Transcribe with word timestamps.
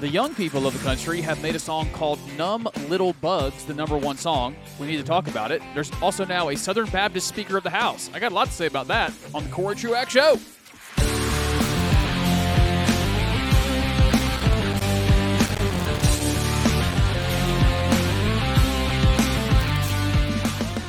The 0.00 0.08
young 0.08 0.34
people 0.34 0.66
of 0.66 0.72
the 0.72 0.78
country 0.82 1.20
have 1.20 1.42
made 1.42 1.54
a 1.54 1.58
song 1.58 1.90
called 1.92 2.20
Numb 2.38 2.66
Little 2.88 3.12
Bugs, 3.12 3.66
the 3.66 3.74
number 3.74 3.98
one 3.98 4.16
song. 4.16 4.56
We 4.78 4.86
need 4.86 4.96
to 4.96 5.02
talk 5.02 5.28
about 5.28 5.52
it. 5.52 5.60
There's 5.74 5.90
also 6.00 6.24
now 6.24 6.48
a 6.48 6.56
Southern 6.56 6.86
Baptist 6.86 7.28
Speaker 7.28 7.58
of 7.58 7.64
the 7.64 7.68
House. 7.68 8.08
I 8.14 8.18
got 8.18 8.32
a 8.32 8.34
lot 8.34 8.46
to 8.46 8.52
say 8.54 8.64
about 8.64 8.88
that 8.88 9.12
on 9.34 9.44
the 9.44 9.50
Corey 9.50 9.76
Truax 9.76 10.10
Show. 10.10 10.38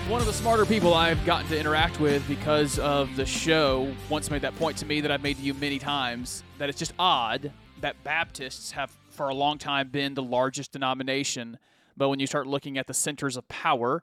One 0.07 0.21
of 0.21 0.25
the 0.25 0.31
smarter 0.31 0.65
people 0.65 0.93
I've 0.93 1.25
gotten 1.25 1.49
to 1.49 1.59
interact 1.59 1.99
with 1.99 2.25
because 2.29 2.79
of 2.79 3.13
the 3.17 3.25
show 3.25 3.93
once 4.07 4.31
made 4.31 4.43
that 4.43 4.55
point 4.55 4.77
to 4.77 4.85
me 4.85 5.01
that 5.01 5.11
I've 5.11 5.21
made 5.21 5.35
to 5.35 5.43
you 5.43 5.53
many 5.53 5.79
times 5.79 6.45
that 6.59 6.69
it's 6.69 6.79
just 6.79 6.93
odd 6.97 7.51
that 7.81 8.01
Baptists 8.03 8.71
have 8.71 8.95
for 9.11 9.29
a 9.29 9.35
long 9.35 9.57
time 9.57 9.89
been 9.89 10.13
the 10.13 10.23
largest 10.23 10.71
denomination, 10.71 11.57
but 11.95 12.09
when 12.09 12.19
you 12.19 12.27
start 12.27 12.47
looking 12.47 12.77
at 12.77 12.87
the 12.87 12.93
centers 12.93 13.37
of 13.37 13.47
power, 13.47 14.01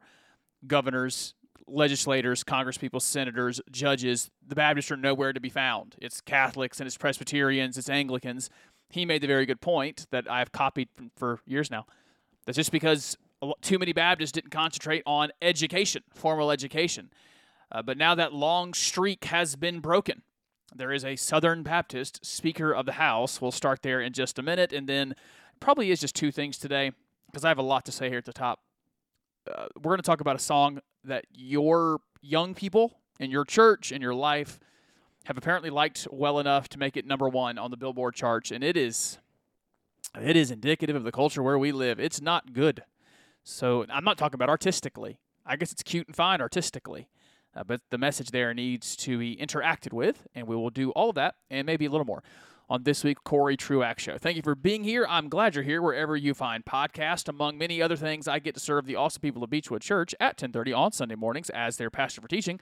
governors, 0.67 1.35
legislators, 1.67 2.45
congresspeople, 2.45 3.01
senators, 3.01 3.61
judges, 3.71 4.31
the 4.47 4.55
Baptists 4.55 4.91
are 4.91 4.97
nowhere 4.97 5.33
to 5.33 5.41
be 5.41 5.49
found. 5.49 5.97
It's 6.01 6.21
Catholics 6.21 6.81
and 6.81 6.87
it's 6.87 6.97
Presbyterians, 6.97 7.77
it's 7.77 7.91
Anglicans. 7.91 8.51
He 8.91 9.05
made 9.05 9.23
the 9.23 9.27
very 9.27 9.47
good 9.47 9.61
point 9.61 10.07
that 10.11 10.31
I've 10.31 10.53
copied 10.53 10.89
for 11.17 11.41
years 11.47 11.71
now. 11.71 11.87
That's 12.47 12.57
just 12.57 12.73
because 12.73 13.19
too 13.61 13.79
many 13.79 13.93
Baptists 13.93 14.33
didn't 14.33 14.51
concentrate 14.51 15.03
on 15.07 15.31
education, 15.43 16.03
formal 16.15 16.51
education. 16.51 17.11
Uh, 17.71 17.83
but 17.83 17.99
now 17.99 18.15
that 18.15 18.33
long 18.33 18.73
streak 18.73 19.25
has 19.27 19.57
been 19.57 19.81
broken. 19.81 20.23
There 20.75 20.93
is 20.93 21.05
a 21.05 21.17
Southern 21.17 21.63
Baptist 21.63 22.25
Speaker 22.25 22.73
of 22.73 22.87
the 22.87 22.93
House. 22.93 23.41
We'll 23.41 23.53
start 23.53 23.83
there 23.83 24.01
in 24.01 24.13
just 24.13 24.39
a 24.39 24.43
minute, 24.43 24.73
and 24.73 24.87
then 24.87 25.15
probably 25.61 25.91
is 25.91 26.01
just 26.01 26.15
two 26.15 26.31
things 26.31 26.59
today 26.59 26.93
because 27.27 27.45
I 27.45 27.49
have 27.49 27.59
a 27.59 27.63
lot 27.63 27.85
to 27.87 27.93
say 27.93 28.09
here 28.09 28.19
at 28.19 28.25
the 28.25 28.33
top. 28.33 28.61
Uh, 29.51 29.67
we're 29.77 29.91
going 29.91 29.99
to 29.99 30.03
talk 30.03 30.21
about 30.21 30.37
a 30.37 30.41
song 30.41 30.81
that 31.05 31.25
your 31.33 32.01
young 32.21 32.55
people 32.55 32.99
in 33.19 33.31
your 33.31 33.45
church 33.45 33.93
in 33.93 34.03
your 34.03 34.15
life 34.15 34.61
have 35.25 35.39
apparently 35.39 35.71
liked 35.71 36.07
well 36.11 36.39
enough 36.39 36.69
to 36.69 36.79
make 36.79 36.97
it 36.97 37.07
number 37.07 37.29
one 37.29 37.59
on 37.59 37.71
the 37.71 37.77
Billboard 37.77 38.15
charts, 38.15 38.51
and 38.51 38.63
it 38.63 38.77
is 38.77 39.19
it 40.21 40.37
is 40.37 40.51
indicative 40.51 40.97
of 40.97 41.05
the 41.05 41.13
culture 41.13 41.43
where 41.43 41.59
we 41.59 41.73
live. 41.73 41.99
It's 41.99 42.21
not 42.21 42.53
good. 42.53 42.83
So 43.43 43.87
I'm 43.89 44.05
not 44.05 44.19
talking 44.19 44.35
about 44.35 44.49
artistically. 44.49 45.19
I 45.47 45.57
guess 45.57 45.73
it's 45.73 45.83
cute 45.83 46.07
and 46.07 46.17
fine 46.17 46.41
artistically. 46.41 47.09
Uh, 47.59 47.65
but 47.65 47.81
the 47.91 47.99
message 47.99 48.31
there 48.31 48.55
needs 48.55 48.95
to 48.95 49.19
be 49.19 49.37
interacted 49.37 49.93
with, 49.93 50.29
and 50.35 50.47
we 50.47 50.55
will 50.55 50.71
do 50.71 50.91
all 50.93 51.09
of 51.09 51.17
that 51.17 51.35
and 51.51 51.67
maybe 51.67 51.87
a 51.87 51.91
little 51.91 52.07
more 52.07 52.23
on 52.71 52.85
this 52.85 53.03
week 53.03 53.25
Corey 53.25 53.57
Truax 53.57 54.03
Show. 54.03 54.17
Thank 54.17 54.37
you 54.37 54.43
for 54.43 54.55
being 54.55 54.85
here. 54.85 55.07
I'm 55.09 55.29
glad 55.29 55.55
you're 55.55 55.65
here 55.65 55.83
wherever 55.83 56.17
you 56.17 56.35
find 56.35 56.65
podcast. 56.65 57.29
Among 57.29 57.59
many 57.59 57.83
other 57.83 57.97
things, 57.97 58.29
I 58.29 58.39
get 58.39 58.55
to 58.55 58.61
serve 58.61 58.87
the 58.87 58.95
awesome 58.95 59.23
people 59.23 59.43
of 59.43 59.51
Beechwood 59.51 59.83
Church 59.83 60.15
at 60.21 60.37
10:30 60.37 60.73
on 60.73 60.93
Sunday 60.93 61.17
mornings 61.17 61.51
as 61.51 61.79
their 61.79 61.91
pastor 61.91 62.21
for 62.21 62.29
teaching. 62.29 62.61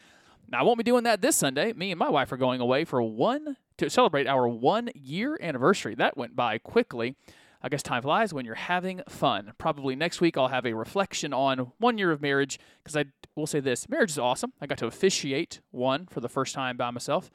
Now 0.48 0.60
I 0.60 0.62
won't 0.62 0.78
be 0.78 0.84
doing 0.84 1.04
that 1.04 1.20
this 1.20 1.36
Sunday. 1.36 1.72
Me 1.74 1.90
and 1.90 1.98
my 1.98 2.08
wife 2.08 2.32
are 2.32 2.36
going 2.38 2.60
away 2.60 2.84
for 2.84 3.02
one 3.02 3.56
to 3.76 3.90
celebrate 3.90 4.26
our 4.26 4.48
one 4.48 4.90
year 4.94 5.36
anniversary. 5.42 5.94
That 5.94 6.16
went 6.16 6.34
by 6.34 6.56
quickly. 6.58 7.16
I 7.62 7.68
guess 7.68 7.82
time 7.82 8.02
flies 8.02 8.32
when 8.32 8.44
you're 8.44 8.54
having 8.54 9.02
fun. 9.08 9.52
Probably 9.58 9.96
next 9.96 10.20
week 10.20 10.36
I'll 10.36 10.48
have 10.48 10.66
a 10.66 10.74
reflection 10.74 11.32
on 11.32 11.72
one 11.78 11.98
year 11.98 12.12
of 12.12 12.20
marriage 12.20 12.58
because 12.82 12.96
I 12.96 13.06
will 13.34 13.46
say 13.46 13.60
this 13.60 13.88
marriage 13.88 14.10
is 14.10 14.18
awesome. 14.18 14.52
I 14.60 14.66
got 14.66 14.78
to 14.78 14.86
officiate 14.86 15.60
one 15.70 16.06
for 16.06 16.20
the 16.20 16.28
first 16.28 16.54
time 16.54 16.76
by 16.76 16.90
myself 16.90 17.30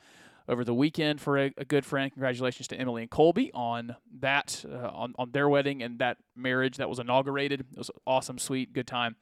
over 0.47 0.63
the 0.63 0.73
weekend 0.73 1.21
for 1.21 1.37
a, 1.37 1.53
a 1.57 1.65
good 1.65 1.85
friend. 1.85 2.11
Congratulations 2.11 2.67
to 2.69 2.75
Emily 2.75 3.03
and 3.03 3.11
Colby 3.11 3.51
on 3.53 3.95
that, 4.19 4.65
uh, 4.69 4.89
on, 4.89 5.13
on 5.17 5.31
their 5.31 5.47
wedding 5.47 5.81
and 5.81 5.99
that 5.99 6.17
marriage 6.35 6.77
that 6.77 6.89
was 6.89 6.99
inaugurated. 6.99 7.61
It 7.61 7.77
was 7.77 7.91
awesome, 8.05 8.37
sweet, 8.37 8.73
good 8.73 8.87
time. 8.87 9.15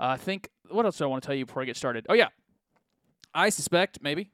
Uh, 0.00 0.06
I 0.06 0.16
think, 0.16 0.48
what 0.70 0.84
else 0.84 0.98
do 0.98 1.04
I 1.04 1.06
want 1.06 1.22
to 1.22 1.26
tell 1.26 1.36
you 1.36 1.46
before 1.46 1.62
I 1.62 1.64
get 1.64 1.76
started? 1.76 2.06
Oh, 2.08 2.14
yeah. 2.14 2.28
I 3.34 3.50
suspect 3.50 3.98
maybe 4.02 4.30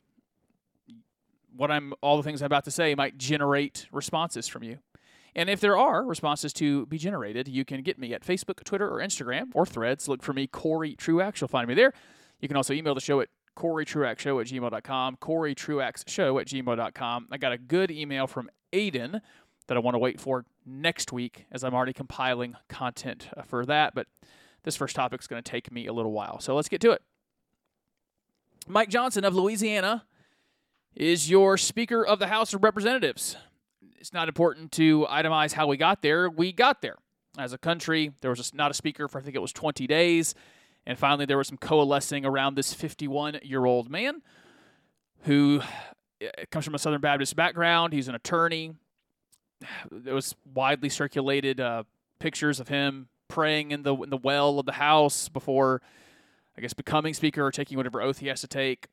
what 1.57 1.71
I'm, 1.71 1.95
all 2.01 2.17
the 2.17 2.23
things 2.23 2.43
I'm 2.43 2.47
about 2.47 2.65
to 2.65 2.71
say 2.71 2.95
might 2.95 3.19
generate 3.19 3.87
responses 3.93 4.49
from 4.49 4.63
you. 4.63 4.79
And 5.37 5.51
if 5.51 5.61
there 5.61 5.77
are 5.77 6.05
responses 6.05 6.53
to 6.55 6.87
be 6.87 6.99
generated, 6.99 7.49
you 7.49 7.65
can 7.65 7.83
get 7.83 7.99
me 7.99 8.15
at 8.15 8.25
Facebook, 8.25 8.63
Twitter, 8.65 8.89
or 8.89 9.01
Instagram 9.01 9.49
or 9.55 9.67
threads. 9.67 10.09
Look 10.09 10.23
for 10.23 10.33
me, 10.33 10.47
Corey 10.47 10.95
Truax. 10.95 11.41
You'll 11.41 11.49
find 11.49 11.67
me 11.67 11.75
there. 11.75 11.93
You 12.41 12.49
can 12.49 12.57
also 12.57 12.73
email 12.73 12.95
the 12.95 13.01
show 13.01 13.21
at 13.21 13.29
CoreyTruaxShow 13.57 14.41
at 14.41 14.47
gmail.com, 14.49 15.17
CoreyTruaxShow 15.17 16.41
at 16.41 16.47
gmail.com. 16.47 17.29
I 17.31 17.39
got 17.39 17.53
a 17.53 17.59
good 17.59 17.91
email 17.91 18.27
from 18.27 18.51
Aiden 18.73 19.21
that 19.67 19.77
I 19.77 19.81
want 19.81 19.95
to 19.95 19.99
wait 19.99 20.21
for 20.21 20.45
next 20.67 21.13
week 21.13 21.47
as 21.51 21.65
I'm 21.65 21.75
already 21.75 21.93
compiling 21.93 22.55
content 22.69 23.29
uh, 23.37 23.43
for 23.43 23.65
that. 23.67 23.95
But 23.95 24.07
this 24.65 24.77
first 24.77 24.97
topic 24.97 25.21
is 25.21 25.27
going 25.27 25.43
to 25.43 25.51
take 25.51 25.73
me 25.73 25.87
a 25.87 25.93
little 25.93 26.13
while. 26.13 26.41
So 26.41 26.55
let's 26.55 26.69
get 26.69 26.81
to 26.83 26.91
it. 26.91 27.03
Mike 28.67 28.89
Johnson 28.89 29.25
of 29.25 29.35
Louisiana 29.35 30.05
is 30.95 31.31
your 31.31 31.59
Speaker 31.59 32.05
of 32.05 32.19
the 32.19 32.29
House 32.29 32.55
of 32.55 32.63
Representatives 32.63 33.37
it's 34.05 34.13
not 34.13 34.29
important 34.29 34.71
to 34.71 35.07
itemize 35.09 35.55
how 35.55 35.67
we 35.67 35.79
got 35.79 36.03
there. 36.03 36.29
We 36.29 36.53
got 36.53 36.83
there. 36.83 36.97
As 37.39 37.55
a 37.55 37.59
country, 37.59 38.13
there 38.21 38.29
was 38.29 38.39
just 38.39 38.55
not 38.55 38.71
a 38.71 38.75
speaker 38.75 39.09
for, 39.09 39.19
I 39.19 39.23
think 39.23 39.35
it 39.35 39.41
was 39.41 39.51
20 39.55 39.87
days. 39.87 40.35
And 40.85 40.99
finally, 40.99 41.25
there 41.25 41.39
was 41.39 41.49
some 41.49 41.57
coalescing 41.57 42.27
around 42.27 42.55
this 42.55 42.75
51 42.75 43.39
year 43.43 43.65
old 43.65 43.89
man 43.89 44.21
who 45.23 45.63
eh, 46.21 46.29
comes 46.51 46.67
from 46.67 46.75
a 46.75 46.79
Southern 46.79 47.01
Baptist 47.01 47.35
background. 47.35 47.95
He's 47.95 48.07
an 48.07 48.15
attorney. 48.15 48.75
There 49.91 50.15
was 50.15 50.35
widely 50.53 50.91
circulated 50.91 51.59
uh, 51.59 51.85
pictures 52.19 52.61
of 52.61 52.69
him 52.69 53.09
praying 53.29 53.71
in 53.71 53.85
the 53.85 53.97
in 53.97 54.11
the 54.11 54.19
well 54.19 54.59
of 54.59 54.67
the 54.67 54.73
house 54.73 55.31
before, 55.31 55.81
I 56.59 56.61
guess, 56.61 56.75
becoming 56.75 57.15
speaker 57.15 57.43
or 57.43 57.51
taking 57.51 57.79
whatever 57.79 58.03
oath 58.03 58.19
he 58.19 58.27
has 58.27 58.43
to 58.43 58.49
take. 58.49 58.87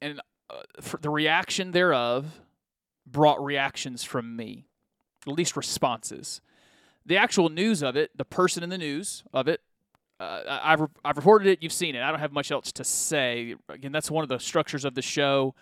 And 0.00 0.22
uh, 0.48 0.62
the 1.02 1.10
reaction 1.10 1.72
thereof 1.72 2.40
brought 3.06 3.42
reactions 3.44 4.04
from 4.04 4.36
me, 4.36 4.66
at 5.26 5.32
least 5.32 5.56
responses. 5.56 6.40
The 7.06 7.16
actual 7.16 7.48
news 7.48 7.82
of 7.82 7.96
it, 7.96 8.16
the 8.16 8.24
person 8.24 8.62
in 8.62 8.70
the 8.70 8.78
news 8.78 9.24
of 9.32 9.48
it, 9.48 9.60
uh, 10.20 10.60
I've, 10.62 10.82
I've 11.04 11.16
reported 11.16 11.48
it, 11.48 11.62
you've 11.62 11.72
seen 11.72 11.94
it. 11.94 12.02
I 12.02 12.10
don't 12.10 12.20
have 12.20 12.32
much 12.32 12.52
else 12.52 12.72
to 12.72 12.84
say. 12.84 13.54
Again, 13.68 13.90
that's 13.90 14.10
one 14.10 14.22
of 14.22 14.28
the 14.28 14.38
structures 14.38 14.84
of 14.84 14.94
the 14.94 15.02
show. 15.02 15.54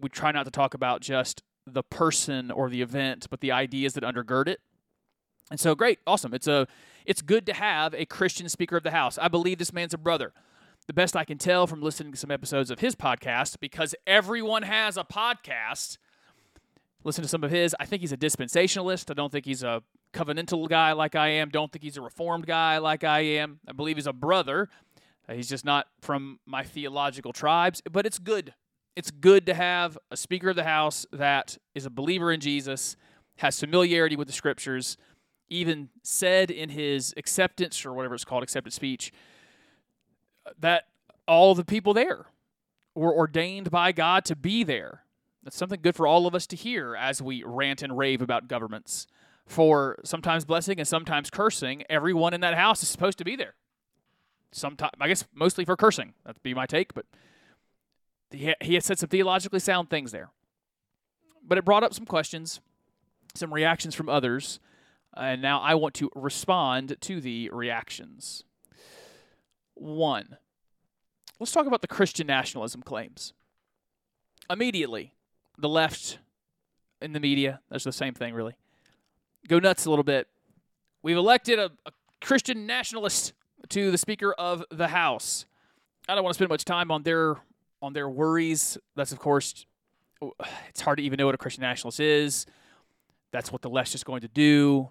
We 0.00 0.08
try 0.08 0.32
not 0.32 0.44
to 0.44 0.50
talk 0.50 0.74
about 0.74 1.00
just 1.00 1.42
the 1.66 1.82
person 1.82 2.50
or 2.50 2.68
the 2.68 2.82
event, 2.82 3.28
but 3.30 3.40
the 3.40 3.52
ideas 3.52 3.94
that 3.94 4.02
undergird 4.02 4.48
it. 4.48 4.60
And 5.50 5.60
so 5.60 5.74
great, 5.76 6.00
awesome. 6.06 6.34
It's 6.34 6.48
a 6.48 6.66
it's 7.04 7.22
good 7.22 7.46
to 7.46 7.52
have 7.52 7.94
a 7.94 8.04
Christian 8.04 8.48
speaker 8.48 8.76
of 8.76 8.82
the 8.82 8.90
house. 8.90 9.16
I 9.16 9.28
believe 9.28 9.58
this 9.58 9.72
man's 9.72 9.94
a 9.94 9.98
brother. 9.98 10.32
The 10.88 10.92
best 10.92 11.16
I 11.16 11.24
can 11.24 11.38
tell 11.38 11.68
from 11.68 11.80
listening 11.80 12.12
to 12.12 12.18
some 12.18 12.32
episodes 12.32 12.70
of 12.70 12.80
his 12.80 12.96
podcast, 12.96 13.60
because 13.60 13.94
everyone 14.06 14.64
has 14.64 14.96
a 14.96 15.04
podcast, 15.04 15.98
listen 17.04 17.22
to 17.22 17.28
some 17.28 17.44
of 17.44 17.50
his. 17.50 17.74
I 17.78 17.86
think 17.86 18.00
he's 18.00 18.12
a 18.12 18.16
dispensationalist. 18.16 19.10
I 19.10 19.14
don't 19.14 19.30
think 19.30 19.44
he's 19.44 19.62
a 19.62 19.82
covenantal 20.12 20.68
guy 20.68 20.92
like 20.92 21.14
I 21.14 21.28
am. 21.28 21.50
Don't 21.50 21.70
think 21.70 21.82
he's 21.82 21.96
a 21.96 22.02
reformed 22.02 22.46
guy 22.46 22.78
like 22.78 23.04
I 23.04 23.20
am. 23.20 23.60
I 23.68 23.72
believe 23.72 23.96
he's 23.96 24.06
a 24.06 24.12
brother. 24.12 24.68
Uh, 25.28 25.34
he's 25.34 25.48
just 25.48 25.64
not 25.64 25.86
from 26.00 26.40
my 26.46 26.62
theological 26.62 27.32
tribes, 27.32 27.82
but 27.90 28.06
it's 28.06 28.18
good. 28.18 28.54
It's 28.94 29.10
good 29.10 29.46
to 29.46 29.54
have 29.54 29.98
a 30.10 30.16
Speaker 30.16 30.50
of 30.50 30.56
the 30.56 30.64
House 30.64 31.04
that 31.12 31.58
is 31.74 31.84
a 31.84 31.90
believer 31.90 32.32
in 32.32 32.40
Jesus, 32.40 32.96
has 33.36 33.60
familiarity 33.60 34.16
with 34.16 34.26
the 34.26 34.32
Scriptures, 34.32 34.96
even 35.48 35.90
said 36.02 36.50
in 36.50 36.70
his 36.70 37.12
acceptance 37.16 37.84
or 37.84 37.92
whatever 37.92 38.14
it's 38.14 38.24
called, 38.24 38.42
acceptance 38.42 38.74
speech, 38.74 39.12
that 40.58 40.84
all 41.28 41.54
the 41.54 41.64
people 41.64 41.92
there 41.92 42.26
were 42.94 43.14
ordained 43.14 43.70
by 43.70 43.92
God 43.92 44.24
to 44.24 44.34
be 44.34 44.64
there 44.64 45.02
that's 45.46 45.56
something 45.56 45.80
good 45.80 45.94
for 45.94 46.08
all 46.08 46.26
of 46.26 46.34
us 46.34 46.46
to 46.48 46.56
hear 46.56 46.96
as 46.96 47.22
we 47.22 47.44
rant 47.44 47.80
and 47.80 47.96
rave 47.96 48.20
about 48.20 48.48
governments. 48.48 49.06
For 49.46 50.00
sometimes 50.04 50.44
blessing 50.44 50.80
and 50.80 50.88
sometimes 50.88 51.30
cursing, 51.30 51.84
everyone 51.88 52.34
in 52.34 52.40
that 52.40 52.54
house 52.54 52.82
is 52.82 52.88
supposed 52.88 53.16
to 53.18 53.24
be 53.24 53.36
there. 53.36 53.54
Sometimes, 54.50 54.90
I 55.00 55.06
guess, 55.06 55.24
mostly 55.32 55.64
for 55.64 55.76
cursing. 55.76 56.14
That'd 56.24 56.42
be 56.42 56.52
my 56.52 56.66
take, 56.66 56.94
but 56.94 57.06
he, 58.32 58.52
he 58.60 58.74
has 58.74 58.84
said 58.84 58.98
some 58.98 59.08
theologically 59.08 59.60
sound 59.60 59.88
things 59.88 60.10
there. 60.10 60.30
But 61.46 61.58
it 61.58 61.64
brought 61.64 61.84
up 61.84 61.94
some 61.94 62.06
questions, 62.06 62.60
some 63.34 63.54
reactions 63.54 63.94
from 63.94 64.08
others, 64.08 64.58
and 65.16 65.40
now 65.40 65.60
I 65.60 65.76
want 65.76 65.94
to 65.94 66.10
respond 66.16 66.96
to 67.00 67.20
the 67.20 67.50
reactions. 67.50 68.42
One, 69.74 70.38
let's 71.38 71.52
talk 71.52 71.68
about 71.68 71.82
the 71.82 71.88
Christian 71.88 72.26
nationalism 72.26 72.82
claims. 72.82 73.32
Immediately, 74.50 75.12
the 75.58 75.68
left 75.68 76.18
in 77.00 77.12
the 77.12 77.20
media, 77.20 77.60
that's 77.70 77.84
the 77.84 77.92
same 77.92 78.14
thing, 78.14 78.34
really. 78.34 78.54
Go 79.48 79.58
nuts 79.58 79.86
a 79.86 79.90
little 79.90 80.04
bit. 80.04 80.28
We've 81.02 81.16
elected 81.16 81.58
a, 81.58 81.70
a 81.84 81.92
Christian 82.20 82.66
nationalist 82.66 83.32
to 83.68 83.90
the 83.90 83.98
Speaker 83.98 84.32
of 84.32 84.64
the 84.70 84.88
House. 84.88 85.46
I 86.08 86.14
don't 86.14 86.24
want 86.24 86.34
to 86.34 86.38
spend 86.38 86.50
much 86.50 86.64
time 86.64 86.90
on 86.90 87.02
their 87.02 87.36
on 87.82 87.92
their 87.92 88.08
worries. 88.08 88.78
That's 88.94 89.12
of 89.12 89.18
course, 89.18 89.66
it's 90.68 90.80
hard 90.80 90.98
to 90.98 91.04
even 91.04 91.18
know 91.18 91.26
what 91.26 91.34
a 91.34 91.38
Christian 91.38 91.62
nationalist 91.62 92.00
is. 92.00 92.46
That's 93.32 93.52
what 93.52 93.62
the 93.62 93.70
left's 93.70 93.92
just 93.92 94.06
going 94.06 94.22
to 94.22 94.28
do, 94.28 94.90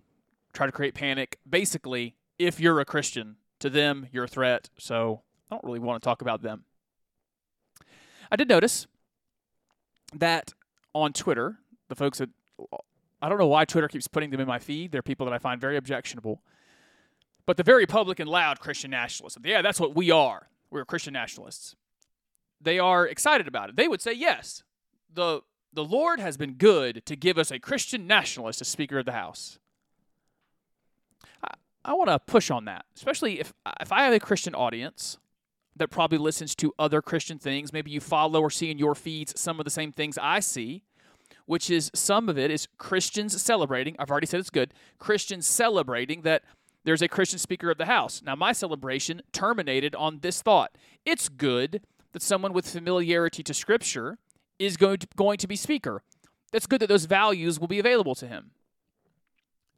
try 0.53 0.65
to 0.65 0.71
create 0.71 0.93
panic. 0.93 1.39
Basically, 1.49 2.15
if 2.37 2.59
you're 2.59 2.79
a 2.79 2.85
Christian, 2.85 3.37
to 3.59 3.69
them, 3.69 4.07
you're 4.11 4.25
a 4.25 4.27
threat. 4.27 4.69
So 4.77 5.21
I 5.49 5.55
don't 5.55 5.63
really 5.63 5.79
want 5.79 6.01
to 6.01 6.05
talk 6.05 6.21
about 6.21 6.41
them. 6.41 6.65
I 8.31 8.35
did 8.35 8.49
notice 8.49 8.87
that 10.19 10.53
on 10.93 11.13
Twitter, 11.13 11.59
the 11.89 11.95
folks 11.95 12.19
that 12.19 12.29
I 13.21 13.29
don't 13.29 13.37
know 13.37 13.47
why 13.47 13.65
Twitter 13.65 13.87
keeps 13.87 14.07
putting 14.07 14.29
them 14.29 14.39
in 14.39 14.47
my 14.47 14.59
feed. 14.59 14.91
They're 14.91 15.01
people 15.01 15.25
that 15.25 15.33
I 15.33 15.39
find 15.39 15.59
very 15.59 15.77
objectionable. 15.77 16.41
But 17.45 17.57
the 17.57 17.63
very 17.63 17.85
public 17.85 18.19
and 18.19 18.29
loud 18.29 18.59
Christian 18.59 18.91
nationalists, 18.91 19.37
yeah, 19.43 19.61
that's 19.61 19.79
what 19.79 19.95
we 19.95 20.11
are. 20.11 20.49
We're 20.69 20.85
Christian 20.85 21.13
nationalists. 21.13 21.75
They 22.59 22.79
are 22.79 23.07
excited 23.07 23.47
about 23.47 23.69
it. 23.69 23.75
They 23.75 23.87
would 23.87 24.01
say, 24.01 24.13
yes, 24.13 24.63
the, 25.13 25.41
the 25.71 25.83
Lord 25.83 26.19
has 26.19 26.37
been 26.37 26.53
good 26.53 27.05
to 27.05 27.15
give 27.15 27.37
us 27.37 27.51
a 27.51 27.59
Christian 27.59 28.07
nationalist 28.07 28.61
as 28.61 28.67
Speaker 28.67 28.99
of 28.99 29.05
the 29.05 29.11
House. 29.11 29.59
I, 31.43 31.53
I 31.83 31.93
want 31.93 32.09
to 32.09 32.19
push 32.19 32.49
on 32.49 32.65
that, 32.65 32.85
especially 32.95 33.39
if, 33.39 33.53
if 33.79 33.91
I 33.91 34.03
have 34.03 34.13
a 34.13 34.19
Christian 34.19 34.55
audience 34.55 35.17
that 35.75 35.89
probably 35.89 36.17
listens 36.17 36.55
to 36.55 36.73
other 36.79 37.01
Christian 37.01 37.37
things. 37.37 37.73
Maybe 37.73 37.91
you 37.91 37.99
follow 37.99 38.41
or 38.41 38.49
see 38.49 38.71
in 38.71 38.77
your 38.77 38.95
feeds 38.95 39.39
some 39.39 39.59
of 39.59 39.65
the 39.65 39.71
same 39.71 39.91
things 39.91 40.17
I 40.17 40.39
see, 40.39 40.83
which 41.45 41.69
is 41.69 41.91
some 41.93 42.29
of 42.29 42.37
it 42.37 42.49
is 42.49 42.67
Christians 42.77 43.41
celebrating. 43.41 43.95
I've 43.99 44.09
already 44.09 44.27
said 44.27 44.39
it's 44.39 44.49
good. 44.49 44.73
Christians 44.99 45.45
celebrating 45.45 46.21
that 46.21 46.43
there's 46.85 47.01
a 47.01 47.07
Christian 47.07 47.39
Speaker 47.39 47.69
of 47.69 47.77
the 47.77 47.85
House. 47.85 48.21
Now, 48.23 48.35
my 48.35 48.51
celebration 48.51 49.21
terminated 49.31 49.95
on 49.95 50.19
this 50.19 50.41
thought. 50.41 50.77
It's 51.03 51.29
good 51.29 51.81
that 52.13 52.21
someone 52.21 52.53
with 52.53 52.69
familiarity 52.69 53.43
to 53.43 53.53
Scripture 53.53 54.17
is 54.59 54.77
going 54.77 54.99
to, 54.99 55.07
going 55.15 55.37
to 55.39 55.47
be 55.47 55.55
Speaker. 55.55 56.03
That's 56.51 56.67
good 56.67 56.79
that 56.81 56.87
those 56.87 57.05
values 57.05 57.59
will 57.59 57.67
be 57.67 57.79
available 57.79 58.15
to 58.15 58.27
him. 58.27 58.51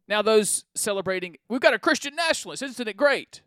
Now, 0.08 0.22
those 0.22 0.66
celebrating, 0.76 1.38
we've 1.50 1.62
got 1.62 1.74
a 1.74 1.80
Christian 1.80 2.16
nationalist. 2.16 2.62
Isn't 2.62 2.88
it 2.88 2.96
great? 2.96 3.42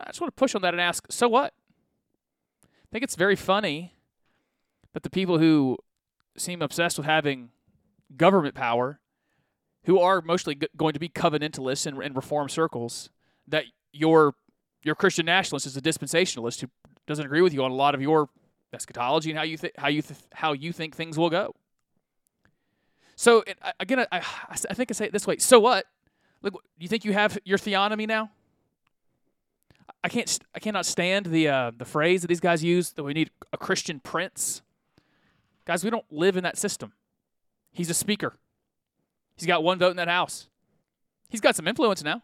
I 0.00 0.06
just 0.06 0.20
want 0.20 0.34
to 0.34 0.38
push 0.38 0.54
on 0.54 0.62
that 0.62 0.74
and 0.74 0.80
ask, 0.80 1.06
so 1.10 1.28
what? 1.28 1.54
I 2.64 2.88
think 2.92 3.04
it's 3.04 3.16
very 3.16 3.36
funny 3.36 3.94
that 4.92 5.02
the 5.02 5.10
people 5.10 5.38
who 5.38 5.78
seem 6.36 6.62
obsessed 6.62 6.98
with 6.98 7.06
having 7.06 7.50
government 8.16 8.54
power, 8.54 9.00
who 9.84 9.98
are 9.98 10.20
mostly 10.20 10.54
g- 10.54 10.68
going 10.76 10.92
to 10.92 11.00
be 11.00 11.08
covenantalists 11.08 11.86
in, 11.86 12.00
in 12.02 12.14
reform 12.14 12.48
circles, 12.48 13.10
that 13.48 13.64
your 13.92 14.34
your 14.84 14.94
Christian 14.94 15.26
nationalist 15.26 15.66
is 15.66 15.76
a 15.76 15.80
dispensationalist 15.80 16.60
who 16.60 16.68
doesn't 17.06 17.24
agree 17.24 17.40
with 17.40 17.54
you 17.54 17.62
on 17.62 17.70
a 17.70 17.74
lot 17.74 17.94
of 17.94 18.02
your 18.02 18.28
eschatology 18.72 19.30
and 19.30 19.38
how 19.38 19.44
you 19.44 19.56
th- 19.56 19.74
how 19.78 19.88
you 19.88 20.02
th- 20.02 20.20
how 20.32 20.52
you 20.52 20.72
think 20.72 20.94
things 20.94 21.18
will 21.18 21.30
go. 21.30 21.54
So 23.16 23.44
again, 23.78 24.06
I, 24.10 24.22
I 24.48 24.74
think 24.74 24.90
I 24.90 24.94
say 24.94 25.06
it 25.06 25.12
this 25.12 25.26
way: 25.26 25.38
So 25.38 25.60
what? 25.60 25.86
Look, 26.42 26.62
you 26.78 26.88
think 26.88 27.04
you 27.04 27.12
have 27.12 27.38
your 27.44 27.58
theonomy 27.58 28.06
now? 28.06 28.30
I 30.04 30.08
can't 30.08 30.38
I 30.54 30.58
cannot 30.58 30.86
stand 30.86 31.26
the 31.26 31.48
uh, 31.48 31.70
the 31.76 31.84
phrase 31.84 32.22
that 32.22 32.28
these 32.28 32.40
guys 32.40 32.64
use 32.64 32.90
that 32.92 33.04
we 33.04 33.12
need 33.14 33.30
a 33.52 33.56
Christian 33.56 34.00
prince. 34.00 34.62
Guys, 35.64 35.84
we 35.84 35.90
don't 35.90 36.10
live 36.10 36.36
in 36.36 36.42
that 36.42 36.58
system. 36.58 36.92
He's 37.70 37.88
a 37.88 37.94
speaker. 37.94 38.34
He's 39.36 39.46
got 39.46 39.62
one 39.62 39.78
vote 39.78 39.90
in 39.90 39.96
that 39.96 40.08
house. 40.08 40.48
He's 41.28 41.40
got 41.40 41.56
some 41.56 41.68
influence 41.68 42.02
now. 42.02 42.22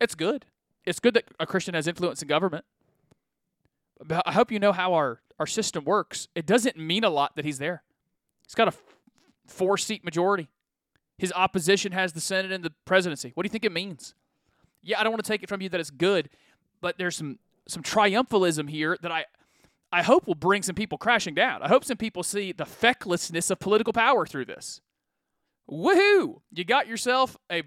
It's 0.00 0.14
good. 0.14 0.46
It's 0.84 1.00
good 1.00 1.14
that 1.14 1.24
a 1.38 1.46
Christian 1.46 1.74
has 1.74 1.86
influence 1.86 2.22
in 2.22 2.28
government. 2.28 2.64
But 4.04 4.22
I 4.26 4.32
hope 4.32 4.50
you 4.50 4.58
know 4.58 4.72
how 4.72 4.94
our, 4.94 5.20
our 5.38 5.46
system 5.46 5.84
works. 5.84 6.28
It 6.34 6.46
doesn't 6.46 6.76
mean 6.76 7.04
a 7.04 7.10
lot 7.10 7.36
that 7.36 7.44
he's 7.44 7.58
there. 7.58 7.82
He's 8.46 8.54
got 8.54 8.68
a 8.68 8.74
four 9.46 9.76
seat 9.78 10.04
majority. 10.04 10.48
His 11.18 11.32
opposition 11.34 11.92
has 11.92 12.12
the 12.12 12.20
Senate 12.20 12.52
and 12.52 12.64
the 12.64 12.72
presidency. 12.84 13.32
What 13.34 13.42
do 13.42 13.46
you 13.46 13.50
think 13.50 13.64
it 13.64 13.72
means? 13.72 14.14
Yeah, 14.82 15.00
I 15.00 15.02
don't 15.02 15.12
want 15.12 15.24
to 15.24 15.28
take 15.28 15.42
it 15.42 15.48
from 15.48 15.62
you 15.62 15.68
that 15.70 15.80
it's 15.80 15.90
good, 15.90 16.28
but 16.86 16.98
there's 16.98 17.16
some 17.16 17.40
some 17.66 17.82
triumphalism 17.82 18.70
here 18.70 18.96
that 19.02 19.10
I 19.10 19.24
I 19.90 20.04
hope 20.04 20.28
will 20.28 20.36
bring 20.36 20.62
some 20.62 20.76
people 20.76 20.98
crashing 20.98 21.34
down. 21.34 21.60
I 21.60 21.66
hope 21.66 21.84
some 21.84 21.96
people 21.96 22.22
see 22.22 22.52
the 22.52 22.64
fecklessness 22.64 23.50
of 23.50 23.58
political 23.58 23.92
power 23.92 24.24
through 24.24 24.44
this. 24.44 24.80
Woohoo! 25.68 26.42
You 26.52 26.64
got 26.64 26.86
yourself 26.86 27.36
a 27.50 27.64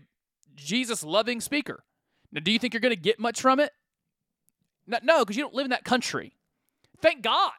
Jesus 0.55 1.03
loving 1.03 1.41
speaker. 1.41 1.83
Now, 2.31 2.39
do 2.39 2.49
you 2.49 2.59
think 2.59 2.73
you're 2.73 2.79
going 2.79 2.95
to 2.95 3.01
get 3.01 3.19
much 3.19 3.41
from 3.41 3.59
it? 3.59 3.73
No, 4.87 5.25
because 5.25 5.35
you 5.35 5.43
don't 5.43 5.53
live 5.53 5.65
in 5.65 5.71
that 5.71 5.83
country. 5.83 6.31
Thank 7.01 7.21
God. 7.21 7.51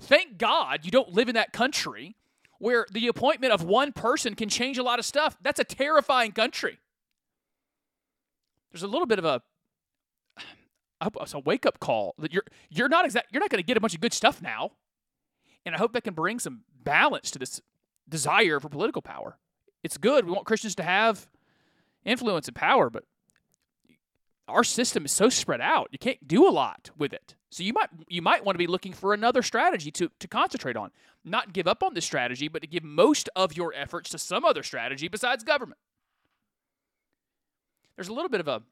Thank 0.00 0.38
God 0.38 0.86
you 0.86 0.90
don't 0.90 1.10
live 1.10 1.28
in 1.28 1.34
that 1.34 1.52
country 1.52 2.16
where 2.58 2.86
the 2.90 3.06
appointment 3.06 3.52
of 3.52 3.62
one 3.62 3.92
person 3.92 4.34
can 4.34 4.48
change 4.48 4.78
a 4.78 4.82
lot 4.82 4.98
of 4.98 5.04
stuff. 5.04 5.36
That's 5.42 5.60
a 5.60 5.64
terrifying 5.64 6.32
country. 6.32 6.78
There's 8.70 8.82
a 8.82 8.88
little 8.88 9.06
bit 9.06 9.18
of 9.18 9.26
a 9.26 9.42
it's 11.20 11.34
a 11.34 11.38
wake 11.38 11.66
up 11.66 11.76
uh, 11.80 11.84
call 11.84 12.14
that 12.18 12.32
you're 12.32 12.44
you're 12.70 12.88
not 12.88 13.04
exact 13.04 13.32
you're 13.32 13.40
not 13.40 13.50
going 13.50 13.62
to 13.62 13.66
get 13.66 13.76
a 13.76 13.80
bunch 13.80 13.94
of 13.94 14.00
good 14.00 14.12
stuff 14.12 14.42
now, 14.42 14.72
and 15.64 15.74
I 15.74 15.78
hope 15.78 15.92
that 15.92 16.04
can 16.04 16.14
bring 16.14 16.38
some 16.38 16.62
balance 16.82 17.30
to 17.32 17.38
this 17.38 17.60
desire 18.08 18.60
for 18.60 18.68
political 18.68 19.02
power. 19.02 19.38
It's 19.82 19.98
good. 19.98 20.24
We 20.24 20.32
want 20.32 20.46
Christians 20.46 20.74
to 20.76 20.82
have 20.82 21.28
influence 22.04 22.46
and 22.48 22.56
power, 22.56 22.90
but 22.90 23.04
our 24.48 24.64
system 24.64 25.04
is 25.04 25.12
so 25.12 25.28
spread 25.28 25.60
out. 25.60 25.88
You 25.92 25.98
can't 25.98 26.26
do 26.26 26.48
a 26.48 26.50
lot 26.50 26.90
with 26.96 27.12
it. 27.12 27.36
So 27.50 27.62
you 27.62 27.72
might 27.72 27.88
you 28.08 28.22
might 28.22 28.44
want 28.44 28.54
to 28.54 28.58
be 28.58 28.66
looking 28.66 28.92
for 28.92 29.14
another 29.14 29.42
strategy 29.42 29.90
to 29.92 30.10
to 30.18 30.28
concentrate 30.28 30.76
on. 30.76 30.90
Not 31.24 31.52
give 31.52 31.68
up 31.68 31.82
on 31.82 31.94
this 31.94 32.04
strategy, 32.04 32.48
but 32.48 32.62
to 32.62 32.68
give 32.68 32.82
most 32.82 33.28
of 33.36 33.56
your 33.56 33.72
efforts 33.74 34.10
to 34.10 34.18
some 34.18 34.44
other 34.44 34.62
strategy 34.62 35.08
besides 35.08 35.44
government. 35.44 35.78
There's 37.96 38.08
a 38.08 38.12
little 38.12 38.30
bit 38.30 38.40
of 38.40 38.48
a 38.48 38.62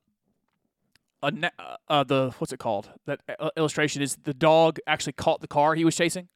a 1.23 1.51
uh, 1.59 1.77
uh, 1.89 2.05
the 2.05 2.35
what's 2.39 2.53
it 2.53 2.59
called? 2.59 2.91
That 3.07 3.21
uh, 3.39 3.51
illustration 3.57 4.03
is 4.03 4.17
the 4.23 4.35
dog 4.35 4.79
actually 4.87 5.13
caught 5.15 5.41
the 5.41 5.49
car 5.49 5.75
he 5.75 5.85
was 5.85 5.97
chasing. 5.97 6.29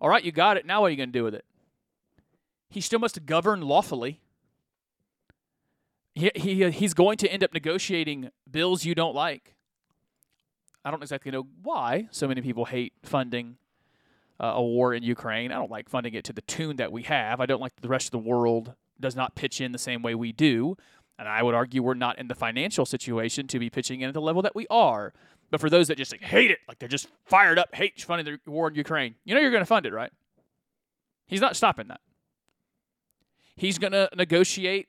All 0.00 0.08
right, 0.08 0.24
you 0.24 0.32
got 0.32 0.56
it. 0.56 0.66
Now 0.66 0.80
what 0.80 0.88
are 0.88 0.90
you 0.90 0.96
going 0.96 1.12
to 1.12 1.18
do 1.18 1.24
with 1.24 1.34
it? 1.34 1.44
He 2.70 2.80
still 2.80 2.98
must 2.98 3.24
govern 3.26 3.62
lawfully. 3.62 4.20
He, 6.14 6.30
he 6.34 6.70
he's 6.70 6.94
going 6.94 7.18
to 7.18 7.32
end 7.32 7.44
up 7.44 7.52
negotiating 7.52 8.30
bills 8.50 8.84
you 8.84 8.94
don't 8.94 9.14
like. 9.14 9.54
I 10.84 10.90
don't 10.90 11.02
exactly 11.02 11.30
know 11.30 11.46
why 11.62 12.08
so 12.10 12.26
many 12.28 12.40
people 12.40 12.64
hate 12.64 12.94
funding 13.02 13.58
uh, 14.40 14.52
a 14.54 14.62
war 14.62 14.94
in 14.94 15.02
Ukraine. 15.02 15.52
I 15.52 15.56
don't 15.56 15.70
like 15.70 15.88
funding 15.88 16.14
it 16.14 16.24
to 16.24 16.32
the 16.32 16.40
tune 16.42 16.76
that 16.76 16.92
we 16.92 17.02
have. 17.02 17.40
I 17.40 17.46
don't 17.46 17.60
like 17.60 17.80
the 17.80 17.88
rest 17.88 18.06
of 18.06 18.12
the 18.12 18.18
world 18.18 18.74
does 19.00 19.14
not 19.14 19.34
pitch 19.34 19.60
in 19.60 19.72
the 19.72 19.78
same 19.78 20.02
way 20.02 20.14
we 20.14 20.32
do. 20.32 20.76
And 21.18 21.28
I 21.28 21.42
would 21.42 21.54
argue 21.54 21.82
we're 21.82 21.94
not 21.94 22.18
in 22.18 22.28
the 22.28 22.34
financial 22.34 22.86
situation 22.86 23.48
to 23.48 23.58
be 23.58 23.70
pitching 23.70 24.02
in 24.02 24.08
at 24.08 24.14
the 24.14 24.20
level 24.20 24.42
that 24.42 24.54
we 24.54 24.66
are. 24.70 25.12
But 25.50 25.60
for 25.60 25.70
those 25.70 25.88
that 25.88 25.96
just 25.96 26.12
like, 26.12 26.22
hate 26.22 26.50
it, 26.50 26.58
like 26.68 26.78
they're 26.78 26.88
just 26.88 27.08
fired 27.24 27.58
up, 27.58 27.74
hate 27.74 28.00
funding 28.00 28.38
the 28.44 28.50
war 28.50 28.68
in 28.68 28.74
Ukraine, 28.74 29.14
you 29.24 29.34
know 29.34 29.40
you're 29.40 29.50
going 29.50 29.62
to 29.62 29.66
fund 29.66 29.86
it, 29.86 29.92
right? 29.92 30.12
He's 31.26 31.40
not 31.40 31.56
stopping 31.56 31.88
that. 31.88 32.00
He's 33.56 33.78
going 33.78 33.92
to 33.92 34.08
negotiate 34.14 34.88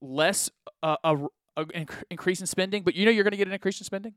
less 0.00 0.50
uh, 0.82 0.96
a, 1.02 1.16
a 1.56 1.66
increase 2.10 2.40
in 2.40 2.46
spending, 2.46 2.82
but 2.82 2.94
you 2.94 3.04
know 3.04 3.10
you're 3.10 3.24
going 3.24 3.32
to 3.32 3.36
get 3.36 3.48
an 3.48 3.54
increase 3.54 3.80
in 3.80 3.84
spending. 3.84 4.14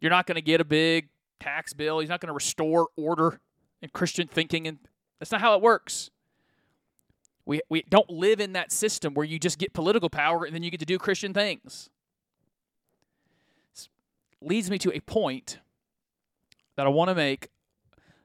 You're 0.00 0.10
not 0.10 0.26
going 0.26 0.36
to 0.36 0.42
get 0.42 0.60
a 0.60 0.64
big 0.64 1.08
tax 1.40 1.72
bill. 1.72 1.98
He's 2.00 2.08
not 2.08 2.20
going 2.20 2.28
to 2.28 2.34
restore 2.34 2.88
order 2.96 3.40
and 3.82 3.92
Christian 3.92 4.28
thinking, 4.28 4.66
and 4.66 4.78
that's 5.18 5.30
not 5.30 5.40
how 5.40 5.54
it 5.54 5.62
works. 5.62 6.10
We, 7.46 7.60
we 7.68 7.82
don't 7.88 8.10
live 8.10 8.40
in 8.40 8.52
that 8.54 8.72
system 8.72 9.14
where 9.14 9.24
you 9.24 9.38
just 9.38 9.58
get 9.58 9.72
political 9.72 10.10
power 10.10 10.44
and 10.44 10.54
then 10.54 10.64
you 10.64 10.70
get 10.70 10.80
to 10.80 10.86
do 10.86 10.98
Christian 10.98 11.32
things. 11.32 11.88
This 13.72 13.88
leads 14.40 14.68
me 14.68 14.78
to 14.78 14.94
a 14.94 15.00
point 15.00 15.58
that 16.76 16.86
I 16.86 16.88
want 16.88 17.08
to 17.08 17.14
make 17.14 17.48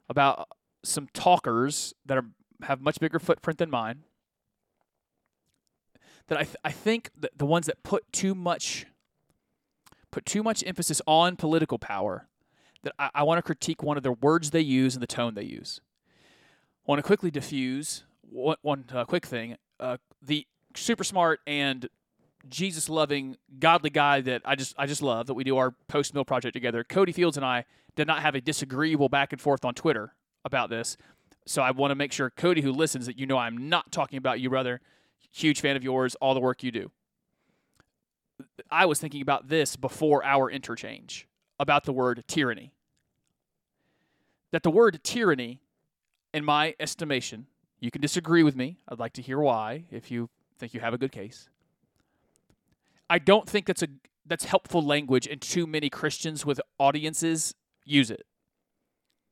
about 0.10 0.50
some 0.84 1.08
talkers 1.14 1.94
that 2.06 2.18
are, 2.18 2.26
have 2.64 2.82
much 2.82 3.00
bigger 3.00 3.20
footprint 3.20 3.60
than 3.60 3.70
mine. 3.70 4.04
That 6.28 6.40
I, 6.40 6.44
th- 6.44 6.58
I 6.66 6.72
think 6.72 7.12
that 7.20 7.38
the 7.38 7.46
ones 7.46 7.68
that 7.68 7.84
put 7.84 8.12
too 8.12 8.34
much 8.34 8.88
put 10.10 10.26
too 10.26 10.44
much 10.44 10.62
emphasis 10.68 11.02
on 11.08 11.38
political 11.38 11.80
power 11.80 12.28
that 12.84 12.94
I, 13.00 13.10
I 13.16 13.24
want 13.24 13.38
to 13.38 13.42
critique 13.42 13.82
one 13.82 13.96
of 13.96 14.04
the 14.04 14.12
words 14.12 14.52
they 14.52 14.60
use 14.60 14.94
and 14.94 15.02
the 15.02 15.08
tone 15.08 15.36
they 15.36 15.44
use. 15.44 15.80
I 16.86 16.92
want 16.92 17.00
to 17.00 17.04
quickly 17.04 17.32
diffuse 17.32 18.04
one, 18.32 18.58
one 18.62 18.86
uh, 18.94 19.06
quick 19.06 19.26
thing. 19.26 19.58
Uh, 19.80 19.98
the 20.22 20.46
super 20.76 21.04
smart 21.04 21.42
and 21.46 21.88
Jesus 22.50 22.90
loving, 22.90 23.38
godly 23.60 23.90
guy 23.90 24.22
that 24.22 24.42
I 24.46 24.56
just 24.56 24.74
I 24.78 24.88
just 24.88 25.02
love 25.02 25.28
that 25.28 25.34
we 25.34 25.44
do 25.44 25.58
our 25.58 25.72
post 25.88 26.14
mill 26.14 26.26
project 26.26 26.54
together. 26.54 26.84
Cody 26.84 27.12
Fields 27.12 27.38
and 27.38 27.46
I 27.46 27.66
did 27.96 28.08
not 28.08 28.22
have 28.22 28.36
a 28.36 28.42
disagreeable 28.42 29.10
back 29.10 29.32
and 29.32 29.42
forth 29.42 29.64
on 29.66 29.74
Twitter 29.74 30.14
about 30.44 30.70
this. 30.70 30.98
So 31.46 31.62
I 31.62 31.72
want 31.72 31.92
to 31.92 31.96
make 31.96 32.12
sure 32.12 32.30
Cody, 32.30 32.62
who 32.62 32.72
listens, 32.72 33.06
that 33.06 33.20
you 33.20 33.26
know 33.26 33.38
I'm 33.38 33.70
not 33.70 33.92
talking 33.92 34.18
about 34.18 34.40
you, 34.40 34.50
brother. 34.50 34.82
Huge 35.32 35.62
fan 35.62 35.76
of 35.76 35.84
yours, 35.84 36.16
all 36.16 36.34
the 36.34 36.40
work 36.40 36.64
you 36.64 36.72
do. 36.72 36.92
I 38.70 38.86
was 38.86 39.00
thinking 39.00 39.22
about 39.22 39.50
this 39.50 39.76
before 39.76 40.24
our 40.24 40.50
interchange 40.50 41.28
about 41.60 41.84
the 41.84 41.94
word 41.94 42.24
tyranny. 42.28 42.74
That 44.52 44.64
the 44.64 44.72
word 44.72 45.00
tyranny, 45.04 45.62
in 46.34 46.44
my 46.44 46.76
estimation, 46.80 47.48
You 47.82 47.92
can 47.92 48.02
disagree 48.02 48.44
with 48.44 48.56
me. 48.56 48.78
I'd 48.88 49.00
like 49.00 49.14
to 49.14 49.22
hear 49.22 49.40
why 49.40 49.86
if 49.92 50.12
you 50.12 50.30
think 50.58 50.74
you 50.74 50.80
have 50.80 50.94
a 50.94 50.98
good 50.98 51.12
case. 51.12 51.50
I 53.10 53.20
don't 53.20 53.50
think 53.50 53.66
that's 53.66 53.82
a 53.84 53.88
that's 54.26 54.46
helpful 54.46 54.86
language 54.86 55.28
and 55.28 55.42
too 55.42 55.66
many 55.68 55.90
Christians 55.90 56.46
with 56.46 56.62
audiences 56.80 57.56
use 57.84 58.12
it. 58.12 58.24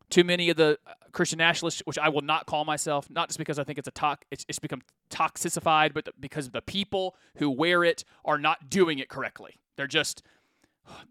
Too 0.09 0.23
many 0.23 0.49
of 0.49 0.57
the 0.57 0.79
uh, 0.87 0.93
Christian 1.11 1.37
nationalists, 1.37 1.83
which 1.85 1.99
I 1.99 2.09
will 2.09 2.21
not 2.21 2.47
call 2.47 2.65
myself, 2.65 3.07
not 3.11 3.29
just 3.29 3.37
because 3.37 3.59
I 3.59 3.63
think 3.63 3.77
it's 3.77 3.87
a 3.87 3.91
talk, 3.91 4.25
it's, 4.31 4.43
it's 4.49 4.57
become 4.57 4.81
toxicified, 5.11 5.93
but 5.93 6.09
because 6.19 6.49
the 6.49 6.63
people 6.63 7.15
who 7.35 7.51
wear 7.51 7.83
it 7.83 8.03
are 8.25 8.39
not 8.39 8.69
doing 8.69 8.97
it 8.97 9.07
correctly. 9.07 9.59
They're 9.77 9.87
just 9.87 10.23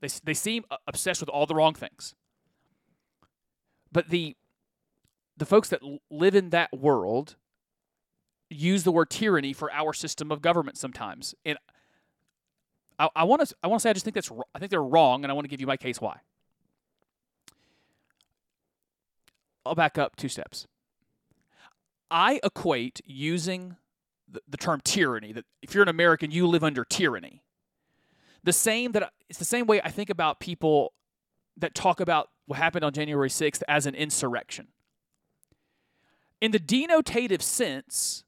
they 0.00 0.08
they 0.24 0.34
seem 0.34 0.64
obsessed 0.88 1.20
with 1.20 1.28
all 1.28 1.46
the 1.46 1.54
wrong 1.54 1.74
things. 1.74 2.14
But 3.92 4.08
the 4.08 4.36
the 5.38 5.46
folks 5.46 5.68
that 5.68 5.80
live 6.10 6.34
in 6.34 6.50
that 6.50 6.76
world 6.76 7.36
use 8.50 8.82
the 8.82 8.92
word 8.92 9.10
tyranny 9.10 9.52
for 9.52 9.72
our 9.72 9.92
system 9.92 10.32
of 10.32 10.42
government 10.42 10.76
sometimes, 10.76 11.34
and 11.44 11.58
I 12.98 13.22
want 13.22 13.46
to 13.46 13.54
I 13.62 13.68
want 13.68 13.80
to 13.80 13.82
say 13.84 13.90
I 13.90 13.92
just 13.92 14.04
think 14.04 14.14
that's 14.14 14.30
I 14.54 14.58
think 14.58 14.70
they're 14.70 14.82
wrong, 14.82 15.24
and 15.24 15.30
I 15.30 15.34
want 15.34 15.44
to 15.44 15.48
give 15.48 15.60
you 15.60 15.66
my 15.66 15.76
case 15.76 16.00
why. 16.00 16.18
I'll 19.64 19.76
back 19.76 19.98
up 19.98 20.16
two 20.16 20.28
steps. 20.28 20.66
I 22.10 22.40
equate 22.42 23.00
using 23.04 23.76
the, 24.26 24.40
the 24.48 24.56
term 24.56 24.80
tyranny 24.82 25.32
that 25.32 25.44
if 25.62 25.74
you're 25.74 25.82
an 25.82 25.88
American, 25.88 26.30
you 26.30 26.46
live 26.46 26.64
under 26.64 26.84
tyranny. 26.84 27.42
The 28.42 28.52
same 28.52 28.92
that 28.92 29.12
it's 29.28 29.38
the 29.38 29.44
same 29.44 29.66
way 29.66 29.80
I 29.82 29.90
think 29.90 30.10
about 30.10 30.40
people 30.40 30.92
that 31.56 31.74
talk 31.74 32.00
about 32.00 32.30
what 32.46 32.58
happened 32.58 32.84
on 32.84 32.92
January 32.92 33.28
6th 33.28 33.62
as 33.68 33.86
an 33.86 33.94
insurrection. 33.94 34.68
In 36.40 36.52
the 36.52 36.58
denotative 36.58 37.42
sense, 37.42 38.24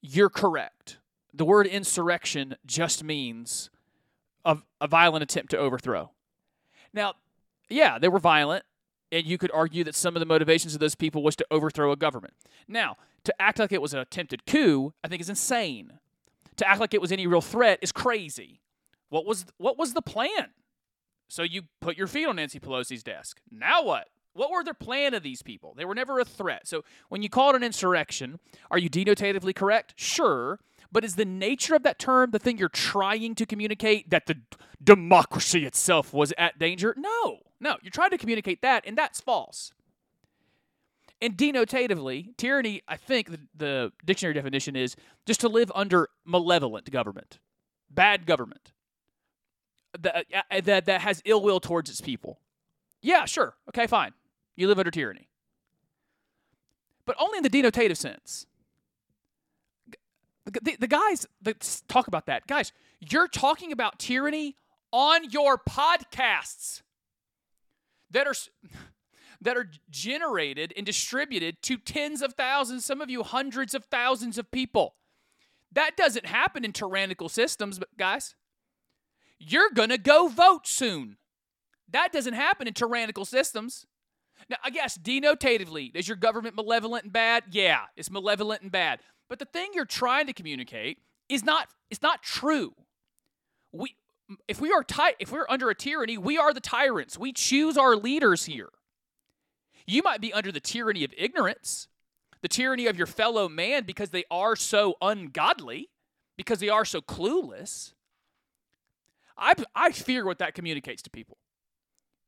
you're 0.00 0.30
correct. 0.30 0.98
The 1.32 1.44
word 1.44 1.66
insurrection 1.66 2.56
just 2.66 3.04
means 3.04 3.70
a, 4.44 4.58
a 4.80 4.88
violent 4.88 5.22
attempt 5.22 5.50
to 5.52 5.58
overthrow. 5.58 6.10
Now, 6.92 7.14
yeah, 7.68 7.98
they 7.98 8.08
were 8.08 8.18
violent, 8.18 8.64
and 9.10 9.24
you 9.24 9.38
could 9.38 9.50
argue 9.52 9.84
that 9.84 9.94
some 9.94 10.16
of 10.16 10.20
the 10.20 10.26
motivations 10.26 10.74
of 10.74 10.80
those 10.80 10.94
people 10.94 11.22
was 11.22 11.36
to 11.36 11.46
overthrow 11.50 11.92
a 11.92 11.96
government. 11.96 12.34
Now, 12.68 12.96
to 13.24 13.34
act 13.40 13.58
like 13.58 13.72
it 13.72 13.80
was 13.80 13.94
an 13.94 14.00
attempted 14.00 14.46
coup, 14.46 14.92
I 15.02 15.08
think 15.08 15.20
is 15.20 15.28
insane. 15.28 15.98
To 16.56 16.68
act 16.68 16.80
like 16.80 16.92
it 16.92 17.00
was 17.00 17.12
any 17.12 17.26
real 17.26 17.40
threat 17.40 17.78
is 17.80 17.92
crazy. 17.92 18.60
What 19.08 19.24
was 19.24 19.46
what 19.58 19.78
was 19.78 19.94
the 19.94 20.02
plan? 20.02 20.50
So 21.28 21.42
you 21.42 21.62
put 21.80 21.96
your 21.96 22.06
feet 22.06 22.26
on 22.26 22.36
Nancy 22.36 22.60
Pelosi's 22.60 23.02
desk. 23.02 23.40
Now 23.50 23.82
what? 23.82 24.08
What 24.34 24.50
were 24.50 24.64
the 24.64 24.74
plan 24.74 25.14
of 25.14 25.22
these 25.22 25.42
people? 25.42 25.74
They 25.76 25.84
were 25.84 25.94
never 25.94 26.18
a 26.18 26.24
threat. 26.24 26.66
So 26.66 26.84
when 27.08 27.22
you 27.22 27.28
call 27.28 27.50
it 27.50 27.56
an 27.56 27.62
insurrection, 27.62 28.38
are 28.70 28.78
you 28.78 28.88
denotatively 28.88 29.54
correct? 29.54 29.94
Sure. 29.96 30.58
But 30.90 31.04
is 31.04 31.16
the 31.16 31.24
nature 31.24 31.74
of 31.74 31.82
that 31.82 31.98
term 31.98 32.30
the 32.30 32.38
thing 32.38 32.58
you're 32.58 32.68
trying 32.68 33.34
to 33.36 33.46
communicate 33.46 34.10
that 34.10 34.26
the 34.26 34.38
democracy 34.82 35.64
itself 35.64 36.12
was 36.12 36.32
at 36.38 36.58
danger? 36.58 36.94
No. 36.96 37.40
No. 37.60 37.76
You're 37.82 37.90
trying 37.90 38.10
to 38.10 38.18
communicate 38.18 38.62
that, 38.62 38.84
and 38.86 38.96
that's 38.96 39.20
false. 39.20 39.72
And 41.20 41.36
denotatively, 41.36 42.36
tyranny, 42.36 42.82
I 42.88 42.96
think 42.96 43.30
the, 43.30 43.38
the 43.54 43.92
dictionary 44.04 44.34
definition 44.34 44.74
is 44.74 44.96
just 45.24 45.40
to 45.40 45.48
live 45.48 45.70
under 45.74 46.08
malevolent 46.24 46.90
government, 46.90 47.38
bad 47.90 48.26
government 48.26 48.72
that, 49.98 50.26
uh, 50.34 50.60
that, 50.62 50.86
that 50.86 51.00
has 51.02 51.22
ill 51.24 51.42
will 51.42 51.60
towards 51.60 51.90
its 51.90 52.00
people. 52.00 52.40
Yeah, 53.02 53.24
sure. 53.24 53.54
Okay, 53.68 53.86
fine. 53.86 54.12
You 54.56 54.68
live 54.68 54.78
under 54.78 54.90
tyranny. 54.90 55.28
But 57.04 57.16
only 57.18 57.38
in 57.38 57.42
the 57.42 57.50
denotative 57.50 57.96
sense. 57.96 58.46
The, 60.44 60.60
the, 60.60 60.76
the 60.80 60.88
guys 60.88 61.26
that 61.42 61.82
talk 61.88 62.08
about 62.08 62.26
that, 62.26 62.46
guys, 62.46 62.72
you're 63.00 63.28
talking 63.28 63.72
about 63.72 63.98
tyranny 63.98 64.56
on 64.92 65.30
your 65.30 65.56
podcasts 65.58 66.82
that 68.10 68.26
are 68.26 68.34
that 69.40 69.56
are 69.56 69.68
generated 69.90 70.72
and 70.76 70.86
distributed 70.86 71.60
to 71.62 71.76
tens 71.76 72.22
of 72.22 72.34
thousands, 72.34 72.84
some 72.84 73.00
of 73.00 73.10
you 73.10 73.24
hundreds 73.24 73.74
of 73.74 73.84
thousands 73.86 74.38
of 74.38 74.50
people. 74.52 74.94
That 75.72 75.96
doesn't 75.96 76.26
happen 76.26 76.64
in 76.64 76.72
tyrannical 76.72 77.28
systems, 77.28 77.78
but 77.78 77.88
guys, 77.98 78.36
you're 79.40 79.70
going 79.70 79.88
to 79.88 79.98
go 79.98 80.28
vote 80.28 80.68
soon. 80.68 81.16
That 81.90 82.12
doesn't 82.12 82.34
happen 82.34 82.68
in 82.68 82.74
tyrannical 82.74 83.24
systems. 83.24 83.86
Now, 84.48 84.56
I 84.64 84.70
guess 84.70 84.96
denotatively, 84.96 85.90
is 85.94 86.08
your 86.08 86.16
government 86.16 86.56
malevolent 86.56 87.04
and 87.04 87.12
bad? 87.12 87.44
Yeah, 87.50 87.80
it's 87.96 88.10
malevolent 88.10 88.62
and 88.62 88.72
bad. 88.72 89.00
But 89.28 89.38
the 89.38 89.44
thing 89.46 89.70
you're 89.74 89.84
trying 89.84 90.26
to 90.26 90.32
communicate 90.32 90.98
is 91.28 91.44
not 91.44 91.68
it's 91.90 92.02
not 92.02 92.22
true. 92.22 92.74
We 93.72 93.96
if 94.48 94.60
we 94.60 94.72
are 94.72 94.82
ty- 94.82 95.14
if 95.18 95.32
we're 95.32 95.46
under 95.48 95.70
a 95.70 95.74
tyranny, 95.74 96.18
we 96.18 96.38
are 96.38 96.52
the 96.52 96.60
tyrants. 96.60 97.18
We 97.18 97.32
choose 97.32 97.76
our 97.76 97.96
leaders 97.96 98.44
here. 98.44 98.70
You 99.86 100.02
might 100.02 100.20
be 100.20 100.32
under 100.32 100.52
the 100.52 100.60
tyranny 100.60 101.04
of 101.04 101.12
ignorance, 101.16 101.88
the 102.40 102.48
tyranny 102.48 102.86
of 102.86 102.96
your 102.96 103.06
fellow 103.06 103.48
man 103.48 103.84
because 103.84 104.10
they 104.10 104.24
are 104.30 104.56
so 104.56 104.96
ungodly, 105.00 105.90
because 106.36 106.60
they 106.60 106.68
are 106.68 106.84
so 106.84 107.00
clueless. 107.00 107.92
I, 109.36 109.54
I 109.74 109.90
fear 109.92 110.24
what 110.24 110.38
that 110.38 110.54
communicates 110.54 111.02
to 111.02 111.10
people. 111.10 111.38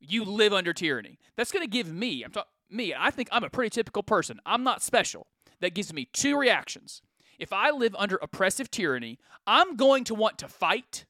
You 0.08 0.25
live 0.25 0.52
under 0.52 0.73
tyranny. 0.73 1.18
That's 1.37 1.52
going 1.52 1.64
to 1.64 1.70
give 1.70 1.92
me, 1.92 2.23
I'm 2.23 2.32
talking 2.32 2.50
me, 2.70 2.94
I 2.96 3.11
think 3.11 3.28
I'm 3.30 3.44
a 3.44 3.50
pretty 3.50 3.70
typical 3.70 4.02
person. 4.02 4.40
I'm 4.44 4.64
not 4.64 4.82
special. 4.82 5.26
That 5.61 5.75
gives 5.75 5.92
me 5.92 6.08
two 6.12 6.37
reactions. 6.37 7.02
If 7.38 7.52
I 7.52 7.70
live 7.70 7.94
under 7.96 8.16
oppressive 8.16 8.70
tyranny, 8.70 9.18
I'm 9.46 9.76
going 9.76 10.04
to 10.04 10.14
want 10.14 10.38
to 10.38 10.49
fight 10.49 11.04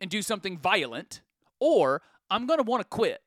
and 0.00 0.10
do 0.10 0.22
something 0.22 0.58
violent, 0.58 1.20
or 1.58 2.02
I'm 2.30 2.46
going 2.46 2.58
to 2.58 2.64
want 2.64 2.82
to 2.82 2.88
quit. 2.88 3.22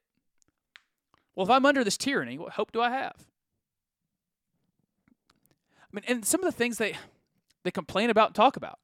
Well, 1.35 1.45
if 1.45 1.51
I'm 1.51 1.65
under 1.65 1.83
this 1.83 1.97
tyranny, 1.97 2.37
what 2.37 2.53
hope 2.53 2.71
do 2.71 2.81
I 2.81 2.89
have? 2.89 3.15
I 5.81 5.95
mean, 5.95 6.03
and 6.07 6.25
some 6.25 6.43
of 6.43 6.45
the 6.45 6.57
things 6.57 6.77
they 6.77 6.95
they 7.63 7.71
complain 7.71 8.09
about 8.09 8.29
and 8.29 8.35
talk 8.35 8.57
about. 8.57 8.79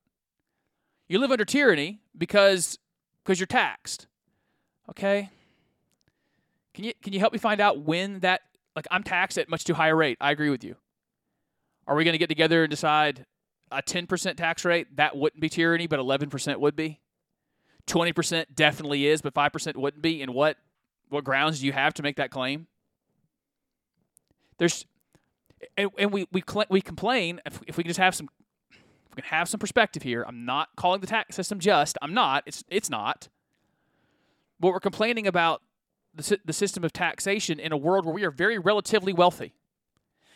You 1.08 1.20
live 1.20 1.32
under 1.32 1.46
tyranny 1.46 2.02
because 2.18 2.78
because 3.24 3.40
you're 3.40 3.48
taxed. 3.48 4.08
Okay? 4.90 5.30
Can 6.80 6.86
you 6.86 6.94
can 7.04 7.12
you 7.12 7.20
help 7.20 7.34
me 7.34 7.40
find 7.40 7.60
out 7.60 7.82
when 7.82 8.22
that 8.22 8.40
like 8.74 8.88
I'm 8.90 9.04
taxed 9.04 9.38
at 9.38 9.50
much 9.50 9.66
too 9.66 9.74
high 9.74 9.90
a 9.90 9.96
rate. 9.96 10.18
I 10.22 10.32
agree 10.32 10.50
with 10.50 10.64
you. 10.64 10.78
Are 11.86 11.94
we 11.94 12.06
going 12.06 12.14
to 12.14 12.18
get 12.18 12.30
together 12.30 12.64
and 12.64 12.72
decide 12.72 13.26
a 13.70 13.82
10% 13.82 14.38
tax 14.38 14.64
rate 14.64 14.96
that 14.96 15.18
wouldn't 15.18 15.42
be 15.42 15.50
tyranny 15.50 15.88
but 15.88 16.00
11% 16.00 16.58
would 16.58 16.78
be? 16.78 17.02
20% 17.88 18.46
definitely 18.56 19.08
is 19.08 19.22
but 19.22 19.34
5% 19.34 19.76
wouldn't 19.76 20.02
be 20.02 20.22
and 20.22 20.34
what 20.34 20.56
what 21.10 21.26
grounds 21.26 21.60
do 21.60 21.66
you 21.66 21.74
have 21.74 21.94
to 21.96 22.02
make 22.02 22.16
that 22.16 22.32
claim? 22.32 22.68
There's 24.58 24.86
and, 25.76 25.90
and 25.98 26.14
we 26.14 26.28
we 26.32 26.42
we 26.70 26.80
complain 26.80 27.42
if, 27.46 27.60
if 27.68 27.76
we 27.76 27.84
can 27.84 27.90
just 27.90 28.00
have 28.00 28.16
some 28.16 28.30
if 28.72 29.18
we 29.18 29.22
can 29.22 29.32
have 29.32 29.50
some 29.50 29.60
perspective 29.60 30.04
here. 30.04 30.24
I'm 30.26 30.46
not 30.46 30.70
calling 30.78 31.02
the 31.02 31.08
tax 31.08 31.36
system 31.36 31.60
just. 31.60 31.98
I'm 32.02 32.14
not. 32.14 32.44
It's 32.46 32.64
it's 32.70 32.90
not. 32.90 33.28
But 34.62 34.72
we're 34.72 34.80
complaining 34.80 35.28
about 35.28 35.62
the, 36.14 36.40
the 36.46 36.54
system 36.54 36.84
of 36.84 36.94
taxation 36.94 37.60
in 37.60 37.72
a 37.72 37.78
world 37.78 38.06
where 38.06 38.14
we 38.14 38.24
are 38.24 38.32
very 38.32 38.58
relatively 38.58 39.14
wealthy. 39.14 39.54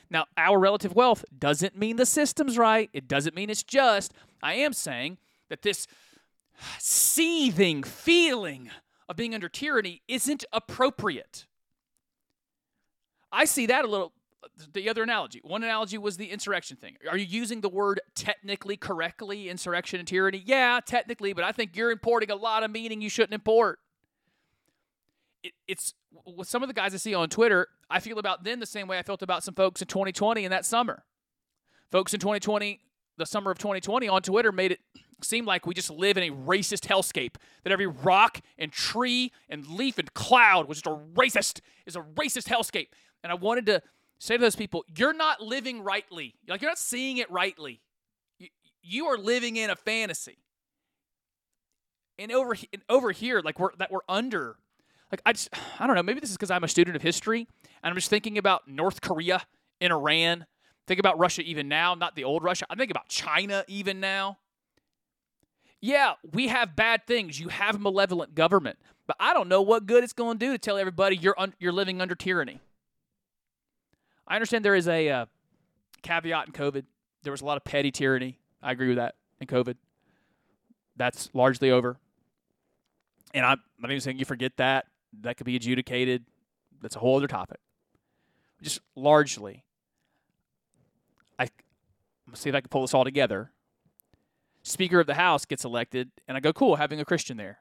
Now, 0.10 0.25
our 0.38 0.60
relative 0.60 0.96
wealth 0.96 1.25
doesn't 1.38 1.77
mean 1.77 1.96
the 1.96 2.06
system's 2.06 2.58
right. 2.58 2.89
It 2.94 3.08
doesn't 3.08 3.36
mean 3.36 3.50
it's 3.50 3.63
just. 3.63 4.13
I 4.42 4.56
am 4.56 4.74
saying 4.74 5.18
that 5.50 5.63
this 5.63 5.88
seething 6.77 7.84
feeling 7.84 8.70
of 9.10 9.15
being 9.15 9.34
under 9.34 9.50
tyranny 9.50 10.01
isn't 10.08 10.46
appropriate. 10.53 11.48
I 13.32 13.46
see 13.46 13.65
that 13.65 13.86
a 13.86 13.88
little 13.88 14.13
the 14.74 14.89
other 14.89 15.03
analogy. 15.03 15.42
One 15.44 15.63
analogy 15.63 15.98
was 15.98 16.18
the 16.18 16.30
insurrection 16.30 16.77
thing. 16.77 16.98
Are 17.10 17.18
you 17.18 17.25
using 17.25 17.62
the 17.62 17.70
word 17.70 18.01
technically 18.13 18.77
correctly, 18.77 19.50
insurrection 19.50 20.00
and 20.00 20.08
tyranny? 20.08 20.44
Yeah, 20.46 20.80
technically, 20.86 21.34
but 21.34 21.44
I 21.44 21.51
think 21.51 21.75
you're 21.75 21.92
importing 21.92 22.30
a 22.30 22.36
lot 22.36 22.63
of 22.63 22.72
meaning 22.72 23.01
you 23.01 23.10
shouldn't 23.10 23.34
import. 23.34 23.80
It, 25.43 25.53
it's 25.67 25.93
with 26.25 26.47
some 26.47 26.63
of 26.63 26.69
the 26.69 26.73
guys 26.73 26.93
I 26.93 26.97
see 26.97 27.13
on 27.13 27.29
Twitter, 27.29 27.67
I 27.89 28.00
feel 28.00 28.19
about 28.19 28.43
them 28.43 28.59
the 28.59 28.65
same 28.65 28.88
way 28.88 28.97
I 28.97 29.03
felt 29.03 29.21
about 29.21 29.43
some 29.43 29.53
folks 29.53 29.81
in 29.81 29.88
2020 29.88 30.45
in 30.45 30.51
that 30.51 30.65
summer. 30.65 31.03
Folks 31.91 32.13
in 32.13 32.19
2020, 32.19 32.79
the 33.17 33.25
summer 33.25 33.51
of 33.51 33.59
2020 33.59 34.07
on 34.07 34.21
Twitter 34.21 34.51
made 34.51 34.71
it 34.71 34.79
seem 35.21 35.45
like 35.45 35.65
we 35.65 35.73
just 35.73 35.89
live 35.89 36.17
in 36.17 36.23
a 36.23 36.35
racist 36.35 36.88
hellscape. 36.88 37.35
That 37.63 37.71
every 37.71 37.88
rock 37.88 38.41
and 38.57 38.71
tree 38.71 39.31
and 39.50 39.67
leaf 39.67 39.97
and 39.97 40.13
cloud 40.13 40.67
was 40.67 40.81
just 40.81 40.88
a 40.88 41.00
racist, 41.13 41.62
is 41.85 41.95
a 41.95 42.01
racist 42.01 42.47
hellscape. 42.47 42.88
And 43.23 43.31
I 43.31 43.35
wanted 43.35 43.65
to 43.67 43.81
say 44.19 44.38
to 44.38 44.41
those 44.41 44.55
people, 44.55 44.85
you're 44.95 45.13
not 45.13 45.41
living 45.41 45.81
rightly. 45.81 46.35
Like 46.47 46.62
you're 46.62 46.71
not 46.71 46.77
seeing 46.77 47.17
it 47.17 47.29
rightly. 47.29 47.81
You, 48.39 48.47
you 48.81 49.05
are 49.05 49.17
living 49.17 49.55
in 49.55 49.69
a 49.69 49.75
fantasy. 49.75 50.38
And 52.19 52.31
over 52.31 52.55
and 52.71 52.81
over 52.89 53.12
here, 53.12 53.41
like 53.43 53.59
we're 53.59 53.75
that 53.77 53.91
we're 53.91 54.01
under. 54.07 54.57
Like 55.13 55.22
I 55.25 55.34
just 55.34 55.50
I 55.79 55.88
don't 55.88 55.96
know. 55.96 56.03
Maybe 56.03 56.20
this 56.20 56.32
is 56.32 56.36
because 56.36 56.51
I'm 56.51 56.63
a 56.63 56.67
student 56.67 56.98
of 56.98 57.01
history 57.01 57.48
and 57.82 57.91
I'm 57.91 57.96
just 57.96 58.10
thinking 58.10 58.38
about 58.38 58.67
North 58.67 59.00
Korea 59.00 59.43
and 59.79 59.93
Iran 59.93 60.46
Think 60.86 61.00
about 61.00 61.17
Russia 61.17 61.41
even 61.43 61.67
now, 61.67 61.96
not 61.96 62.15
the 62.15 62.24
old 62.25 62.43
Russia. 62.43 62.65
I 62.70 62.75
think 62.75 62.91
about 62.91 63.08
China 63.08 63.63
even 63.67 64.00
now. 64.00 64.39
Yeah, 65.79 66.13
we 66.32 66.48
have 66.48 66.75
bad 66.75 67.08
things. 67.08 67.39
You 67.39 67.50
have 67.50 67.75
a 67.75 67.79
malevolent 67.79 68.36
government, 68.36 68.77
but 69.08 69.15
I 69.20 69.34
don't 69.34 69.48
know 69.48 69.62
what 69.62 69.86
good 69.86 70.03
it's 70.03 70.13
going 70.13 70.39
to 70.39 70.46
do 70.46 70.51
to 70.51 70.58
tell 70.58 70.77
everybody 70.77 71.15
you're 71.15 71.39
un- 71.39 71.53
you're 71.60 71.74
living 71.74 72.01
under 72.01 72.15
tyranny. 72.15 72.60
I 74.27 74.36
understand 74.36 74.63
there 74.63 74.75
is 74.75 74.88
a 74.88 75.10
uh, 75.10 75.25
caveat 76.01 76.48
in 76.48 76.53
COVID. 76.53 76.86
There 77.24 77.32
was 77.32 77.41
a 77.41 77.46
lot 77.46 77.58
of 77.58 77.63
petty 77.63 77.91
tyranny. 77.91 78.39
I 78.62 78.72
agree 78.72 78.88
with 78.88 78.98
that 78.98 79.15
in 79.39 79.48
COVID. 79.48 79.75
That's 80.96 81.29
largely 81.34 81.72
over. 81.72 81.98
And 83.34 83.46
I'm 83.46 83.60
not 83.79 83.89
even 83.89 84.01
saying 84.01 84.20
you 84.20 84.25
forget 84.25 84.58
that. 84.58 84.86
That 85.22 85.38
could 85.38 85.46
be 85.46 85.55
adjudicated. 85.55 86.25
That's 86.82 86.96
a 86.96 87.00
whole 87.00 87.17
other 87.17 87.27
topic. 87.27 87.60
Just 88.62 88.82
largely, 88.96 89.63
I, 91.38 91.50
see 92.34 92.50
if 92.50 92.55
I 92.55 92.62
can 92.62 92.70
pull 92.70 92.82
this 92.82 92.93
all 92.93 93.03
together. 93.03 93.51
Speaker 94.63 95.00
of 95.00 95.08
the 95.08 95.15
House 95.15 95.46
gets 95.46 95.65
elected, 95.65 96.12
and 96.27 96.38
I 96.38 96.39
go, 96.39 96.53
cool, 96.53 96.77
having 96.77 97.00
a 97.00 97.05
Christian 97.05 97.36
there. 97.36 97.60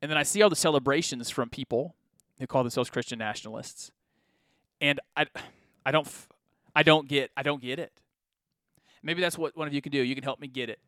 And 0.00 0.10
then 0.10 0.18
I 0.18 0.22
see 0.22 0.42
all 0.42 0.50
the 0.50 0.56
celebrations 0.56 1.30
from 1.30 1.50
people 1.50 1.94
who 2.38 2.46
call 2.46 2.62
themselves 2.62 2.90
Christian 2.90 3.18
nationalists. 3.18 3.92
And 4.80 4.98
I, 5.16 5.26
I 5.86 5.92
don't, 5.92 6.08
I 6.74 6.82
don't 6.82 7.06
get, 7.06 7.30
I 7.36 7.42
don't 7.42 7.62
get 7.62 7.78
it. 7.78 7.92
Maybe 9.02 9.20
that's 9.20 9.36
what 9.36 9.56
one 9.56 9.66
of 9.68 9.74
you 9.74 9.82
can 9.82 9.92
do. 9.92 10.00
You 10.00 10.14
can 10.14 10.24
help 10.24 10.40
me 10.40 10.48
get 10.48 10.70
it. 10.70 10.80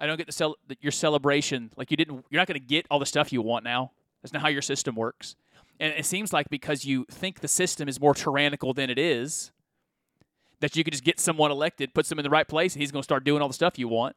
I 0.00 0.06
don't 0.06 0.16
get 0.16 0.26
to 0.26 0.32
sell 0.32 0.56
your 0.80 0.92
celebration. 0.92 1.70
Like 1.76 1.90
you 1.90 1.96
didn't, 1.96 2.24
you're 2.30 2.40
not 2.40 2.46
going 2.46 2.60
to 2.60 2.66
get 2.66 2.86
all 2.90 2.98
the 2.98 3.06
stuff 3.06 3.32
you 3.32 3.42
want 3.42 3.64
now. 3.64 3.92
That's 4.22 4.32
not 4.32 4.42
how 4.42 4.48
your 4.48 4.62
system 4.62 4.94
works. 4.94 5.36
And 5.80 5.94
it 5.94 6.06
seems 6.06 6.32
like 6.32 6.48
because 6.50 6.84
you 6.84 7.06
think 7.10 7.40
the 7.40 7.48
system 7.48 7.88
is 7.88 8.00
more 8.00 8.14
tyrannical 8.14 8.74
than 8.74 8.90
it 8.90 8.98
is, 8.98 9.52
that 10.60 10.74
you 10.74 10.82
could 10.82 10.92
just 10.92 11.04
get 11.04 11.20
someone 11.20 11.50
elected, 11.52 11.94
put 11.94 12.06
them 12.06 12.18
in 12.18 12.24
the 12.24 12.30
right 12.30 12.48
place, 12.48 12.74
and 12.74 12.82
he's 12.82 12.90
going 12.90 13.02
to 13.02 13.04
start 13.04 13.22
doing 13.22 13.40
all 13.40 13.48
the 13.48 13.54
stuff 13.54 13.78
you 13.78 13.86
want. 13.86 14.16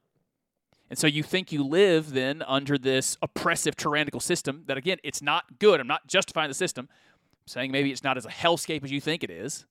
And 0.89 0.97
so 0.97 1.07
you 1.07 1.23
think 1.23 1.51
you 1.51 1.63
live 1.63 2.11
then 2.11 2.43
under 2.47 2.77
this 2.77 3.17
oppressive, 3.21 3.75
tyrannical 3.75 4.19
system 4.19 4.63
that, 4.65 4.77
again, 4.77 4.97
it's 5.03 5.21
not 5.21 5.59
good. 5.59 5.79
I'm 5.79 5.87
not 5.87 6.07
justifying 6.07 6.49
the 6.49 6.55
system. 6.55 6.89
I'm 6.91 7.47
saying 7.47 7.71
maybe 7.71 7.91
it's 7.91 8.03
not 8.03 8.17
as 8.17 8.25
a 8.25 8.29
hellscape 8.29 8.83
as 8.83 8.91
you 8.91 8.99
think 8.99 9.23
it 9.23 9.29
is. 9.29 9.65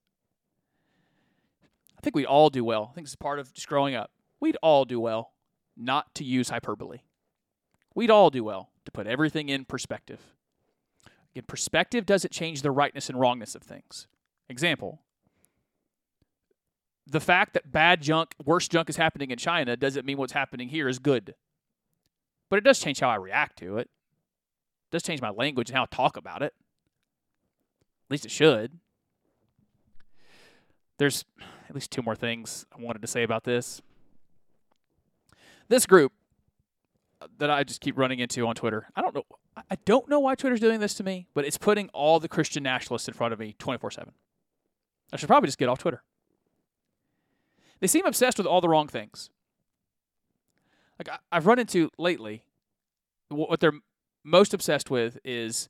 I 1.99 2.01
think 2.03 2.17
we'd 2.17 2.25
all 2.25 2.49
do 2.49 2.65
well. 2.65 2.89
I 2.91 2.95
think 2.95 3.07
this 3.07 3.13
is 3.13 3.17
part 3.17 3.39
of 3.39 3.53
just 3.53 3.69
growing 3.69 3.95
up. 3.95 4.13
We'd 4.41 4.57
all 4.63 4.87
do 4.87 4.99
well 4.99 5.33
not 5.77 6.15
to 6.15 6.25
use 6.25 6.49
hyperbole. 6.49 7.01
We'd 7.95 8.11
all 8.11 8.31
do 8.31 8.45
well 8.45 8.71
to 8.93 8.97
put 8.97 9.07
everything 9.07 9.49
in 9.49 9.65
perspective. 9.65 10.21
Again, 11.33 11.45
perspective 11.47 12.07
doesn't 12.07 12.33
change 12.33 12.63
the 12.63 12.71
rightness 12.71 13.09
and 13.09 13.19
wrongness 13.19 13.55
of 13.55 13.63
things. 13.63 14.07
Example 14.49 15.01
the 17.11 17.21
fact 17.21 17.55
that 17.55 17.73
bad 17.73 18.01
junk, 18.03 18.35
worse 18.45 18.69
junk 18.69 18.89
is 18.89 18.97
happening 18.97 19.31
in 19.33 19.39
China 19.39 19.77
doesn't 19.77 20.07
mean 20.07 20.17
what's 20.17 20.33
happening 20.33 20.69
here 20.69 20.89
is 20.89 21.01
good. 21.01 21.35
But 22.49 22.59
it 22.59 22.65
does 22.65 22.79
change 22.79 23.01
how 23.01 23.09
I 23.09 23.17
react 23.17 23.59
to 23.59 23.79
it. 23.79 23.89
It 23.89 24.93
does 24.93 25.03
change 25.03 25.21
my 25.21 25.31
language 25.31 25.71
and 25.71 25.77
how 25.77 25.83
I 25.83 25.87
talk 25.87 26.17
about 26.17 26.43
it. 26.43 26.55
At 28.07 28.11
least 28.11 28.25
it 28.25 28.31
should. 28.31 28.79
There's 30.99 31.25
at 31.69 31.75
least 31.75 31.91
two 31.91 32.03
more 32.03 32.15
things 32.15 32.65
I 32.77 32.81
wanted 32.81 33.03
to 33.03 33.09
say 33.09 33.25
about 33.25 33.45
this. 33.45 33.83
This 35.69 35.87
group 35.87 36.13
that 37.39 37.51
I 37.51 37.65
just 37.65 37.81
keep 37.81 37.99
running 37.99 38.19
into 38.19 38.47
on 38.47 38.55
Twitter. 38.55 38.89
I 38.97 39.03
don't 39.03 39.15
know. 39.15 39.25
I 39.71 39.77
don't 39.85 40.09
know 40.09 40.21
why 40.21 40.35
Twitter's 40.35 40.61
doing 40.61 40.81
this 40.81 40.95
to 40.95 41.03
me, 41.03 41.27
but 41.35 41.45
it's 41.45 41.59
putting 41.59 41.89
all 41.91 42.21
the 42.21 42.29
Christian 42.29 42.63
nationalists 42.63 43.09
in 43.09 43.15
front 43.15 43.33
of 43.33 43.39
me 43.39 43.55
24 43.59 43.91
7. 43.91 44.13
I 45.13 45.17
should 45.17 45.29
probably 45.29 45.49
just 45.49 45.59
get 45.59 45.69
off 45.69 45.79
Twitter. 45.79 46.03
They 47.81 47.87
seem 47.87 48.07
obsessed 48.07 48.39
with 48.39 48.47
all 48.47 48.61
the 48.61 48.69
wrong 48.69 48.89
things. 48.89 49.31
Like 50.99 51.19
I, 51.33 51.35
have 51.35 51.47
run 51.47 51.59
into 51.59 51.91
lately, 51.99 52.45
what 53.29 53.61
they're 53.61 53.73
most 54.23 54.53
obsessed 54.53 54.91
with 54.91 55.19
is 55.25 55.69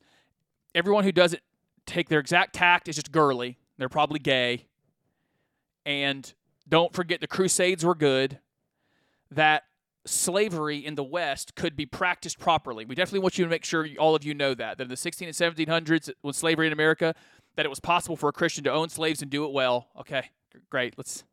everyone 0.75 1.03
who 1.03 1.11
doesn't 1.11 1.41
take 1.85 2.09
their 2.09 2.19
exact 2.19 2.53
tact 2.53 2.87
is 2.87 2.95
just 2.95 3.11
girly. 3.11 3.57
They're 3.77 3.89
probably 3.89 4.19
gay. 4.19 4.67
And 5.85 6.31
don't 6.67 6.93
forget 6.93 7.21
the 7.21 7.27
Crusades 7.27 7.85
were 7.85 7.95
good. 7.95 8.39
That 9.31 9.63
slavery 10.05 10.77
in 10.77 10.95
the 10.95 11.03
West 11.03 11.55
could 11.55 11.75
be 11.75 11.85
practiced 11.85 12.39
properly. 12.39 12.85
We 12.85 12.95
definitely 12.95 13.19
want 13.19 13.37
you 13.37 13.45
to 13.45 13.49
make 13.49 13.65
sure 13.65 13.87
all 13.99 14.15
of 14.15 14.23
you 14.23 14.33
know 14.33 14.53
that. 14.53 14.77
That 14.77 14.83
in 14.83 14.89
the 14.89 14.97
16 14.97 15.27
and 15.27 15.37
1700s, 15.37 16.11
when 16.21 16.33
slavery 16.33 16.67
in 16.67 16.73
America, 16.73 17.13
that 17.55 17.65
it 17.65 17.69
was 17.69 17.79
possible 17.79 18.15
for 18.15 18.29
a 18.29 18.33
Christian 18.33 18.63
to 18.63 18.71
own 18.71 18.89
slaves 18.89 19.21
and 19.21 19.29
do 19.29 19.45
it 19.45 19.51
well. 19.51 19.87
Okay, 19.99 20.31
great. 20.69 20.95
Let's, 20.97 21.23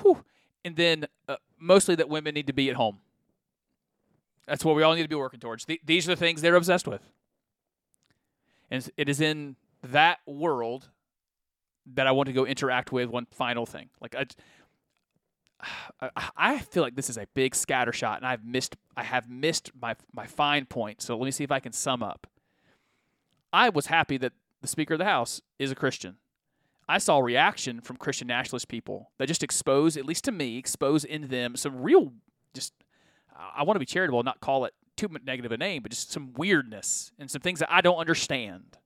whew. 0.00 0.24
And 0.64 0.76
then 0.76 1.06
uh, 1.28 1.36
mostly 1.58 1.94
that 1.96 2.08
women 2.08 2.34
need 2.34 2.46
to 2.46 2.52
be 2.52 2.70
at 2.70 2.76
home. 2.76 2.98
That's 4.46 4.64
what 4.64 4.76
we 4.76 4.82
all 4.82 4.94
need 4.94 5.02
to 5.02 5.08
be 5.08 5.16
working 5.16 5.40
towards. 5.40 5.64
Th- 5.64 5.80
these 5.84 6.08
are 6.08 6.12
the 6.12 6.16
things 6.16 6.40
they're 6.40 6.54
obsessed 6.54 6.86
with. 6.86 7.02
And 8.70 8.88
it 8.96 9.08
is 9.08 9.20
in 9.20 9.56
that 9.82 10.18
world 10.26 10.88
that 11.94 12.06
I 12.06 12.12
want 12.12 12.26
to 12.28 12.32
go 12.32 12.44
interact 12.44 12.92
with 12.92 13.08
one 13.08 13.26
final 13.30 13.66
thing. 13.66 13.90
Like 14.00 14.14
I, 14.14 14.26
I 16.36 16.58
feel 16.58 16.82
like 16.82 16.96
this 16.96 17.08
is 17.08 17.16
a 17.16 17.26
big 17.34 17.54
scatter 17.54 17.92
shot, 17.92 18.18
and 18.18 18.26
I've 18.26 18.44
missed. 18.44 18.76
I 18.96 19.02
have 19.02 19.30
missed 19.30 19.70
my 19.80 19.96
my 20.12 20.26
fine 20.26 20.66
point. 20.66 21.00
So 21.00 21.16
let 21.16 21.24
me 21.24 21.30
see 21.30 21.44
if 21.44 21.50
I 21.50 21.60
can 21.60 21.72
sum 21.72 22.02
up. 22.02 22.26
I 23.52 23.70
was 23.70 23.86
happy 23.86 24.18
that 24.18 24.32
the 24.60 24.68
Speaker 24.68 24.94
of 24.94 24.98
the 24.98 25.06
House 25.06 25.40
is 25.58 25.70
a 25.70 25.74
Christian. 25.74 26.16
I 26.88 26.98
saw 26.98 27.18
reaction 27.18 27.80
from 27.80 27.96
Christian 27.96 28.28
nationalist 28.28 28.68
people 28.68 29.10
that 29.18 29.28
just 29.28 29.42
expose, 29.42 29.96
at 29.96 30.04
least 30.04 30.24
to 30.24 30.32
me, 30.32 30.58
expose 30.58 31.04
in 31.04 31.28
them 31.28 31.56
some 31.56 31.80
real, 31.80 32.12
just. 32.54 32.74
I 33.34 33.62
want 33.64 33.76
to 33.76 33.80
be 33.80 33.86
charitable, 33.86 34.20
and 34.20 34.26
not 34.26 34.40
call 34.40 34.64
it 34.66 34.74
too 34.96 35.08
negative 35.24 35.52
a 35.52 35.56
name, 35.56 35.82
but 35.82 35.90
just 35.90 36.10
some 36.10 36.32
weirdness 36.34 37.12
and 37.18 37.30
some 37.30 37.42
things 37.42 37.60
that 37.60 37.70
I 37.70 37.80
don't 37.80 37.98
understand. 37.98 38.78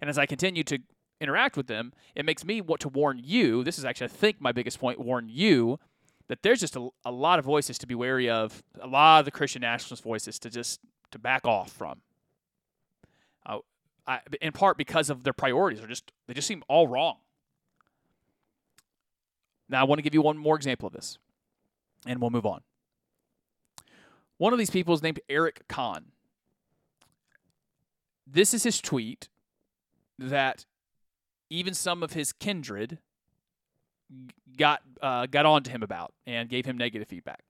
And 0.00 0.08
as 0.08 0.18
I 0.18 0.26
continue 0.26 0.62
to 0.64 0.78
interact 1.20 1.56
with 1.56 1.66
them, 1.66 1.92
it 2.14 2.24
makes 2.24 2.44
me 2.44 2.60
want 2.60 2.80
to 2.82 2.88
warn 2.88 3.20
you. 3.22 3.64
This 3.64 3.78
is 3.78 3.84
actually, 3.84 4.06
I 4.06 4.08
think, 4.08 4.40
my 4.40 4.52
biggest 4.52 4.78
point. 4.78 4.98
Warn 4.98 5.28
you 5.28 5.78
that 6.28 6.42
there's 6.42 6.60
just 6.60 6.76
a, 6.76 6.88
a 7.04 7.10
lot 7.10 7.38
of 7.38 7.44
voices 7.44 7.78
to 7.78 7.86
be 7.86 7.94
wary 7.94 8.28
of. 8.28 8.62
A 8.80 8.86
lot 8.86 9.20
of 9.20 9.24
the 9.24 9.30
Christian 9.30 9.62
nationalist 9.62 10.02
voices 10.02 10.38
to 10.40 10.50
just 10.50 10.80
to 11.10 11.18
back 11.18 11.46
off 11.46 11.72
from. 11.72 12.00
Uh, 13.44 13.58
I, 14.06 14.20
in 14.40 14.52
part 14.52 14.76
because 14.76 15.10
of 15.10 15.24
their 15.24 15.32
priorities 15.32 15.82
are 15.82 15.86
just 15.86 16.12
they 16.26 16.34
just 16.34 16.48
seem 16.48 16.62
all 16.68 16.86
wrong. 16.86 17.16
Now 19.68 19.80
I 19.80 19.84
want 19.84 19.98
to 19.98 20.02
give 20.02 20.14
you 20.14 20.22
one 20.22 20.38
more 20.38 20.56
example 20.56 20.86
of 20.86 20.92
this, 20.92 21.18
and 22.06 22.20
we'll 22.20 22.30
move 22.30 22.46
on. 22.46 22.62
One 24.38 24.52
of 24.52 24.58
these 24.58 24.70
people 24.70 24.94
is 24.94 25.02
named 25.02 25.20
Eric 25.28 25.66
Conn. 25.68 26.06
This 28.26 28.54
is 28.54 28.62
his 28.62 28.80
tweet 28.80 29.28
that 30.18 30.64
even 31.50 31.74
some 31.74 32.02
of 32.02 32.12
his 32.12 32.32
kindred 32.32 32.98
got 34.56 34.82
uh, 35.02 35.26
got 35.26 35.46
on 35.46 35.62
to 35.62 35.70
him 35.70 35.82
about 35.82 36.14
and 36.26 36.48
gave 36.48 36.66
him 36.66 36.76
negative 36.78 37.08
feedback. 37.08 37.44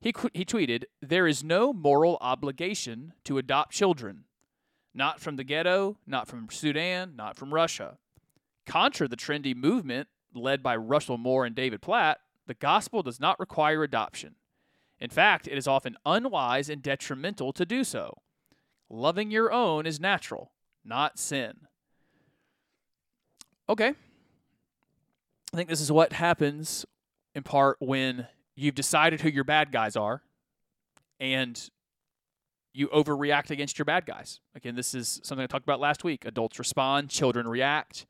He 0.00 0.12
he 0.34 0.44
tweeted, 0.44 0.84
"There 1.00 1.26
is 1.26 1.42
no 1.42 1.72
moral 1.72 2.18
obligation 2.20 3.14
to 3.24 3.38
adopt 3.38 3.72
children, 3.72 4.24
not 4.94 5.20
from 5.20 5.36
the 5.36 5.44
ghetto, 5.44 5.98
not 6.06 6.28
from 6.28 6.48
Sudan, 6.50 7.14
not 7.16 7.36
from 7.36 7.54
Russia. 7.54 7.98
Contra 8.66 9.08
the 9.08 9.16
trendy 9.16 9.54
movement 9.54 10.08
led 10.34 10.62
by 10.62 10.76
Russell 10.76 11.18
Moore 11.18 11.46
and 11.46 11.54
David 11.54 11.80
Platt, 11.80 12.20
the 12.46 12.54
gospel 12.54 13.02
does 13.02 13.20
not 13.20 13.40
require 13.40 13.82
adoption. 13.82 14.34
In 14.98 15.10
fact, 15.10 15.46
it 15.46 15.56
is 15.56 15.66
often 15.66 15.96
unwise 16.04 16.68
and 16.68 16.82
detrimental 16.82 17.52
to 17.52 17.64
do 17.64 17.84
so. 17.84 18.22
Loving 18.88 19.30
your 19.30 19.52
own 19.52 19.86
is 19.86 20.00
natural, 20.00 20.52
not 20.84 21.18
sin." 21.18 21.66
Okay. 23.68 23.94
I 25.52 25.56
think 25.56 25.68
this 25.68 25.80
is 25.80 25.90
what 25.90 26.12
happens 26.12 26.86
in 27.34 27.42
part 27.42 27.76
when 27.80 28.26
you've 28.54 28.74
decided 28.74 29.20
who 29.20 29.28
your 29.28 29.44
bad 29.44 29.72
guys 29.72 29.96
are 29.96 30.22
and 31.18 31.70
you 32.72 32.88
overreact 32.88 33.50
against 33.50 33.78
your 33.78 33.84
bad 33.84 34.06
guys. 34.06 34.40
Again, 34.54 34.74
this 34.74 34.94
is 34.94 35.20
something 35.24 35.42
I 35.42 35.46
talked 35.46 35.64
about 35.64 35.80
last 35.80 36.04
week. 36.04 36.24
Adults 36.24 36.58
respond, 36.58 37.10
children 37.10 37.48
react. 37.48 38.06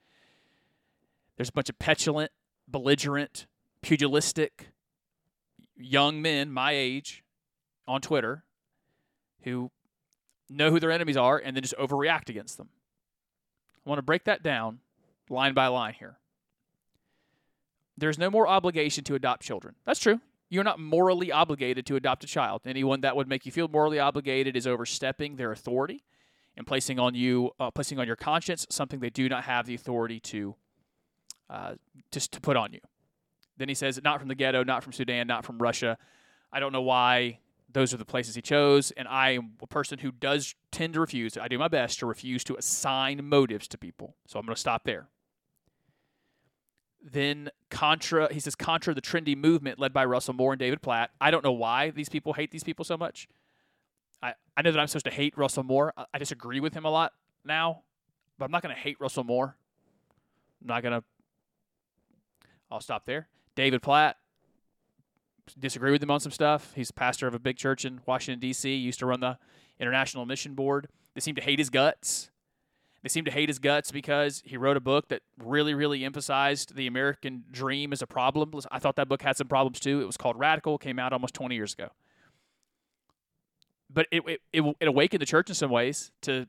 There's 1.36 1.48
a 1.48 1.52
bunch 1.52 1.68
of 1.68 1.78
petulant, 1.78 2.32
belligerent, 2.68 3.46
pugilistic 3.82 4.68
young 5.76 6.20
men 6.20 6.50
my 6.50 6.72
age 6.72 7.22
on 7.86 8.00
Twitter 8.00 8.44
who 9.42 9.70
know 10.48 10.70
who 10.70 10.80
their 10.80 10.90
enemies 10.90 11.16
are 11.16 11.38
and 11.38 11.56
then 11.56 11.62
just 11.62 11.76
overreact 11.76 12.28
against 12.28 12.56
them. 12.56 12.68
I 13.84 13.88
want 13.88 13.98
to 13.98 14.02
break 14.02 14.24
that 14.24 14.42
down 14.42 14.80
line 15.28 15.54
by 15.54 15.66
line 15.66 15.94
here. 15.94 16.18
There's 17.98 18.18
no 18.18 18.30
more 18.30 18.46
obligation 18.46 19.04
to 19.04 19.14
adopt 19.14 19.42
children. 19.42 19.74
That's 19.84 20.00
true. 20.00 20.20
You're 20.48 20.64
not 20.64 20.78
morally 20.78 21.32
obligated 21.32 21.86
to 21.86 21.96
adopt 21.96 22.22
a 22.24 22.26
child. 22.26 22.62
Anyone 22.66 23.00
that 23.00 23.16
would 23.16 23.28
make 23.28 23.46
you 23.46 23.52
feel 23.52 23.68
morally 23.68 23.98
obligated 23.98 24.56
is 24.56 24.66
overstepping 24.66 25.36
their 25.36 25.50
authority 25.50 26.04
and 26.56 26.66
placing 26.66 26.98
on 26.98 27.14
you, 27.14 27.50
uh, 27.58 27.70
placing 27.70 27.98
on 27.98 28.06
your 28.06 28.16
conscience 28.16 28.66
something 28.70 29.00
they 29.00 29.10
do 29.10 29.28
not 29.28 29.44
have 29.44 29.66
the 29.66 29.74
authority 29.74 30.20
to 30.20 30.54
uh, 31.50 31.74
just 32.12 32.32
to 32.32 32.40
put 32.40 32.56
on 32.56 32.72
you. 32.72 32.80
Then 33.56 33.68
he 33.68 33.74
says, 33.74 34.00
not 34.02 34.20
from 34.20 34.28
the 34.28 34.34
ghetto, 34.34 34.62
not 34.64 34.82
from 34.82 34.92
Sudan, 34.92 35.26
not 35.26 35.44
from 35.44 35.58
Russia. 35.58 35.96
I 36.52 36.60
don't 36.60 36.72
know 36.72 36.82
why 36.82 37.40
those 37.72 37.92
are 37.92 37.96
the 37.96 38.04
places 38.04 38.34
he 38.34 38.42
chose, 38.42 38.90
and 38.92 39.08
I 39.08 39.30
am 39.30 39.52
a 39.62 39.66
person 39.66 39.98
who 39.98 40.12
does 40.12 40.54
tend 40.70 40.94
to 40.94 41.00
refuse. 41.00 41.36
I 41.36 41.48
do 41.48 41.58
my 41.58 41.68
best 41.68 41.98
to 42.00 42.06
refuse 42.06 42.44
to 42.44 42.56
assign 42.56 43.24
motives 43.24 43.68
to 43.68 43.78
people. 43.78 44.16
So 44.26 44.38
I'm 44.38 44.46
going 44.46 44.54
to 44.54 44.60
stop 44.60 44.84
there. 44.84 45.08
Then 47.08 47.50
Contra, 47.70 48.32
he 48.32 48.40
says 48.40 48.56
Contra, 48.56 48.92
the 48.92 49.00
trendy 49.00 49.36
movement 49.36 49.78
led 49.78 49.92
by 49.92 50.04
Russell 50.04 50.34
Moore 50.34 50.52
and 50.52 50.58
David 50.58 50.82
Platt. 50.82 51.12
I 51.20 51.30
don't 51.30 51.44
know 51.44 51.52
why 51.52 51.90
these 51.90 52.08
people 52.08 52.32
hate 52.32 52.50
these 52.50 52.64
people 52.64 52.84
so 52.84 52.96
much. 52.96 53.28
I, 54.20 54.34
I 54.56 54.62
know 54.62 54.72
that 54.72 54.80
I'm 54.80 54.88
supposed 54.88 55.04
to 55.04 55.12
hate 55.12 55.38
Russell 55.38 55.62
Moore. 55.62 55.92
I, 55.96 56.06
I 56.14 56.18
disagree 56.18 56.58
with 56.58 56.74
him 56.74 56.84
a 56.84 56.90
lot 56.90 57.12
now, 57.44 57.82
but 58.38 58.46
I'm 58.46 58.50
not 58.50 58.62
going 58.62 58.74
to 58.74 58.80
hate 58.80 58.96
Russell 58.98 59.22
Moore. 59.22 59.56
I'm 60.60 60.66
not 60.66 60.82
going 60.82 61.00
to. 61.00 61.04
I'll 62.72 62.80
stop 62.80 63.06
there. 63.06 63.28
David 63.54 63.82
Platt, 63.82 64.16
disagree 65.58 65.92
with 65.92 66.02
him 66.02 66.10
on 66.10 66.18
some 66.18 66.32
stuff. 66.32 66.72
He's 66.74 66.90
pastor 66.90 67.28
of 67.28 67.34
a 67.34 67.38
big 67.38 67.56
church 67.56 67.84
in 67.84 68.00
Washington, 68.04 68.40
D.C., 68.40 68.74
used 68.74 68.98
to 68.98 69.06
run 69.06 69.20
the 69.20 69.38
International 69.78 70.26
Mission 70.26 70.54
Board. 70.54 70.88
They 71.14 71.20
seem 71.20 71.36
to 71.36 71.42
hate 71.42 71.60
his 71.60 71.70
guts. 71.70 72.30
They 73.06 73.10
seem 73.10 73.24
to 73.26 73.30
hate 73.30 73.48
his 73.48 73.60
guts 73.60 73.92
because 73.92 74.42
he 74.44 74.56
wrote 74.56 74.76
a 74.76 74.80
book 74.80 75.06
that 75.10 75.22
really, 75.38 75.74
really 75.74 76.04
emphasized 76.04 76.74
the 76.74 76.88
American 76.88 77.44
dream 77.52 77.92
as 77.92 78.02
a 78.02 78.06
problem. 78.08 78.52
I 78.72 78.80
thought 78.80 78.96
that 78.96 79.08
book 79.08 79.22
had 79.22 79.36
some 79.36 79.46
problems 79.46 79.78
too. 79.78 80.00
It 80.00 80.06
was 80.06 80.16
called 80.16 80.36
Radical, 80.36 80.76
came 80.76 80.98
out 80.98 81.12
almost 81.12 81.32
20 81.32 81.54
years 81.54 81.72
ago. 81.72 81.90
But 83.88 84.08
it, 84.10 84.24
it, 84.26 84.40
it, 84.52 84.76
it 84.80 84.88
awakened 84.88 85.22
the 85.22 85.26
church 85.26 85.48
in 85.48 85.54
some 85.54 85.70
ways 85.70 86.10
to 86.22 86.48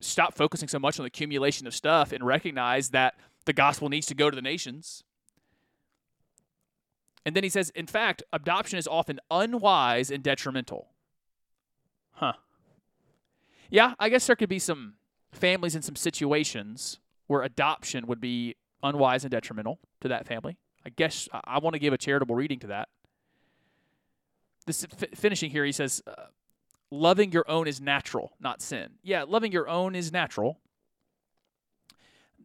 stop 0.00 0.34
focusing 0.34 0.66
so 0.66 0.80
much 0.80 0.98
on 0.98 1.04
the 1.04 1.06
accumulation 1.06 1.68
of 1.68 1.72
stuff 1.72 2.10
and 2.10 2.26
recognize 2.26 2.88
that 2.88 3.14
the 3.44 3.52
gospel 3.52 3.88
needs 3.88 4.08
to 4.08 4.14
go 4.16 4.28
to 4.28 4.34
the 4.34 4.42
nations. 4.42 5.04
And 7.24 7.36
then 7.36 7.44
he 7.44 7.48
says, 7.48 7.70
in 7.76 7.86
fact, 7.86 8.24
adoption 8.32 8.76
is 8.76 8.88
often 8.88 9.20
unwise 9.30 10.10
and 10.10 10.20
detrimental. 10.20 10.88
Huh. 12.10 12.32
Yeah, 13.70 13.94
I 14.00 14.08
guess 14.08 14.26
there 14.26 14.34
could 14.34 14.48
be 14.48 14.58
some 14.58 14.94
families 15.32 15.74
in 15.74 15.82
some 15.82 15.96
situations 15.96 16.98
where 17.26 17.42
adoption 17.42 18.06
would 18.06 18.20
be 18.20 18.56
unwise 18.82 19.24
and 19.24 19.30
detrimental 19.30 19.78
to 20.00 20.08
that 20.08 20.26
family. 20.26 20.58
I 20.84 20.90
guess 20.90 21.28
I, 21.32 21.58
want 21.58 21.74
to 21.74 21.78
give 21.78 21.92
a 21.92 21.98
charitable 21.98 22.34
reading 22.34 22.58
to 22.60 22.66
that. 22.68 22.88
This 24.66 24.84
f- 24.84 25.10
finishing 25.14 25.50
here, 25.50 25.64
he 25.64 25.72
says, 25.72 26.02
uh, 26.06 26.26
loving 26.90 27.32
your 27.32 27.48
own 27.48 27.66
is 27.68 27.80
natural, 27.80 28.32
not 28.40 28.60
sin. 28.60 28.90
Yeah, 29.02 29.24
loving 29.26 29.52
your 29.52 29.68
own 29.68 29.94
is 29.94 30.12
natural. 30.12 30.58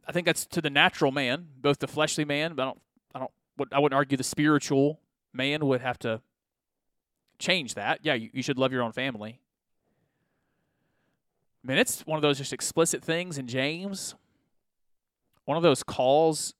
I 0.07 0.11
think 0.11 0.25
that's 0.25 0.45
to 0.47 0.61
the 0.61 0.69
natural 0.69 1.11
man, 1.11 1.47
both 1.59 1.79
the 1.79 1.87
fleshly 1.87 2.25
man, 2.25 2.53
but 2.53 2.63
I 2.63 2.65
don't, 2.65 2.81
I 3.15 3.19
don't, 3.19 3.31
I 3.73 3.79
wouldn't 3.79 3.97
argue 3.97 4.17
the 4.17 4.23
spiritual 4.23 4.99
man 5.33 5.65
would 5.65 5.81
have 5.81 5.99
to 5.99 6.21
change 7.39 7.73
that. 7.73 7.99
Yeah, 8.03 8.13
you, 8.13 8.29
you 8.33 8.43
should 8.43 8.57
love 8.57 8.71
your 8.71 8.83
own 8.83 8.91
family. 8.91 9.41
I 11.67 11.71
mean, 11.71 11.79
it's 11.79 12.05
one 12.07 12.15
of 12.15 12.21
those 12.21 12.37
just 12.37 12.53
explicit 12.53 13.03
things 13.03 13.37
in 13.37 13.45
James. 13.47 14.15
One 15.43 15.57
of 15.57 15.63
those 15.63 15.83
calls 15.83 16.53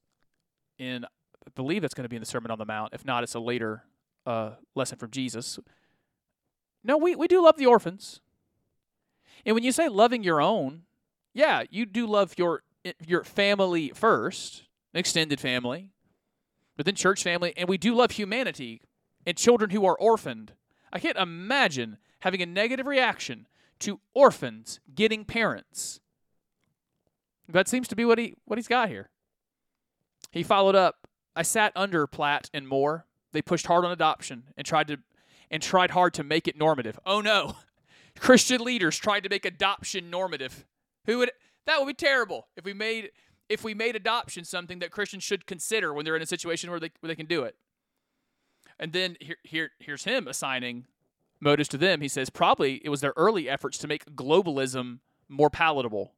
in, 0.78 1.06
I 1.06 1.50
believe 1.56 1.82
that's 1.82 1.94
going 1.94 2.04
to 2.04 2.10
be 2.10 2.18
in 2.18 2.22
the 2.22 2.26
Sermon 2.26 2.52
on 2.52 2.58
the 2.58 2.66
Mount. 2.66 2.94
If 2.94 3.06
not, 3.06 3.24
it's 3.24 3.34
a 3.34 3.40
later 3.40 3.84
uh, 4.26 4.52
lesson 4.76 4.98
from 4.98 5.12
Jesus. 5.12 5.60
No, 6.84 6.98
we, 6.98 7.16
we 7.16 7.28
do 7.28 7.42
love 7.42 7.56
the 7.56 7.68
orphans. 7.68 8.20
And 9.46 9.56
when 9.56 9.64
you 9.64 9.72
say 9.72 9.88
loving 9.88 10.24
your 10.24 10.42
own, 10.42 10.82
yeah, 11.34 11.64
you 11.70 11.86
do 11.86 12.06
love 12.06 12.34
your 12.38 12.64
your 13.06 13.24
family 13.24 13.92
first, 13.94 14.64
extended 14.94 15.40
family, 15.40 15.92
but 16.78 16.86
then 16.86 16.96
church 16.96 17.22
family, 17.22 17.54
and 17.58 17.68
we 17.68 17.78
do 17.78 17.94
love 17.94 18.12
humanity 18.12 18.82
and 19.26 19.38
children 19.38 19.72
who 19.72 19.86
are 19.86 19.98
orphaned. 19.98 20.54
I 20.92 21.00
can't 21.00 21.18
imagine 21.18 21.98
having 22.20 22.42
a 22.42 22.46
negative 22.46 22.86
reaction 22.86 23.46
to 23.80 24.00
orphans 24.14 24.80
getting 24.94 25.26
parents. 25.26 26.00
That 27.48 27.68
seems 27.68 27.88
to 27.88 27.96
be 27.96 28.06
what 28.06 28.18
he 28.18 28.36
what 28.46 28.58
he's 28.58 28.68
got 28.68 28.90
here. 28.90 29.10
He 30.32 30.44
followed 30.44 30.76
up. 30.76 31.08
I 31.36 31.44
sat 31.44 31.72
under 31.76 32.08
Platt 32.08 32.50
and 32.54 32.68
Moore. 32.68 33.06
They 33.32 33.42
pushed 33.42 33.68
hard 33.68 33.86
on 33.86 33.92
adoption 33.92 34.44
and 34.58 34.66
tried 34.66 34.88
to 34.88 34.98
and 35.50 35.62
tried 35.62 35.92
hard 35.92 36.14
to 36.16 36.24
make 36.24 36.48
it 36.48 36.58
normative. 36.58 37.00
Oh 37.06 37.22
no. 37.22 37.56
Christian 38.20 38.62
leaders 38.62 38.98
tried 38.98 39.24
to 39.24 39.30
make 39.30 39.46
adoption 39.46 40.10
normative. 40.10 40.66
Who 41.06 41.20
would 41.20 41.32
that 41.66 41.80
would 41.80 41.88
be 41.88 41.94
terrible 41.94 42.48
if 42.58 42.66
we 42.66 42.74
made 42.74 43.12
if 43.50 43.64
we 43.64 43.74
made 43.74 43.96
adoption 43.96 44.44
something 44.44 44.80
that 44.80 44.92
Christians 44.92 45.24
should 45.24 45.46
consider 45.46 45.94
when 45.94 46.04
they're 46.04 46.16
in 46.16 46.22
a 46.22 46.28
situation 46.28 46.70
where 46.70 46.80
they 46.80 46.92
where 47.00 47.08
they 47.08 47.16
can 47.16 47.28
do 47.28 47.44
it. 47.44 47.56
And 48.80 48.94
then 48.94 49.18
here, 49.20 49.38
here 49.44 49.72
here's 49.80 50.04
him 50.04 50.28
assigning 50.28 50.86
motives 51.40 51.70
to 51.70 51.78
them. 51.78 52.02
He 52.02 52.08
says 52.08 52.30
probably 52.30 52.82
it 52.84 52.90
was 52.90 53.02
their 53.02 53.14
early 53.16 53.50
efforts 53.50 53.78
to 53.80 53.88
make 53.88 54.06
globalism 54.16 55.00
more 55.30 55.50
palatable. 55.50 56.14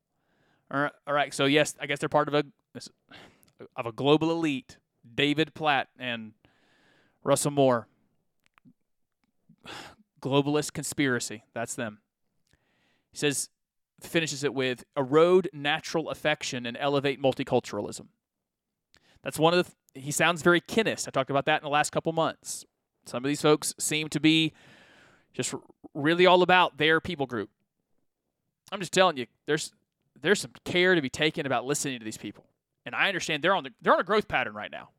All 0.71 0.81
right, 0.81 0.91
all 1.07 1.13
right. 1.13 1.33
So 1.33 1.45
yes, 1.45 1.75
I 1.79 1.85
guess 1.85 1.99
they're 1.99 2.09
part 2.09 2.27
of 2.27 2.33
a 2.33 2.45
of 3.75 3.85
a 3.85 3.91
global 3.91 4.31
elite. 4.31 4.77
David 5.15 5.53
Platt 5.53 5.89
and 5.97 6.33
Russell 7.23 7.51
Moore. 7.51 7.87
Globalist 10.21 10.73
conspiracy. 10.73 11.43
That's 11.53 11.75
them. 11.75 11.99
He 13.11 13.17
says 13.17 13.49
finishes 14.01 14.43
it 14.43 14.53
with 14.53 14.83
erode 14.95 15.49
natural 15.53 16.09
affection 16.09 16.65
and 16.65 16.77
elevate 16.77 17.21
multiculturalism. 17.21 18.07
That's 19.23 19.39
one 19.39 19.53
of 19.53 19.65
the. 19.65 19.99
He 19.99 20.11
sounds 20.11 20.41
very 20.41 20.61
Kinist. 20.61 21.07
I 21.07 21.11
talked 21.11 21.29
about 21.29 21.45
that 21.45 21.61
in 21.61 21.63
the 21.63 21.69
last 21.69 21.91
couple 21.91 22.13
months. 22.13 22.65
Some 23.05 23.23
of 23.23 23.27
these 23.27 23.41
folks 23.41 23.73
seem 23.79 24.07
to 24.09 24.19
be 24.19 24.53
just 25.33 25.53
really 25.93 26.25
all 26.25 26.41
about 26.41 26.77
their 26.77 26.99
people 26.99 27.25
group. 27.25 27.49
I'm 28.71 28.79
just 28.79 28.93
telling 28.93 29.17
you, 29.17 29.27
there's 29.45 29.73
there's 30.21 30.41
some 30.41 30.51
care 30.65 30.95
to 30.95 31.01
be 31.01 31.09
taken 31.09 31.45
about 31.45 31.65
listening 31.65 31.99
to 31.99 32.05
these 32.05 32.17
people, 32.17 32.45
and 32.85 32.93
I 32.93 33.07
understand 33.07 33.43
they're 33.43 33.55
on 33.55 33.63
the, 33.63 33.71
they're 33.81 33.93
on 33.93 33.99
a 33.99 34.03
growth 34.03 34.27
pattern 34.27 34.53
right 34.53 34.71
now. 34.71 34.89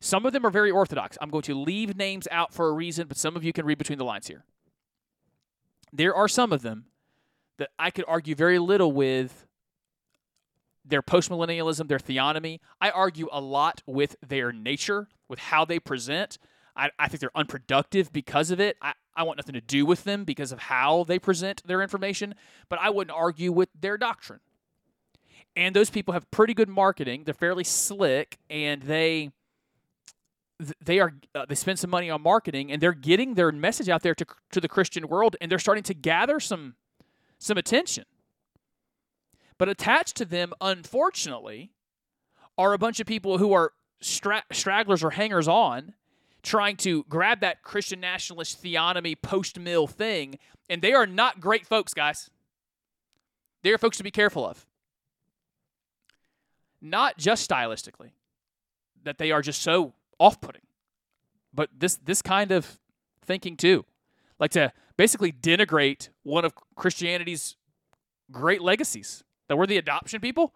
Some 0.00 0.26
of 0.26 0.32
them 0.32 0.46
are 0.46 0.50
very 0.50 0.70
orthodox. 0.70 1.18
I'm 1.20 1.30
going 1.30 1.42
to 1.42 1.54
leave 1.54 1.96
names 1.96 2.28
out 2.30 2.54
for 2.54 2.68
a 2.68 2.72
reason, 2.72 3.08
but 3.08 3.16
some 3.16 3.36
of 3.36 3.42
you 3.42 3.52
can 3.52 3.64
read 3.64 3.78
between 3.78 3.98
the 3.98 4.04
lines 4.04 4.28
here. 4.28 4.44
There 5.92 6.14
are 6.14 6.28
some 6.28 6.52
of 6.52 6.62
them 6.62 6.86
that 7.56 7.70
I 7.78 7.90
could 7.90 8.04
argue 8.06 8.34
very 8.34 8.58
little 8.58 8.92
with 8.92 9.46
their 10.84 11.02
postmillennialism, 11.02 11.88
their 11.88 11.98
theonomy. 11.98 12.60
I 12.80 12.90
argue 12.90 13.28
a 13.32 13.40
lot 13.40 13.82
with 13.86 14.16
their 14.26 14.52
nature, 14.52 15.08
with 15.28 15.38
how 15.38 15.64
they 15.64 15.78
present. 15.78 16.38
I, 16.76 16.90
I 16.98 17.08
think 17.08 17.20
they're 17.20 17.30
unproductive 17.36 18.12
because 18.12 18.50
of 18.50 18.60
it. 18.60 18.76
I, 18.80 18.94
I 19.18 19.24
want 19.24 19.36
nothing 19.36 19.54
to 19.54 19.60
do 19.60 19.84
with 19.84 20.04
them 20.04 20.22
because 20.22 20.52
of 20.52 20.60
how 20.60 21.02
they 21.02 21.18
present 21.18 21.66
their 21.66 21.82
information, 21.82 22.36
but 22.68 22.78
I 22.80 22.88
wouldn't 22.88 23.14
argue 23.14 23.50
with 23.50 23.68
their 23.78 23.98
doctrine. 23.98 24.38
And 25.56 25.74
those 25.74 25.90
people 25.90 26.14
have 26.14 26.30
pretty 26.30 26.54
good 26.54 26.68
marketing. 26.68 27.24
They're 27.24 27.34
fairly 27.34 27.64
slick, 27.64 28.38
and 28.48 28.82
they 28.82 29.32
they 30.84 31.00
are 31.00 31.14
uh, 31.34 31.46
they 31.48 31.56
spend 31.56 31.80
some 31.80 31.90
money 31.90 32.08
on 32.10 32.22
marketing, 32.22 32.70
and 32.70 32.80
they're 32.80 32.92
getting 32.92 33.34
their 33.34 33.50
message 33.50 33.88
out 33.88 34.02
there 34.02 34.14
to 34.14 34.26
to 34.52 34.60
the 34.60 34.68
Christian 34.68 35.08
world, 35.08 35.34
and 35.40 35.50
they're 35.50 35.58
starting 35.58 35.84
to 35.84 35.94
gather 35.94 36.38
some 36.38 36.76
some 37.38 37.58
attention. 37.58 38.04
But 39.58 39.68
attached 39.68 40.14
to 40.16 40.24
them, 40.24 40.52
unfortunately, 40.60 41.72
are 42.56 42.72
a 42.72 42.78
bunch 42.78 43.00
of 43.00 43.06
people 43.08 43.38
who 43.38 43.52
are 43.52 43.72
stra- 44.00 44.44
stragglers 44.52 45.02
or 45.02 45.10
hangers 45.10 45.48
on 45.48 45.94
trying 46.42 46.76
to 46.76 47.04
grab 47.08 47.40
that 47.40 47.62
Christian 47.62 48.00
nationalist 48.00 48.62
theonomy 48.62 49.20
post 49.20 49.58
mill 49.58 49.86
thing, 49.86 50.38
and 50.68 50.82
they 50.82 50.92
are 50.92 51.06
not 51.06 51.40
great 51.40 51.66
folks, 51.66 51.94
guys. 51.94 52.30
They 53.62 53.72
are 53.72 53.78
folks 53.78 53.96
to 53.98 54.04
be 54.04 54.10
careful 54.10 54.46
of. 54.46 54.66
Not 56.80 57.18
just 57.18 57.48
stylistically, 57.48 58.10
that 59.02 59.18
they 59.18 59.32
are 59.32 59.42
just 59.42 59.62
so 59.62 59.94
off 60.18 60.40
putting, 60.40 60.62
but 61.52 61.70
this 61.76 61.96
this 61.96 62.22
kind 62.22 62.52
of 62.52 62.78
thinking 63.24 63.56
too. 63.56 63.84
Like 64.38 64.52
to 64.52 64.72
basically 64.96 65.32
denigrate 65.32 66.10
one 66.22 66.44
of 66.44 66.54
Christianity's 66.76 67.56
great 68.30 68.62
legacies. 68.62 69.24
That 69.48 69.56
we're 69.56 69.66
the 69.66 69.78
adoption 69.78 70.20
people. 70.20 70.54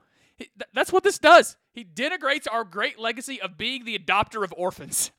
That's 0.74 0.92
what 0.92 1.02
this 1.02 1.18
does. 1.18 1.56
He 1.72 1.84
denigrates 1.84 2.46
our 2.50 2.64
great 2.64 2.98
legacy 2.98 3.40
of 3.40 3.56
being 3.56 3.84
the 3.84 3.98
adopter 3.98 4.44
of 4.44 4.52
orphans. 4.56 5.10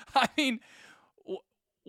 I 0.14 0.28
mean, 0.36 0.60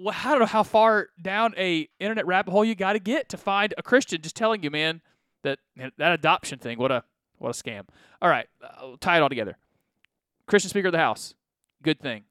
I 0.09 0.29
don't 0.29 0.39
know 0.39 0.45
how 0.45 0.63
far 0.63 1.09
down 1.21 1.53
a 1.57 1.89
internet 1.99 2.25
rabbit 2.25 2.51
hole 2.51 2.65
you 2.65 2.75
got 2.75 2.93
to 2.93 2.99
get 2.99 3.29
to 3.29 3.37
find 3.37 3.73
a 3.77 3.83
Christian 3.83 4.21
just 4.21 4.35
telling 4.35 4.63
you, 4.63 4.71
man, 4.71 5.01
that 5.43 5.59
that 5.97 6.11
adoption 6.13 6.59
thing. 6.59 6.77
What 6.77 6.91
a 6.91 7.03
what 7.37 7.49
a 7.49 7.51
scam. 7.63 7.83
All 8.21 8.29
right, 8.29 8.47
uh, 8.63 8.67
I'll 8.79 8.97
tie 8.97 9.17
it 9.17 9.21
all 9.21 9.29
together. 9.29 9.57
Christian 10.47 10.69
Speaker 10.69 10.87
of 10.87 10.91
the 10.93 10.97
House, 10.97 11.33
good 11.83 11.99
thing. 11.99 12.23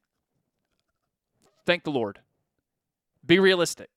Thank 1.66 1.84
the 1.84 1.90
Lord. 1.90 2.20
Be 3.24 3.38
realistic. 3.38 3.90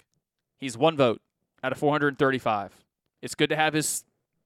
He's 0.57 0.77
one 0.77 0.97
vote 0.97 1.21
out 1.63 1.71
of 1.71 1.77
435. 1.77 2.77
It's 3.21 3.35
good 3.35 3.49
to 3.49 3.55
have 3.55 3.73
his 3.73 4.03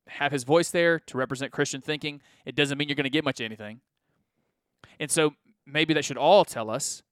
have 0.07 0.31
his 0.31 0.43
voice 0.43 0.71
there 0.71 0.99
to 0.99 1.17
represent 1.17 1.51
Christian 1.51 1.81
thinking. 1.81 2.21
It 2.45 2.55
doesn't 2.55 2.77
mean 2.77 2.87
you're 2.87 2.95
going 2.95 3.03
to 3.03 3.09
get 3.09 3.25
much 3.25 3.41
anything. 3.41 3.81
And 4.99 5.11
so 5.11 5.33
maybe 5.65 5.93
that 5.93 6.05
should 6.05 6.17
all 6.17 6.45
tell 6.45 6.69
us 6.69 7.03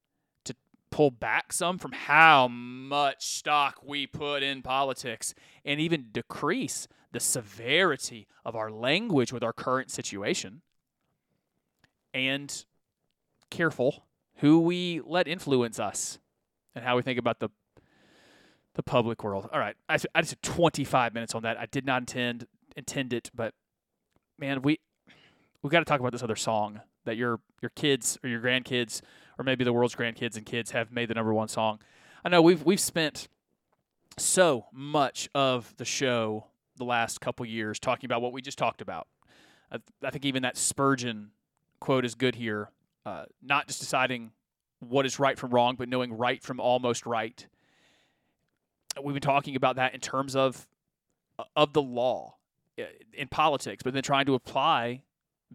pull 0.96 1.12
back 1.12 1.52
some 1.52 1.78
from 1.78 1.92
how 1.92 2.48
much 2.48 3.28
stock 3.28 3.82
we 3.86 4.08
put 4.08 4.42
in 4.42 4.62
politics 4.62 5.36
and 5.66 5.82
even 5.82 6.06
decrease 6.14 6.88
the 7.12 7.20
severity 7.20 8.26
of 8.46 8.56
our 8.56 8.72
language 8.72 9.34
with 9.34 9.44
our 9.44 9.52
current 9.52 9.92
situation. 9.92 10.62
And 12.14 12.64
careful 13.50 14.06
who 14.38 14.62
we 14.62 15.02
let 15.06 15.28
influence 15.28 15.82
us 15.82 16.18
and 16.74 16.86
how 16.86 16.96
we 16.96 17.02
think 17.02 17.20
about 17.20 17.42
the 17.42 17.50
the 18.76 18.84
public 18.84 19.22
world. 19.22 19.50
All 19.52 19.60
right, 19.60 19.76
I, 19.90 19.98
I 20.14 20.22
just 20.22 20.32
had 20.32 20.42
25 20.44 21.14
minutes 21.14 21.36
on 21.36 21.44
that. 21.44 21.58
I 21.58 21.66
did 21.66 21.86
not 21.86 22.04
intend 22.04 22.48
intend 22.78 23.12
it, 23.12 23.32
but 23.36 23.54
man, 24.40 24.62
we 24.62 24.80
we 25.62 25.70
got 25.70 25.80
to 25.80 25.86
talk 25.86 26.00
about 26.00 26.14
this 26.14 26.24
other 26.24 26.38
song 26.38 26.80
that 27.04 27.18
your 27.18 27.42
your 27.62 27.72
kids 27.76 28.18
or 28.24 28.30
your 28.30 28.40
grandkids 28.40 29.02
or 29.38 29.44
maybe 29.44 29.64
the 29.64 29.74
world's 29.74 29.96
grandkids 29.96 30.38
and 30.38 30.46
kids 30.46 30.72
have 30.72 30.92
made 30.92 31.10
the 31.10 31.14
number 31.14 31.34
one 31.34 31.48
song. 31.48 31.80
I 32.24 32.30
know 32.30 32.42
we've 32.42 32.64
we've 32.64 32.80
spent 32.80 33.28
so 34.18 34.66
much 34.72 35.30
of 35.36 35.74
the 35.78 35.86
show 35.86 36.48
the 36.78 36.86
last 36.86 37.22
couple 37.22 37.46
years 37.46 37.80
talking 37.80 38.08
about 38.08 38.22
what 38.22 38.34
we 38.34 38.42
just 38.42 38.58
talked 38.58 38.82
about. 38.82 39.08
I, 39.72 39.80
I 40.04 40.10
think 40.10 40.26
even 40.26 40.44
that 40.44 40.58
Spurgeon 40.58 41.32
quote 41.80 42.06
is 42.06 42.16
good 42.16 42.36
here. 42.36 42.70
Uh, 43.06 43.26
not 43.42 43.68
just 43.68 43.80
deciding 43.80 44.32
what 44.80 45.06
is 45.06 45.20
right 45.20 45.38
from 45.38 45.52
wrong, 45.52 45.76
but 45.76 45.90
knowing 45.90 46.14
right 46.14 46.42
from 46.42 46.60
almost 46.60 47.06
right. 47.06 47.46
We've 49.02 49.14
been 49.14 49.22
talking 49.22 49.56
about 49.56 49.76
that 49.76 49.94
in 49.94 50.00
terms 50.00 50.36
of 50.36 50.68
uh, 51.38 51.44
of 51.56 51.74
the 51.74 51.82
law 51.82 52.36
uh, 52.80 52.84
in 53.14 53.28
politics, 53.28 53.84
but 53.84 53.94
then 53.94 54.04
trying 54.04 54.26
to 54.26 54.34
apply 54.34 55.02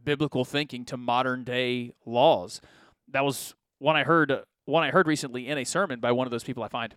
biblical 0.03 0.45
thinking 0.45 0.85
to 0.87 0.97
modern 0.97 1.45
day 1.45 1.95
laws. 2.07 2.61
That 3.09 3.25
was 3.25 3.55
one 3.81 3.97
I 3.97 4.05
heard 4.05 4.31
uh, 4.31 4.43
one 4.67 4.85
I 4.85 4.91
heard 4.91 5.09
recently 5.09 5.49
in 5.49 5.59
a 5.59 5.65
sermon 5.65 5.99
by 5.99 6.13
one 6.13 6.27
of 6.27 6.31
those 6.31 6.45
people 6.45 6.63
I 6.63 6.69
find 6.69 6.95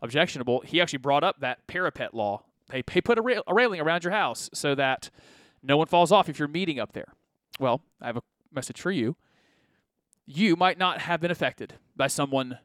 objectionable. 0.00 0.62
He 0.64 0.80
actually 0.80 0.98
brought 0.98 1.24
up 1.24 1.40
that 1.40 1.66
parapet 1.66 2.14
law. 2.14 2.44
They, 2.70 2.84
they 2.86 3.00
put 3.00 3.18
a, 3.18 3.22
rail, 3.22 3.42
a 3.46 3.54
railing 3.54 3.80
around 3.80 4.04
your 4.04 4.12
house 4.12 4.48
so 4.54 4.76
that 4.76 5.10
no 5.62 5.76
one 5.76 5.88
falls 5.88 6.12
off 6.12 6.28
if 6.28 6.38
you're 6.38 6.46
meeting 6.46 6.78
up 6.78 6.92
there. 6.92 7.12
Well, 7.58 7.80
I 8.00 8.06
have 8.06 8.16
a 8.16 8.22
message 8.52 8.80
for 8.80 8.92
you 8.92 9.16
you 10.28 10.56
might 10.56 10.76
not 10.76 11.00
have 11.00 11.20
been 11.20 11.30
affected 11.30 11.74
by 11.96 12.06
someone 12.06 12.58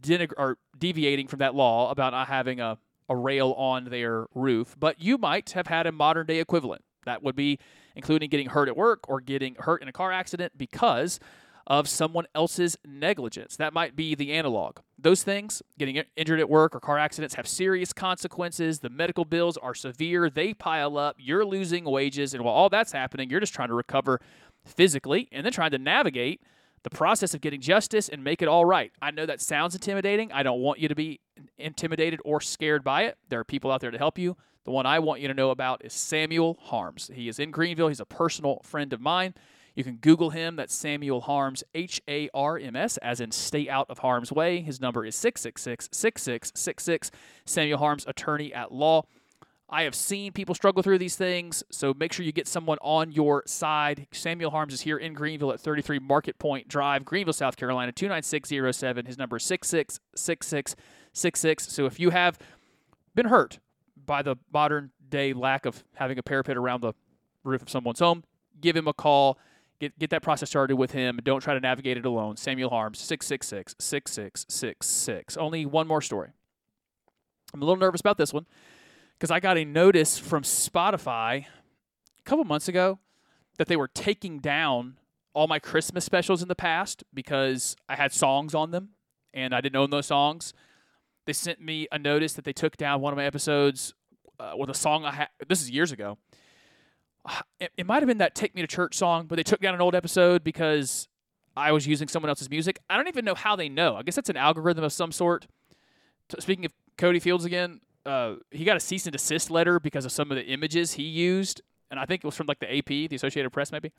deneg- 0.00 0.32
or 0.38 0.56
deviating 0.76 1.28
from 1.28 1.40
that 1.40 1.54
law 1.54 1.90
about 1.90 2.14
not 2.14 2.28
having 2.28 2.60
a, 2.60 2.78
a 3.10 3.14
rail 3.14 3.52
on 3.58 3.84
their 3.84 4.26
roof, 4.34 4.74
but 4.80 4.98
you 4.98 5.18
might 5.18 5.50
have 5.50 5.66
had 5.66 5.86
a 5.86 5.92
modern 5.92 6.26
day 6.26 6.40
equivalent. 6.40 6.82
That 7.04 7.22
would 7.22 7.36
be 7.36 7.58
including 7.94 8.30
getting 8.30 8.48
hurt 8.48 8.68
at 8.68 8.76
work 8.76 9.06
or 9.06 9.20
getting 9.20 9.54
hurt 9.56 9.82
in 9.82 9.88
a 9.88 9.92
car 9.92 10.10
accident 10.10 10.54
because 10.56 11.20
of 11.66 11.88
someone 11.88 12.26
else's 12.34 12.76
negligence. 12.86 13.56
That 13.56 13.72
might 13.72 13.96
be 13.96 14.14
the 14.14 14.32
analog. 14.32 14.78
Those 14.98 15.22
things, 15.22 15.62
getting 15.78 16.02
injured 16.16 16.40
at 16.40 16.48
work 16.48 16.74
or 16.74 16.80
car 16.80 16.98
accidents, 16.98 17.34
have 17.34 17.48
serious 17.48 17.92
consequences. 17.92 18.80
The 18.80 18.90
medical 18.90 19.24
bills 19.24 19.56
are 19.56 19.74
severe, 19.74 20.28
they 20.30 20.54
pile 20.54 20.98
up, 20.98 21.16
you're 21.18 21.44
losing 21.44 21.84
wages, 21.84 22.34
and 22.34 22.44
while 22.44 22.54
all 22.54 22.68
that's 22.68 22.92
happening, 22.92 23.30
you're 23.30 23.40
just 23.40 23.54
trying 23.54 23.68
to 23.68 23.74
recover 23.74 24.20
physically 24.64 25.28
and 25.32 25.44
then 25.44 25.52
trying 25.52 25.70
to 25.70 25.78
navigate 25.78 26.40
the 26.82 26.90
process 26.90 27.34
of 27.34 27.40
getting 27.40 27.60
justice 27.60 28.08
and 28.08 28.22
make 28.22 28.42
it 28.42 28.48
all 28.48 28.64
right. 28.64 28.92
I 29.00 29.10
know 29.10 29.24
that 29.26 29.40
sounds 29.40 29.74
intimidating. 29.74 30.30
I 30.32 30.42
don't 30.42 30.60
want 30.60 30.78
you 30.78 30.88
to 30.88 30.94
be 30.94 31.20
intimidated 31.58 32.20
or 32.24 32.40
scared 32.40 32.84
by 32.84 33.04
it. 33.04 33.16
There 33.30 33.40
are 33.40 33.44
people 33.44 33.70
out 33.70 33.80
there 33.80 33.90
to 33.90 33.98
help 33.98 34.18
you. 34.18 34.36
The 34.64 34.70
one 34.70 34.86
I 34.86 34.98
want 34.98 35.20
you 35.20 35.28
to 35.28 35.34
know 35.34 35.50
about 35.50 35.84
is 35.84 35.92
Samuel 35.92 36.58
Harms. 36.60 37.10
He 37.12 37.28
is 37.28 37.38
in 37.38 37.50
Greenville. 37.50 37.88
He's 37.88 38.00
a 38.00 38.06
personal 38.06 38.60
friend 38.62 38.92
of 38.92 39.00
mine. 39.00 39.34
You 39.74 39.84
can 39.84 39.96
Google 39.96 40.30
him. 40.30 40.56
That's 40.56 40.74
Samuel 40.74 41.22
Harms, 41.22 41.64
H 41.74 42.00
A 42.08 42.30
R 42.32 42.58
M 42.58 42.76
S, 42.76 42.96
as 42.98 43.20
in 43.20 43.32
stay 43.32 43.68
out 43.68 43.90
of 43.90 43.98
harm's 43.98 44.30
way. 44.30 44.60
His 44.60 44.80
number 44.80 45.04
is 45.04 45.16
666 45.16 45.88
6666. 45.92 47.10
Samuel 47.44 47.78
Harms, 47.78 48.04
attorney 48.06 48.54
at 48.54 48.72
law. 48.72 49.02
I 49.68 49.82
have 49.82 49.94
seen 49.94 50.32
people 50.32 50.54
struggle 50.54 50.82
through 50.82 50.98
these 50.98 51.16
things, 51.16 51.64
so 51.70 51.94
make 51.98 52.12
sure 52.12 52.24
you 52.24 52.32
get 52.32 52.46
someone 52.46 52.78
on 52.80 53.10
your 53.10 53.42
side. 53.46 54.06
Samuel 54.12 54.50
Harms 54.50 54.74
is 54.74 54.82
here 54.82 54.98
in 54.98 55.14
Greenville 55.14 55.52
at 55.52 55.58
33 55.58 55.98
Market 55.98 56.38
Point 56.38 56.68
Drive, 56.68 57.04
Greenville, 57.04 57.32
South 57.32 57.56
Carolina, 57.56 57.90
29607. 57.90 59.06
His 59.06 59.18
number 59.18 59.38
is 59.38 59.44
666666. 59.44 61.72
So 61.72 61.86
if 61.86 61.98
you 61.98 62.10
have 62.10 62.38
been 63.14 63.26
hurt 63.26 63.58
by 64.04 64.22
the 64.22 64.36
modern 64.52 64.90
day 65.08 65.32
lack 65.32 65.66
of 65.66 65.82
having 65.94 66.18
a 66.18 66.22
parapet 66.22 66.56
around 66.56 66.82
the 66.82 66.92
roof 67.42 67.62
of 67.62 67.70
someone's 67.70 68.00
home, 68.00 68.24
give 68.60 68.76
him 68.76 68.86
a 68.86 68.92
call. 68.92 69.38
Get, 69.80 69.98
get 69.98 70.10
that 70.10 70.22
process 70.22 70.48
started 70.48 70.76
with 70.76 70.92
him. 70.92 71.18
Don't 71.22 71.40
try 71.40 71.54
to 71.54 71.60
navigate 71.60 71.96
it 71.96 72.06
alone. 72.06 72.36
Samuel 72.36 72.70
Harms, 72.70 73.00
666 73.00 73.74
6666. 73.78 75.36
Only 75.36 75.66
one 75.66 75.86
more 75.86 76.00
story. 76.00 76.30
I'm 77.52 77.62
a 77.62 77.64
little 77.64 77.80
nervous 77.80 78.00
about 78.00 78.18
this 78.18 78.32
one 78.32 78.46
because 79.18 79.30
I 79.30 79.40
got 79.40 79.56
a 79.56 79.64
notice 79.64 80.18
from 80.18 80.42
Spotify 80.42 81.44
a 81.44 82.22
couple 82.24 82.44
months 82.44 82.68
ago 82.68 82.98
that 83.58 83.68
they 83.68 83.76
were 83.76 83.88
taking 83.88 84.38
down 84.38 84.98
all 85.34 85.46
my 85.46 85.58
Christmas 85.58 86.04
specials 86.04 86.42
in 86.42 86.48
the 86.48 86.54
past 86.54 87.04
because 87.12 87.76
I 87.88 87.96
had 87.96 88.12
songs 88.12 88.54
on 88.54 88.70
them 88.70 88.90
and 89.32 89.54
I 89.54 89.60
didn't 89.60 89.76
own 89.76 89.90
those 89.90 90.06
songs. 90.06 90.54
They 91.26 91.32
sent 91.32 91.60
me 91.60 91.88
a 91.90 91.98
notice 91.98 92.34
that 92.34 92.44
they 92.44 92.52
took 92.52 92.76
down 92.76 93.00
one 93.00 93.12
of 93.12 93.16
my 93.16 93.24
episodes 93.24 93.94
uh, 94.38 94.52
with 94.56 94.70
a 94.70 94.74
song 94.74 95.04
I 95.04 95.12
had. 95.12 95.28
This 95.48 95.62
is 95.62 95.70
years 95.70 95.92
ago. 95.92 96.18
It, 97.60 97.70
it 97.78 97.86
might 97.86 98.02
have 98.02 98.08
been 98.08 98.18
that 98.18 98.34
"Take 98.34 98.54
Me 98.54 98.60
to 98.60 98.66
Church" 98.66 98.94
song, 98.96 99.26
but 99.26 99.36
they 99.36 99.42
took 99.42 99.60
down 99.60 99.74
an 99.74 99.80
old 99.80 99.94
episode 99.94 100.44
because 100.44 101.08
I 101.56 101.72
was 101.72 101.86
using 101.86 102.08
someone 102.08 102.28
else's 102.28 102.50
music. 102.50 102.80
I 102.90 102.96
don't 102.96 103.08
even 103.08 103.24
know 103.24 103.34
how 103.34 103.56
they 103.56 103.68
know. 103.68 103.96
I 103.96 104.02
guess 104.02 104.16
that's 104.16 104.28
an 104.28 104.36
algorithm 104.36 104.84
of 104.84 104.92
some 104.92 105.12
sort. 105.12 105.46
Speaking 106.38 106.64
of 106.64 106.72
Cody 106.98 107.20
Fields 107.20 107.44
again, 107.44 107.80
uh, 108.04 108.34
he 108.50 108.64
got 108.64 108.76
a 108.76 108.80
cease 108.80 109.06
and 109.06 109.12
desist 109.12 109.50
letter 109.50 109.78
because 109.80 110.04
of 110.04 110.12
some 110.12 110.30
of 110.30 110.36
the 110.36 110.44
images 110.44 110.92
he 110.94 111.04
used, 111.04 111.62
and 111.90 111.98
I 111.98 112.06
think 112.06 112.24
it 112.24 112.26
was 112.26 112.36
from 112.36 112.46
like 112.46 112.58
the 112.58 112.76
AP, 112.76 113.08
the 113.08 113.14
Associated 113.14 113.50
Press, 113.50 113.72
maybe. 113.72 113.92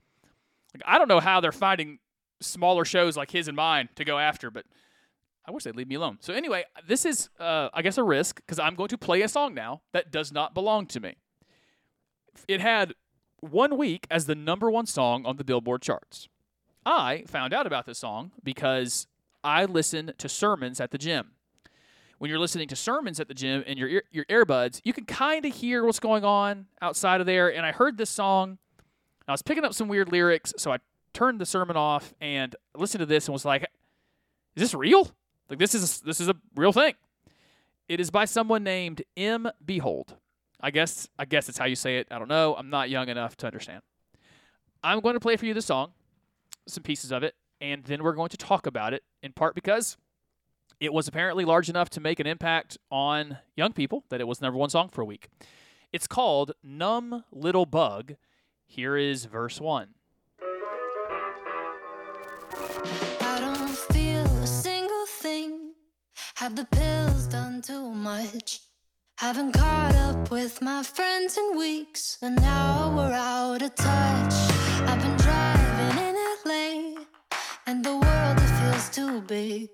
Like 0.73 0.83
I 0.85 0.97
don't 0.97 1.07
know 1.07 1.21
how 1.21 1.39
they're 1.39 1.51
finding 1.51 1.99
smaller 2.41 2.85
shows 2.85 3.15
like 3.15 3.31
his 3.31 3.47
and 3.47 3.55
mine 3.55 3.89
to 3.95 4.03
go 4.03 4.19
after, 4.19 4.51
but 4.51 4.65
I 5.47 5.51
wish 5.51 5.63
they'd 5.63 5.75
leave 5.75 5.87
me 5.87 5.95
alone. 5.95 6.17
So 6.21 6.33
anyway, 6.33 6.65
this 6.87 7.05
is, 7.05 7.29
uh, 7.39 7.69
I 7.73 7.81
guess, 7.81 7.97
a 7.97 8.03
risk 8.03 8.37
because 8.37 8.59
I'm 8.59 8.75
going 8.75 8.89
to 8.89 8.97
play 8.97 9.21
a 9.21 9.27
song 9.27 9.53
now 9.53 9.81
that 9.93 10.11
does 10.11 10.31
not 10.31 10.53
belong 10.53 10.87
to 10.87 10.99
me. 10.99 11.15
It 12.47 12.61
had 12.61 12.93
one 13.51 13.77
week 13.77 14.07
as 14.09 14.25
the 14.25 14.35
number 14.35 14.69
one 14.69 14.85
song 14.85 15.25
on 15.25 15.37
the 15.37 15.43
Billboard 15.43 15.81
charts. 15.81 16.27
I 16.85 17.23
found 17.27 17.53
out 17.53 17.65
about 17.65 17.85
this 17.85 17.99
song 17.99 18.31
because 18.43 19.07
I 19.43 19.65
listen 19.65 20.13
to 20.17 20.29
sermons 20.29 20.79
at 20.79 20.91
the 20.91 20.97
gym 20.97 21.31
when 22.17 22.29
you're 22.29 22.39
listening 22.39 22.67
to 22.69 22.75
sermons 22.75 23.19
at 23.19 23.27
the 23.27 23.33
gym 23.33 23.63
and 23.67 23.77
your 23.77 24.01
your 24.11 24.25
earbuds, 24.25 24.81
you 24.83 24.93
can 24.93 25.05
kind 25.05 25.45
of 25.45 25.53
hear 25.53 25.83
what's 25.83 25.99
going 25.99 26.23
on 26.23 26.67
outside 26.81 27.19
of 27.19 27.27
there. 27.27 27.53
And 27.53 27.65
I 27.65 27.71
heard 27.71 27.97
this 27.97 28.09
song. 28.09 28.57
I 29.27 29.31
was 29.31 29.41
picking 29.41 29.65
up 29.65 29.73
some 29.73 29.87
weird 29.87 30.11
lyrics, 30.11 30.53
so 30.57 30.71
I 30.71 30.77
turned 31.13 31.41
the 31.41 31.45
sermon 31.45 31.75
off 31.75 32.13
and 32.21 32.55
listened 32.75 32.99
to 32.99 33.05
this 33.05 33.27
and 33.27 33.33
was 33.33 33.45
like, 33.45 33.63
"Is 34.55 34.61
this 34.61 34.73
real? 34.73 35.11
Like 35.49 35.59
this 35.59 35.75
is 35.75 36.01
a, 36.01 36.05
this 36.05 36.21
is 36.21 36.29
a 36.29 36.35
real 36.55 36.71
thing." 36.71 36.93
It 37.87 37.99
is 37.99 38.09
by 38.09 38.25
someone 38.25 38.63
named 38.63 39.03
Em 39.15 39.47
Beihold. 39.63 40.15
I 40.61 40.71
guess 40.71 41.07
I 41.19 41.25
guess 41.25 41.49
it's 41.49 41.57
how 41.57 41.65
you 41.65 41.75
say 41.75 41.97
it. 41.97 42.07
I 42.11 42.19
don't 42.19 42.27
know. 42.27 42.55
I'm 42.55 42.69
not 42.69 42.89
young 42.89 43.09
enough 43.09 43.35
to 43.37 43.47
understand. 43.47 43.81
I'm 44.83 44.99
going 44.99 45.15
to 45.15 45.19
play 45.19 45.35
for 45.35 45.45
you 45.45 45.53
the 45.53 45.61
song, 45.61 45.93
some 46.67 46.83
pieces 46.83 47.11
of 47.11 47.23
it, 47.23 47.35
and 47.59 47.83
then 47.83 48.03
we're 48.03 48.13
going 48.13 48.29
to 48.29 48.37
talk 48.37 48.67
about 48.67 48.93
it 48.93 49.03
in 49.23 49.33
part 49.33 49.55
because 49.55 49.97
it 50.79 50.93
was 50.93 51.07
apparently 51.07 51.45
large 51.45 51.69
enough 51.69 51.89
to 51.91 51.99
make 51.99 52.19
an 52.19 52.27
impact 52.27 52.77
on 52.91 53.37
young 53.55 53.73
people 53.73 54.03
that 54.09 54.21
it 54.21 54.27
was 54.27 54.41
number 54.41 54.57
one 54.59 54.69
song 54.69 54.89
for 54.89 55.01
a 55.01 55.05
week. 55.05 55.29
It's 55.91 56.07
called 56.07 56.51
Numb 56.61 57.23
Little 57.31 57.65
Bug. 57.65 58.15
Here 58.65 58.97
is 58.97 59.25
verse 59.25 59.61
1. 59.61 59.89
I 63.21 63.37
don't 63.39 63.69
feel 63.69 64.25
a 64.25 64.47
single 64.47 65.05
thing. 65.05 65.71
Have 66.35 66.55
the 66.55 66.65
pills 66.65 67.27
done 67.27 67.61
too 67.61 67.91
much? 67.91 68.59
Haven't 69.17 69.53
caught 69.53 69.95
up 69.95 70.29
with 70.29 70.61
my 70.61 70.83
friends 70.83 71.37
in 71.37 71.57
weeks, 71.57 72.17
and 72.21 72.35
now 72.35 72.93
we're 72.97 73.13
out 73.13 73.61
of 73.61 73.73
touch. 73.73 74.33
I've 74.89 75.01
been 75.01 75.15
driving 75.15 75.97
in 76.03 76.15
LA, 76.45 77.05
and 77.65 77.81
the 77.81 77.93
world 77.93 78.37
it 78.37 78.51
feels 78.59 78.89
too 78.89 79.21
big. 79.21 79.69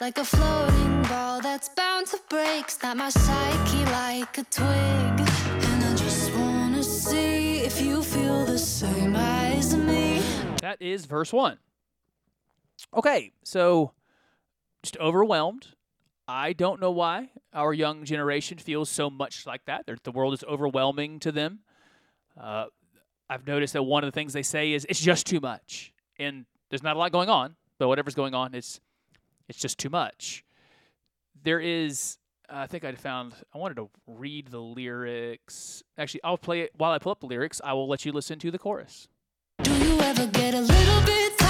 Like 0.00 0.16
a 0.16 0.24
floating 0.24 1.02
ball 1.02 1.42
that's 1.42 1.68
bound 1.68 2.06
to 2.06 2.20
break. 2.30 2.70
Snap 2.70 2.96
my 2.96 3.10
psyche 3.10 3.84
like 3.92 4.38
a 4.38 4.44
twig. 4.44 4.66
And 4.66 5.84
I 5.84 5.94
just 5.96 6.34
wanna 6.34 6.82
see 6.82 7.58
if 7.58 7.82
you 7.82 8.02
feel 8.02 8.46
the 8.46 8.58
same 8.58 9.14
as 9.14 9.76
me. 9.76 10.22
That 10.62 10.80
is 10.80 11.04
verse 11.04 11.34
one. 11.34 11.58
Okay, 12.96 13.32
so 13.44 13.92
just 14.82 14.96
overwhelmed. 14.96 15.73
I 16.26 16.52
don't 16.54 16.80
know 16.80 16.90
why 16.90 17.28
our 17.52 17.72
young 17.72 18.04
generation 18.04 18.58
feels 18.58 18.88
so 18.88 19.10
much 19.10 19.46
like 19.46 19.64
that. 19.66 19.84
They're, 19.86 19.98
the 20.02 20.12
world 20.12 20.32
is 20.34 20.42
overwhelming 20.44 21.20
to 21.20 21.32
them. 21.32 21.60
Uh, 22.40 22.66
I've 23.28 23.46
noticed 23.46 23.72
that 23.74 23.82
one 23.82 24.04
of 24.04 24.08
the 24.08 24.14
things 24.14 24.32
they 24.32 24.42
say 24.42 24.72
is 24.72 24.86
it's 24.88 25.00
just 25.00 25.26
too 25.26 25.40
much. 25.40 25.92
And 26.18 26.46
There's 26.70 26.82
not 26.82 26.96
a 26.96 26.98
lot 26.98 27.12
going 27.12 27.28
on, 27.28 27.56
but 27.78 27.88
whatever's 27.88 28.14
going 28.14 28.34
on, 28.34 28.54
it's 28.54 28.80
it's 29.48 29.58
just 29.58 29.78
too 29.78 29.90
much. 29.90 30.44
There 31.42 31.60
is 31.60 32.18
I 32.48 32.66
think 32.66 32.84
I 32.84 32.92
found 32.92 33.34
I 33.54 33.58
wanted 33.58 33.76
to 33.76 33.90
read 34.06 34.48
the 34.48 34.60
lyrics. 34.60 35.82
Actually, 35.98 36.22
I'll 36.24 36.38
play 36.38 36.60
it 36.62 36.72
while 36.76 36.92
I 36.92 36.98
pull 36.98 37.12
up 37.12 37.20
the 37.20 37.26
lyrics. 37.26 37.60
I 37.62 37.72
will 37.74 37.88
let 37.88 38.04
you 38.04 38.12
listen 38.12 38.38
to 38.40 38.50
the 38.50 38.58
chorus. 38.58 39.08
Do 39.62 39.72
you 39.72 39.98
ever 40.00 40.26
get 40.26 40.54
a 40.54 40.60
little 40.60 41.02
bit? 41.02 41.43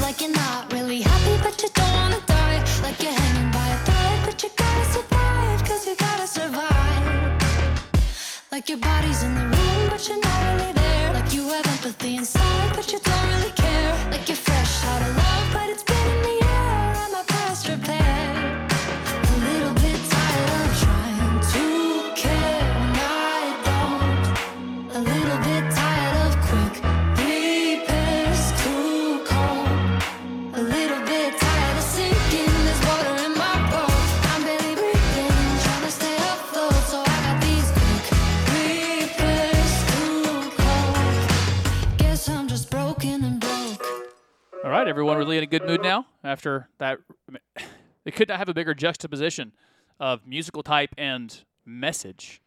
Like 0.00 0.20
you're 0.20 0.30
not 0.30 0.72
really 0.72 1.02
happy, 1.02 1.36
but 1.42 1.60
you 1.62 1.68
don't 1.74 1.92
wanna 1.92 2.20
die. 2.26 2.64
Like 2.82 3.02
you're 3.02 3.12
hanging 3.12 3.50
by 3.50 3.68
a 3.68 3.78
thread, 3.86 4.18
but 4.26 4.42
you 4.42 4.50
gotta 4.56 4.84
survive, 4.92 5.64
cause 5.64 5.86
you 5.86 5.96
gotta 5.96 6.26
survive. 6.26 7.42
Like 8.52 8.68
your 8.68 8.78
body's 8.78 9.22
in 9.22 9.34
the 9.34 9.42
room, 9.42 9.88
but 9.90 10.08
you're 10.08 10.20
not 10.20 10.38
really 10.54 10.72
there. 10.72 11.12
Like 11.14 11.32
you 11.34 11.42
have 11.48 11.66
empathy 11.66 12.16
inside, 12.16 12.70
but 12.76 12.90
you 12.92 12.98
don't 13.00 13.28
really 13.34 13.52
care. 13.52 13.92
Like 14.10 14.28
you're 14.28 14.36
fresh 14.36 14.84
out 14.84 15.02
of 15.02 15.16
love, 15.16 15.46
but 15.52 15.68
it's 15.68 15.82
been 15.82 16.06
in 16.16 16.22
the 16.22 16.46
air. 16.46 16.94
Am 17.04 17.14
I 17.14 17.22
past 17.26 17.68
repair? 17.68 18.37
Right, 44.88 44.92
everyone, 44.92 45.18
really 45.18 45.36
in 45.36 45.42
a 45.42 45.46
good 45.46 45.66
mood 45.66 45.82
now 45.82 46.06
after 46.24 46.68
that. 46.78 46.98
They 48.04 48.10
could 48.10 48.28
not 48.28 48.38
have 48.38 48.48
a 48.48 48.54
bigger 48.54 48.72
juxtaposition 48.72 49.52
of 50.00 50.26
musical 50.26 50.62
type 50.62 50.94
and 50.96 51.44
message. 51.66 52.40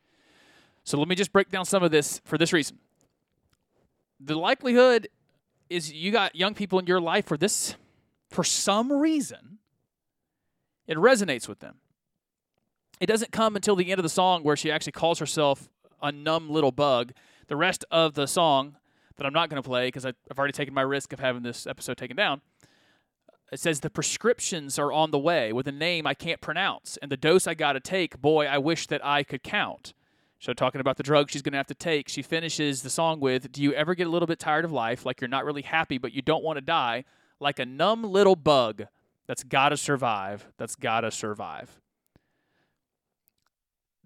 So 0.84 0.98
let 0.98 1.08
me 1.08 1.14
just 1.14 1.32
break 1.32 1.52
down 1.52 1.66
some 1.66 1.84
of 1.84 1.92
this 1.92 2.20
for 2.26 2.40
this 2.40 2.52
reason. 2.52 2.80
The 4.20 4.36
likelihood 4.40 5.08
is 5.70 5.94
you 5.94 6.12
got 6.12 6.36
young 6.36 6.56
people 6.56 6.80
in 6.80 6.88
your 6.88 7.00
life 7.00 7.30
where 7.30 7.38
this, 7.38 7.76
for 8.32 8.44
some 8.44 8.92
reason, 8.92 9.60
it 10.88 10.98
resonates 10.98 11.48
with 11.48 11.60
them. 11.60 11.76
It 13.00 13.06
doesn't 13.06 13.32
come 13.32 13.56
until 13.56 13.76
the 13.76 13.92
end 13.92 14.00
of 14.00 14.04
the 14.04 14.10
song 14.10 14.42
where 14.42 14.56
she 14.56 14.72
actually 14.72 14.94
calls 14.94 15.20
herself 15.20 15.70
a 16.02 16.12
numb 16.12 16.50
little 16.50 16.72
bug. 16.72 17.12
The 17.50 17.56
rest 17.56 17.86
of 17.92 18.16
the 18.16 18.26
song 18.26 18.78
that 19.22 19.28
I'm 19.28 19.34
not 19.34 19.52
going 19.52 19.62
to 19.62 19.68
play 19.68 19.88
because 19.88 20.04
I've 20.04 20.16
already 20.36 20.52
taken 20.52 20.74
my 20.74 20.82
risk 20.82 21.14
of 21.14 21.20
having 21.20 21.44
this 21.44 21.68
episode 21.68 21.96
taken 21.96 22.18
down. 22.18 22.42
It 23.52 23.60
says 23.60 23.82
the 23.82 23.90
prescriptions 23.92 24.80
are 24.80 24.92
on 24.92 25.12
the 25.12 25.20
way 25.20 25.54
with 25.54 25.68
a 25.68 25.72
name 25.72 26.08
I 26.08 26.16
can't 26.16 26.42
pronounce, 26.42 26.98
and 27.04 27.12
the 27.12 27.18
dose 27.18 27.46
I 27.46 27.54
got 27.54 27.74
to 27.74 27.80
take, 27.80 28.20
boy, 28.20 28.48
I 28.48 28.58
wish 28.58 28.88
that 28.88 29.06
I 29.06 29.22
could 29.22 29.44
count. 29.44 29.94
So, 30.40 30.54
talking 30.54 30.82
about 30.82 30.98
the 30.98 31.04
drug 31.04 31.30
she's 31.30 31.44
going 31.44 31.52
to 31.52 31.58
have 31.58 31.68
to 31.68 31.76
take, 31.76 32.10
she 32.10 32.24
finishes 32.24 32.82
the 32.82 32.90
song 32.90 33.20
with 33.20 33.52
Do 33.52 33.62
you 33.62 33.74
ever 33.74 33.94
get 33.94 34.08
a 34.08 34.10
little 34.10 34.26
bit 34.26 34.40
tired 34.40 34.66
of 34.66 34.72
life, 34.72 35.06
like 35.06 35.22
you're 35.22 35.28
not 35.28 35.46
really 35.46 35.62
happy, 35.62 36.00
but 36.00 36.14
you 36.14 36.24
don't 36.24 36.44
want 36.44 36.58
to 36.58 36.62
die, 36.62 37.04
like 37.40 37.60
a 37.60 37.66
numb 37.66 38.04
little 38.04 38.36
bug 38.36 38.88
that's 39.28 39.44
got 39.44 39.70
to 39.70 39.78
survive, 39.78 40.48
that's 40.58 40.76
got 40.76 41.02
to 41.02 41.12
survive? 41.12 41.80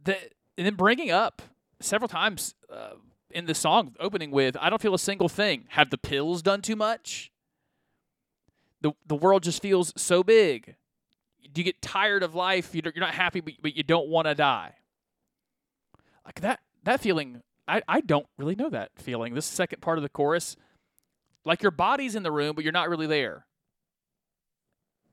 The, 0.03 0.17
and 0.57 0.67
then 0.67 0.75
bringing 0.75 1.09
up 1.09 1.41
several 1.79 2.09
times 2.09 2.53
uh, 2.69 2.95
in 3.31 3.45
the 3.45 3.55
song, 3.55 3.95
opening 3.99 4.31
with 4.31 4.55
I 4.59 4.69
don't 4.69 4.81
feel 4.81 4.93
a 4.93 4.99
single 4.99 5.29
thing. 5.29 5.65
Have 5.69 5.89
the 5.89 5.97
pills 5.97 6.41
done 6.41 6.61
too 6.61 6.75
much? 6.75 7.31
The, 8.81 8.91
the 9.05 9.15
world 9.15 9.43
just 9.43 9.61
feels 9.61 9.93
so 9.97 10.23
big. 10.23 10.75
Do 11.51 11.61
you 11.61 11.65
get 11.65 11.81
tired 11.81 12.23
of 12.23 12.35
life? 12.35 12.73
You're 12.73 12.93
not 12.97 13.13
happy, 13.13 13.39
but, 13.39 13.53
but 13.61 13.75
you 13.75 13.83
don't 13.83 14.09
want 14.09 14.27
to 14.27 14.35
die. 14.35 14.73
Like 16.25 16.41
that, 16.41 16.59
that 16.83 17.01
feeling, 17.01 17.41
I, 17.67 17.81
I 17.87 18.01
don't 18.01 18.27
really 18.37 18.55
know 18.55 18.69
that 18.69 18.91
feeling. 18.95 19.33
This 19.33 19.45
second 19.45 19.81
part 19.81 19.97
of 19.97 20.03
the 20.03 20.09
chorus, 20.09 20.55
like 21.45 21.61
your 21.61 21.71
body's 21.71 22.15
in 22.15 22.23
the 22.23 22.31
room, 22.31 22.55
but 22.55 22.63
you're 22.63 22.73
not 22.73 22.89
really 22.89 23.07
there. 23.07 23.45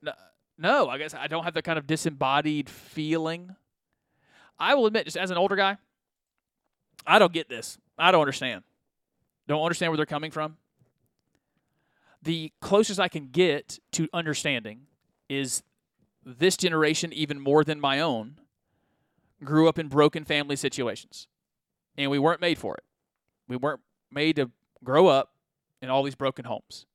No, 0.01 0.11
no, 0.57 0.89
I 0.89 0.97
guess 0.97 1.13
I 1.13 1.27
don't 1.27 1.43
have 1.43 1.53
that 1.53 1.63
kind 1.63 1.79
of 1.79 1.87
disembodied 1.87 2.69
feeling. 2.69 3.55
I 4.59 4.75
will 4.75 4.85
admit, 4.85 5.05
just 5.05 5.17
as 5.17 5.31
an 5.31 5.37
older 5.37 5.55
guy, 5.55 5.77
I 7.05 7.19
don't 7.19 7.33
get 7.33 7.49
this. 7.49 7.77
I 7.97 8.11
don't 8.11 8.21
understand. 8.21 8.63
Don't 9.47 9.61
understand 9.61 9.91
where 9.91 9.97
they're 9.97 10.05
coming 10.05 10.31
from. 10.31 10.57
The 12.21 12.51
closest 12.61 12.99
I 12.99 13.09
can 13.09 13.27
get 13.27 13.79
to 13.93 14.07
understanding 14.13 14.87
is 15.27 15.63
this 16.25 16.55
generation, 16.55 17.11
even 17.11 17.39
more 17.39 17.63
than 17.63 17.79
my 17.79 17.99
own, 17.99 18.39
grew 19.43 19.67
up 19.67 19.77
in 19.77 19.89
broken 19.89 20.23
family 20.23 20.55
situations. 20.55 21.27
And 21.97 22.09
we 22.09 22.19
weren't 22.19 22.41
made 22.41 22.57
for 22.57 22.75
it. 22.75 22.83
We 23.47 23.57
weren't 23.57 23.81
made 24.09 24.37
to 24.37 24.51
grow 24.83 25.07
up 25.07 25.33
in 25.81 25.89
all 25.89 26.03
these 26.03 26.15
broken 26.15 26.45
homes. 26.45 26.85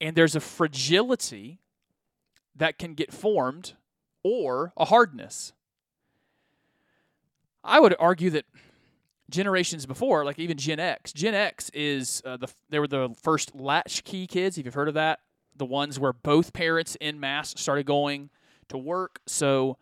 And 0.00 0.16
there's 0.16 0.34
a 0.34 0.40
fragility 0.40 1.60
that 2.56 2.78
can 2.78 2.94
get 2.94 3.12
formed 3.12 3.74
or 4.22 4.72
a 4.76 4.86
hardness. 4.86 5.52
I 7.64 7.80
would 7.80 7.94
argue 7.98 8.30
that 8.30 8.44
generations 9.30 9.86
before, 9.86 10.24
like 10.24 10.38
even 10.38 10.56
Gen 10.56 10.80
X, 10.80 11.12
Gen 11.12 11.34
X 11.34 11.70
is 11.72 12.22
uh, 12.24 12.36
the 12.36 12.48
they 12.70 12.78
were 12.78 12.88
the 12.88 13.14
first 13.22 13.54
latchkey 13.54 14.26
kids. 14.26 14.58
If 14.58 14.64
you've 14.64 14.74
heard 14.74 14.88
of 14.88 14.94
that, 14.94 15.20
the 15.56 15.66
ones 15.66 15.98
where 15.98 16.12
both 16.12 16.52
parents 16.52 16.96
in 17.00 17.20
mass 17.20 17.54
started 17.56 17.86
going 17.86 18.30
to 18.68 18.78
work, 18.78 19.20
so 19.26 19.78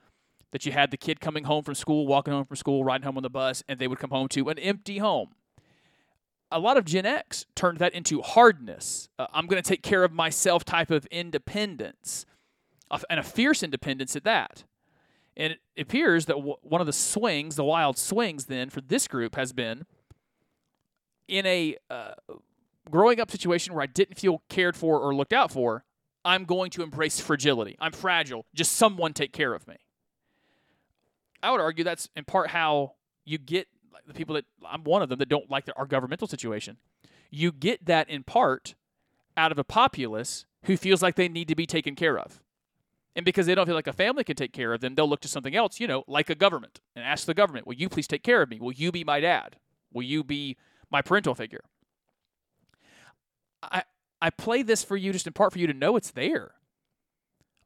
that 0.53 0.67
you 0.67 0.73
had 0.73 0.91
the 0.91 0.97
kid 0.97 1.21
coming 1.21 1.45
home 1.45 1.63
from 1.63 1.75
school, 1.75 2.07
walking 2.07 2.33
home 2.33 2.45
from 2.45 2.57
school, 2.57 2.85
riding 2.85 3.05
home 3.05 3.17
on 3.17 3.23
the 3.23 3.31
bus, 3.31 3.63
and 3.69 3.79
they 3.79 3.89
would 3.89 3.99
come 3.99 4.11
home 4.11 4.29
to 4.29 4.49
an 4.49 4.59
empty 4.59 4.99
home. 4.99 5.31
A 6.51 6.59
lot 6.59 6.77
of 6.77 6.85
Gen 6.85 7.07
X 7.07 7.47
turned 7.55 7.79
that 7.79 7.95
into 7.95 8.21
hardness. 8.21 9.09
Uh, 9.19 9.29
I'm 9.33 9.47
going 9.47 9.63
to 9.63 9.69
take 9.69 9.83
care 9.83 10.03
of 10.03 10.13
myself 10.13 10.65
type 10.65 10.91
of 10.91 11.07
independence, 11.07 12.27
and 13.09 13.21
a 13.21 13.23
fierce 13.23 13.63
independence 13.63 14.17
at 14.17 14.25
that. 14.25 14.65
And 15.41 15.55
it 15.55 15.81
appears 15.81 16.27
that 16.27 16.37
w- 16.37 16.57
one 16.61 16.83
of 16.83 16.87
the 16.87 16.93
swings, 16.93 17.57
the 17.57 17.65
wild 17.65 17.97
swings, 17.97 18.45
then 18.45 18.69
for 18.69 18.83
this 18.83 19.09
group 19.09 19.37
has 19.37 19.55
been 19.55 19.87
in 21.29 21.47
a 21.47 21.79
uh, 21.89 22.13
growing 22.91 23.21
up 23.21 23.31
situation 23.31 23.73
where 23.73 23.83
I 23.83 23.87
didn't 23.87 24.19
feel 24.19 24.43
cared 24.51 24.77
for 24.77 25.01
or 25.01 25.15
looked 25.15 25.33
out 25.33 25.51
for. 25.51 25.85
I'm 26.27 26.45
going 26.45 26.71
to 26.73 26.83
embrace 26.83 27.21
fragility. 27.21 27.75
I'm 27.81 27.93
fragile. 27.93 28.45
Just 28.55 28.73
someone 28.73 29.15
take 29.15 29.33
care 29.33 29.55
of 29.55 29.67
me. 29.67 29.77
I 31.43 31.51
would 31.51 31.61
argue 31.61 31.85
that's 31.85 32.11
in 32.15 32.27
part 32.27 32.51
how 32.51 32.97
you 33.25 33.39
get 33.39 33.67
the 34.07 34.13
people 34.13 34.35
that 34.35 34.45
I'm 34.69 34.85
one 34.85 35.01
of 35.01 35.09
them 35.09 35.19
that 35.21 35.31
don't 35.31 35.51
like 35.51 35.65
the, 35.65 35.75
our 35.75 35.87
governmental 35.87 36.29
situation. 36.29 36.77
You 37.31 37.51
get 37.51 37.87
that 37.87 38.11
in 38.11 38.25
part 38.25 38.75
out 39.39 39.53
of 39.53 39.59
a 39.59 39.65
populace 39.65 40.45
who 40.65 40.77
feels 40.77 41.03
like 41.03 41.15
they 41.15 41.29
need 41.31 41.49
to 41.49 41.55
be 41.55 41.65
taken 41.65 41.95
care 41.95 42.19
of. 42.19 42.43
And 43.17 43.25
because 43.25 43.47
they 43.47 43.55
don't 43.55 43.67
feel 43.67 43.75
like 43.75 43.87
a 43.87 43.93
family 43.93 44.23
can 44.23 44.37
take 44.37 44.53
care 44.53 44.73
of 44.73 44.81
them, 44.81 44.95
they'll 44.95 45.09
look 45.09 45.21
to 45.21 45.29
something 45.29 45.57
else, 45.57 45.81
you 45.81 45.87
know, 45.87 46.05
like 46.07 46.31
a 46.31 46.35
government, 46.35 46.81
and 46.95 47.05
ask 47.05 47.27
the 47.27 47.35
government, 47.35 47.67
Will 47.67 47.75
you 47.75 47.89
please 47.89 48.07
take 48.07 48.23
care 48.23 48.43
of 48.43 48.49
me? 48.49 48.61
Will 48.61 48.73
you 48.73 48.93
be 48.93 49.05
my 49.05 49.21
dad? 49.21 49.57
Will 49.93 50.03
you 50.03 50.23
be 50.23 50.57
my 50.91 51.03
parental 51.03 51.35
figure? 51.35 51.65
I, 53.63 53.83
I 54.23 54.31
play 54.31 54.63
this 54.63 54.85
for 54.85 54.97
you 54.97 55.13
just 55.13 55.27
in 55.27 55.33
part 55.33 55.53
for 55.53 55.59
you 55.59 55.67
to 55.67 55.73
know 55.73 55.97
it's 55.97 56.13
there. 56.13 56.53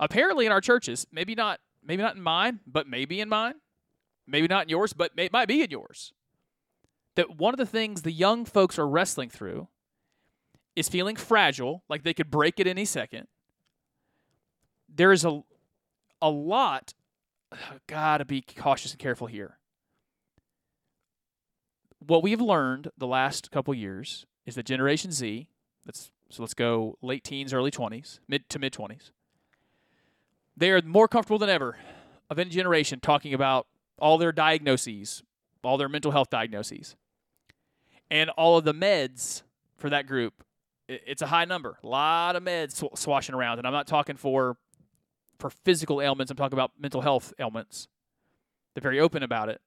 Apparently, 0.01 0.47
in 0.47 0.53
our 0.53 0.61
churches, 0.61 1.07
maybe 1.13 1.35
not, 1.35 1.61
maybe 1.85 2.03
not 2.03 2.17
in 2.17 2.23
mine, 2.23 2.61
but 2.67 2.89
maybe 2.89 3.21
in 3.21 3.29
mine, 3.29 3.55
maybe 4.27 4.49
not 4.49 4.65
in 4.65 4.69
yours, 4.71 4.93
but 4.93 5.13
it 5.17 5.33
might 5.33 5.47
be 5.47 5.63
in 5.63 5.71
yours. 5.71 6.13
That 7.17 7.37
one 7.37 7.55
of 7.55 7.59
the 7.59 7.67
things 7.67 8.03
the 8.03 8.11
young 8.11 8.45
folks 8.45 8.79
are 8.79 8.89
wrestling 8.89 9.29
through 9.29 9.69
is 10.75 10.89
feeling 10.89 11.15
fragile, 11.15 11.85
like 11.89 12.03
they 12.03 12.15
could 12.15 12.31
break 12.31 12.59
it 12.59 12.67
any 12.67 12.85
second 12.85 13.29
there 14.95 15.13
is 15.13 15.25
a 15.25 15.43
a 16.23 16.31
lot 16.31 16.95
gotta 17.87 18.25
be 18.25 18.43
cautious 18.43 18.93
and 18.93 19.01
careful 19.01 19.27
here. 19.27 19.59
What 21.99 22.23
we've 22.23 22.41
learned 22.41 22.89
the 22.99 23.07
last 23.07 23.51
couple 23.51 23.75
years 23.75 24.27
is 24.47 24.55
that 24.57 24.67
generation 24.67 25.11
z 25.11 25.49
let's 25.87 26.11
so 26.31 26.43
let's 26.43 26.55
go 26.55 26.99
late 27.03 27.25
teens 27.25 27.53
early 27.53 27.71
20s 27.71 28.19
mid 28.29 28.49
to 28.51 28.59
mid 28.59 28.73
20s 28.73 29.11
they 30.57 30.71
are 30.71 30.83
more 30.83 31.09
comfortable 31.09 31.39
than 31.39 31.49
ever 31.49 31.77
of 32.29 32.39
any 32.39 32.51
generation 32.51 33.01
talking 33.01 33.33
about 33.33 33.67
all 33.99 34.19
their 34.19 34.33
diagnoses 34.33 35.23
all 35.65 35.79
their 35.79 35.89
mental 35.89 36.11
health 36.11 36.31
diagnoses. 36.31 36.97
And 38.11 38.31
all 38.31 38.59
of 38.59 38.65
the 38.65 38.75
meds 38.75 39.43
for 39.77 39.91
that 39.91 40.07
group 40.07 40.45
it's 40.87 41.23
a 41.23 41.27
high 41.27 41.47
number. 41.47 41.79
A 41.83 41.87
lot 41.87 42.37
of 42.37 42.43
meds 42.43 42.73
sw- 42.73 43.01
swashing 43.01 43.35
around. 43.35 43.59
And 43.59 43.67
i'm 43.67 43.73
not 43.73 43.87
talking 43.87 44.17
for 44.17 44.57
for 45.39 45.51
physical 45.51 46.01
ailments. 46.01 46.31
I'm 46.31 46.37
talking 46.37 46.57
about 46.57 46.73
mental 46.79 47.01
health 47.01 47.33
ailments. 47.39 47.89
They're 48.75 48.83
very 48.83 49.01
open 49.01 49.23
about 49.23 49.49
it. 49.49 49.61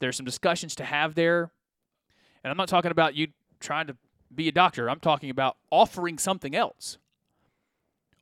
There's 0.00 0.16
some 0.16 0.26
discussions 0.26 0.74
to 0.76 0.84
have 0.84 1.14
there. 1.14 1.50
And 2.44 2.50
I'm 2.50 2.56
not 2.56 2.68
talking 2.68 2.90
about 2.90 3.14
you 3.14 3.28
trying 3.60 3.86
to 3.86 3.96
be 4.34 4.48
a 4.48 4.52
doctor. 4.52 4.90
I'm 4.90 5.00
talking 5.00 5.30
about 5.30 5.56
offering 5.70 6.18
something 6.18 6.54
else. 6.54 6.98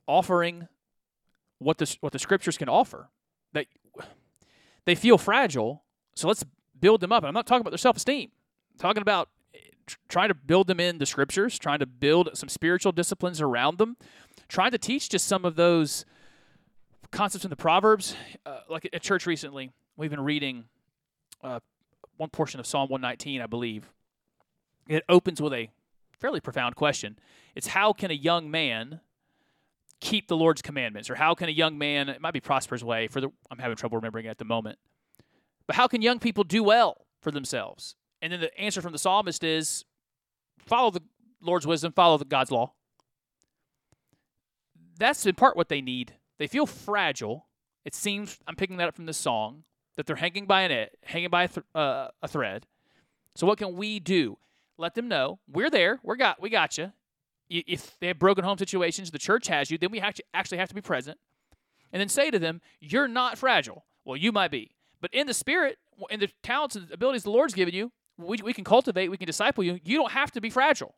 Offering 0.07 0.67
what 1.59 1.77
the 1.77 1.95
what 1.99 2.13
the 2.13 2.19
scriptures 2.19 2.57
can 2.57 2.69
offer. 2.69 3.09
That 3.53 3.65
they 4.85 4.95
feel 4.95 5.17
fragile, 5.17 5.83
so 6.15 6.27
let's 6.27 6.45
build 6.79 7.01
them 7.01 7.11
up. 7.11 7.23
And 7.23 7.27
I'm 7.27 7.33
not 7.33 7.47
talking 7.47 7.61
about 7.61 7.71
their 7.71 7.77
self-esteem. 7.77 8.29
I'm 8.73 8.79
talking 8.79 9.01
about 9.01 9.29
eh, 9.53 9.59
trying 10.07 10.27
to 10.27 10.35
build 10.35 10.67
them 10.67 10.79
in 10.79 10.99
the 10.99 11.05
scriptures, 11.05 11.57
trying 11.57 11.79
to 11.79 11.85
build 11.85 12.29
some 12.37 12.49
spiritual 12.49 12.91
disciplines 12.91 13.41
around 13.41 13.77
them, 13.79 13.97
trying 14.47 14.71
to 14.71 14.77
teach 14.77 15.09
just 15.09 15.27
some 15.27 15.43
of 15.43 15.55
those 15.55 16.05
concepts 17.15 17.45
in 17.45 17.49
the 17.49 17.55
Proverbs. 17.55 18.15
Uh, 18.45 18.59
like 18.69 18.87
at 18.91 19.01
church 19.01 19.25
recently, 19.25 19.71
we've 19.95 20.11
been 20.11 20.23
reading 20.23 20.65
uh, 21.41 21.61
one 22.17 22.29
portion 22.29 22.59
of 22.59 22.67
Psalm 22.67 22.89
119, 22.89 23.41
I 23.41 23.47
believe. 23.47 23.89
It 24.87 25.03
opens 25.07 25.41
with 25.41 25.53
a 25.53 25.69
fairly 26.19 26.41
profound 26.41 26.75
question. 26.75 27.17
It's 27.55 27.67
how 27.67 27.93
can 27.93 28.11
a 28.11 28.15
young 28.15 28.51
man 28.51 28.99
keep 30.01 30.27
the 30.27 30.35
Lord's 30.35 30.61
commandments, 30.61 31.09
or 31.09 31.15
how 31.15 31.33
can 31.33 31.47
a 31.47 31.53
young 31.53 31.77
man? 31.77 32.09
It 32.09 32.19
might 32.21 32.33
be 32.33 32.41
Prosper's 32.41 32.83
way. 32.83 33.07
For 33.07 33.21
the, 33.21 33.29
I'm 33.49 33.59
having 33.59 33.77
trouble 33.77 33.97
remembering 33.97 34.25
it 34.25 34.29
at 34.29 34.37
the 34.37 34.45
moment. 34.45 34.77
But 35.67 35.77
how 35.77 35.87
can 35.87 36.01
young 36.01 36.19
people 36.19 36.43
do 36.43 36.63
well 36.63 37.05
for 37.21 37.31
themselves? 37.31 37.95
And 38.21 38.33
then 38.33 38.41
the 38.41 38.55
answer 38.59 38.81
from 38.81 38.91
the 38.91 38.99
psalmist 38.99 39.43
is 39.43 39.85
follow 40.59 40.91
the 40.91 41.01
Lord's 41.41 41.65
wisdom, 41.65 41.93
follow 41.93 42.17
the 42.17 42.25
God's 42.25 42.51
law. 42.51 42.73
That's 44.99 45.25
in 45.25 45.35
part 45.35 45.55
what 45.55 45.69
they 45.69 45.81
need. 45.81 46.13
They 46.37 46.47
feel 46.47 46.65
fragile. 46.65 47.47
It 47.83 47.93
seems 47.93 48.39
I'm 48.47 48.55
picking 48.55 48.77
that 48.77 48.87
up 48.87 48.95
from 48.95 49.05
this 49.05 49.17
song 49.17 49.63
that 49.95 50.05
they're 50.05 50.15
hanging 50.15 50.45
by 50.45 50.63
an 50.63 50.71
it, 50.71 50.97
hanging 51.03 51.29
by 51.29 51.43
a, 51.43 51.47
th- 51.47 51.65
uh, 51.73 52.09
a 52.21 52.27
thread. 52.27 52.67
So 53.35 53.47
what 53.47 53.57
can 53.57 53.75
we 53.75 53.99
do? 53.99 54.37
Let 54.77 54.95
them 54.95 55.07
know 55.07 55.39
we're 55.47 55.69
there. 55.69 55.99
We're 56.03 56.15
got 56.15 56.41
we 56.41 56.49
got 56.49 56.77
you. 56.77 56.91
If 57.49 57.97
they 57.99 58.07
have 58.07 58.19
broken 58.19 58.43
home 58.43 58.57
situations, 58.57 59.11
the 59.11 59.19
church 59.19 59.47
has 59.47 59.69
you. 59.69 59.77
Then 59.77 59.91
we 59.91 59.99
have 59.99 60.15
to 60.15 60.23
actually 60.33 60.57
have 60.57 60.69
to 60.69 60.75
be 60.75 60.81
present, 60.81 61.17
and 61.93 61.99
then 61.99 62.09
say 62.09 62.31
to 62.31 62.39
them, 62.39 62.59
"You're 62.79 63.07
not 63.07 63.37
fragile. 63.37 63.85
Well, 64.03 64.17
you 64.17 64.31
might 64.31 64.51
be, 64.51 64.71
but 64.99 65.13
in 65.13 65.27
the 65.27 65.33
spirit, 65.33 65.77
in 66.09 66.19
the 66.19 66.29
talents 66.43 66.75
and 66.75 66.91
abilities 66.91 67.23
the 67.23 67.31
Lord's 67.31 67.53
given 67.53 67.73
you, 67.73 67.91
we, 68.17 68.37
we 68.43 68.53
can 68.53 68.63
cultivate, 68.63 69.09
we 69.09 69.17
can 69.17 69.27
disciple 69.27 69.63
you. 69.63 69.79
You 69.83 69.97
don't 69.97 70.11
have 70.11 70.31
to 70.31 70.41
be 70.41 70.49
fragile. 70.49 70.95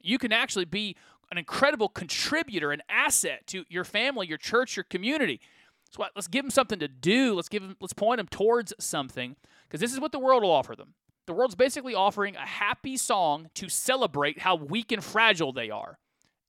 You 0.00 0.18
can 0.18 0.32
actually 0.32 0.64
be 0.64 0.96
an 1.32 1.38
incredible 1.38 1.88
contributor, 1.88 2.72
an 2.72 2.82
asset 2.90 3.46
to 3.46 3.64
your 3.70 3.84
family, 3.84 4.26
your 4.26 4.36
church, 4.36 4.76
your 4.76 4.84
community. 4.84 5.40
So 5.90 6.04
let's 6.14 6.28
give 6.28 6.44
them 6.44 6.50
something 6.50 6.78
to 6.78 6.88
do. 6.88 7.34
Let's 7.34 7.48
give 7.48 7.62
them, 7.62 7.74
let's 7.80 7.94
point 7.94 8.18
them 8.18 8.28
towards 8.28 8.74
something 8.78 9.36
because 9.66 9.80
this 9.80 9.94
is 9.94 9.98
what 9.98 10.12
the 10.12 10.18
world 10.18 10.42
will 10.42 10.50
offer 10.50 10.76
them. 10.76 10.92
The 11.26 11.32
world's 11.32 11.54
basically 11.54 11.94
offering 11.94 12.36
a 12.36 12.44
happy 12.44 12.98
song 12.98 13.48
to 13.54 13.70
celebrate 13.70 14.40
how 14.40 14.56
weak 14.56 14.92
and 14.92 15.02
fragile 15.02 15.54
they 15.54 15.70
are. 15.70 15.98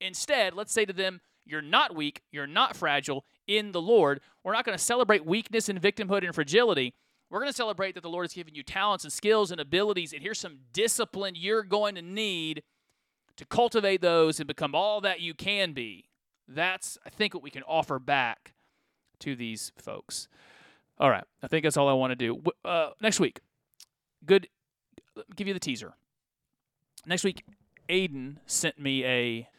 Instead, 0.01 0.53
let's 0.53 0.73
say 0.73 0.83
to 0.83 0.91
them, 0.91 1.21
You're 1.45 1.61
not 1.61 1.95
weak, 1.95 2.21
you're 2.29 2.45
not 2.45 2.75
fragile 2.75 3.23
in 3.47 3.71
the 3.71 3.81
Lord. 3.81 4.19
We're 4.43 4.51
not 4.51 4.65
going 4.65 4.77
to 4.77 4.83
celebrate 4.83 5.25
weakness 5.25 5.69
and 5.69 5.81
victimhood 5.81 6.25
and 6.25 6.35
fragility. 6.35 6.93
We're 7.29 7.39
going 7.39 7.51
to 7.51 7.55
celebrate 7.55 7.95
that 7.95 8.01
the 8.01 8.09
Lord 8.09 8.25
has 8.25 8.33
given 8.33 8.53
you 8.53 8.63
talents 8.63 9.05
and 9.05 9.13
skills 9.13 9.49
and 9.49 9.61
abilities, 9.61 10.11
and 10.11 10.21
here's 10.21 10.39
some 10.39 10.57
discipline 10.73 11.35
you're 11.37 11.63
going 11.63 11.95
to 11.95 12.01
need 12.01 12.63
to 13.37 13.45
cultivate 13.45 14.01
those 14.01 14.39
and 14.39 14.47
become 14.47 14.75
all 14.75 15.01
that 15.01 15.21
you 15.21 15.33
can 15.33 15.73
be. 15.73 16.05
That's, 16.47 16.97
I 17.05 17.09
think, 17.09 17.33
what 17.33 17.43
we 17.43 17.49
can 17.49 17.63
offer 17.63 17.99
back 17.99 18.53
to 19.19 19.35
these 19.35 19.71
folks. 19.77 20.27
All 20.99 21.09
right, 21.09 21.23
I 21.41 21.47
think 21.47 21.63
that's 21.63 21.77
all 21.77 21.89
I 21.89 21.93
want 21.93 22.11
to 22.11 22.15
do. 22.15 22.41
Uh, 22.63 22.89
next 23.01 23.19
week, 23.19 23.39
good. 24.25 24.47
Let 25.15 25.29
me 25.29 25.35
give 25.35 25.47
you 25.47 25.53
the 25.53 25.59
teaser. 25.59 25.93
Next 27.05 27.23
week, 27.23 27.43
Aiden 27.89 28.37
sent 28.45 28.79
me 28.79 29.03
a 29.05 29.49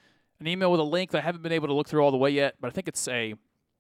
an 0.40 0.48
email 0.48 0.70
with 0.70 0.80
a 0.80 0.84
link 0.84 1.12
that 1.12 1.18
I 1.18 1.20
haven't 1.22 1.42
been 1.42 1.52
able 1.52 1.68
to 1.68 1.74
look 1.74 1.88
through 1.88 2.02
all 2.02 2.10
the 2.10 2.16
way 2.16 2.30
yet, 2.30 2.56
but 2.60 2.68
I 2.68 2.70
think 2.70 2.88
it's 2.88 3.06
a 3.08 3.34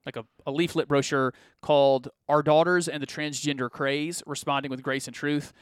like 0.06 0.16
a, 0.16 0.24
a 0.46 0.52
leaflet 0.52 0.86
brochure 0.86 1.32
called 1.62 2.08
Our 2.28 2.42
Daughters 2.42 2.88
and 2.88 3.02
the 3.02 3.06
Transgender 3.06 3.70
Craze 3.70 4.22
Responding 4.26 4.70
with 4.70 4.82
Grace 4.82 5.06
and 5.06 5.14
Truth. 5.14 5.52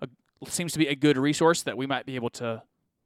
A, 0.00 0.08
seems 0.48 0.72
to 0.72 0.78
be 0.78 0.86
a 0.86 0.94
good 0.94 1.18
resource 1.18 1.62
that 1.62 1.76
we 1.76 1.86
might 1.86 2.06
be 2.06 2.14
able 2.14 2.30
to, 2.30 2.62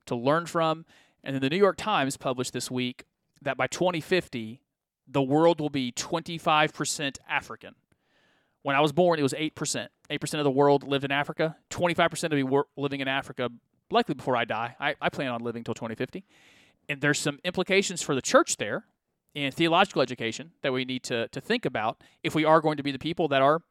to 0.06 0.14
learn 0.14 0.46
from. 0.46 0.84
And 1.24 1.34
then 1.34 1.40
the 1.40 1.50
New 1.50 1.56
York 1.56 1.76
Times 1.76 2.16
published 2.16 2.52
this 2.52 2.70
week 2.70 3.04
that 3.42 3.56
by 3.56 3.66
2050, 3.66 4.60
the 5.06 5.22
world 5.22 5.60
will 5.60 5.70
be 5.70 5.92
25% 5.92 7.18
African. 7.28 7.74
When 8.62 8.76
I 8.76 8.80
was 8.80 8.92
born, 8.92 9.18
it 9.18 9.22
was 9.22 9.32
8%. 9.32 9.88
8% 10.10 10.38
of 10.38 10.44
the 10.44 10.50
world 10.50 10.84
lived 10.84 11.04
in 11.04 11.10
Africa. 11.10 11.56
25% 11.70 12.24
of 12.24 12.32
me 12.32 12.62
living 12.76 13.00
in 13.00 13.08
Africa, 13.08 13.50
likely 13.90 14.14
before 14.14 14.36
I 14.36 14.44
die. 14.44 14.76
I, 14.78 14.94
I 15.00 15.08
plan 15.08 15.30
on 15.30 15.42
living 15.42 15.60
until 15.60 15.74
2050. 15.74 16.24
And 16.88 17.00
there's 17.00 17.18
some 17.18 17.38
implications 17.44 18.02
for 18.02 18.14
the 18.14 18.22
church 18.22 18.56
there 18.56 18.84
and 19.34 19.52
theological 19.52 20.02
education 20.02 20.52
that 20.62 20.72
we 20.72 20.84
need 20.84 21.02
to, 21.04 21.28
to 21.28 21.40
think 21.40 21.64
about 21.64 22.02
if 22.22 22.34
we 22.34 22.44
are 22.44 22.60
going 22.60 22.76
to 22.76 22.82
be 22.82 22.92
the 22.92 22.98
people 22.98 23.28
that 23.28 23.42
are 23.42 23.62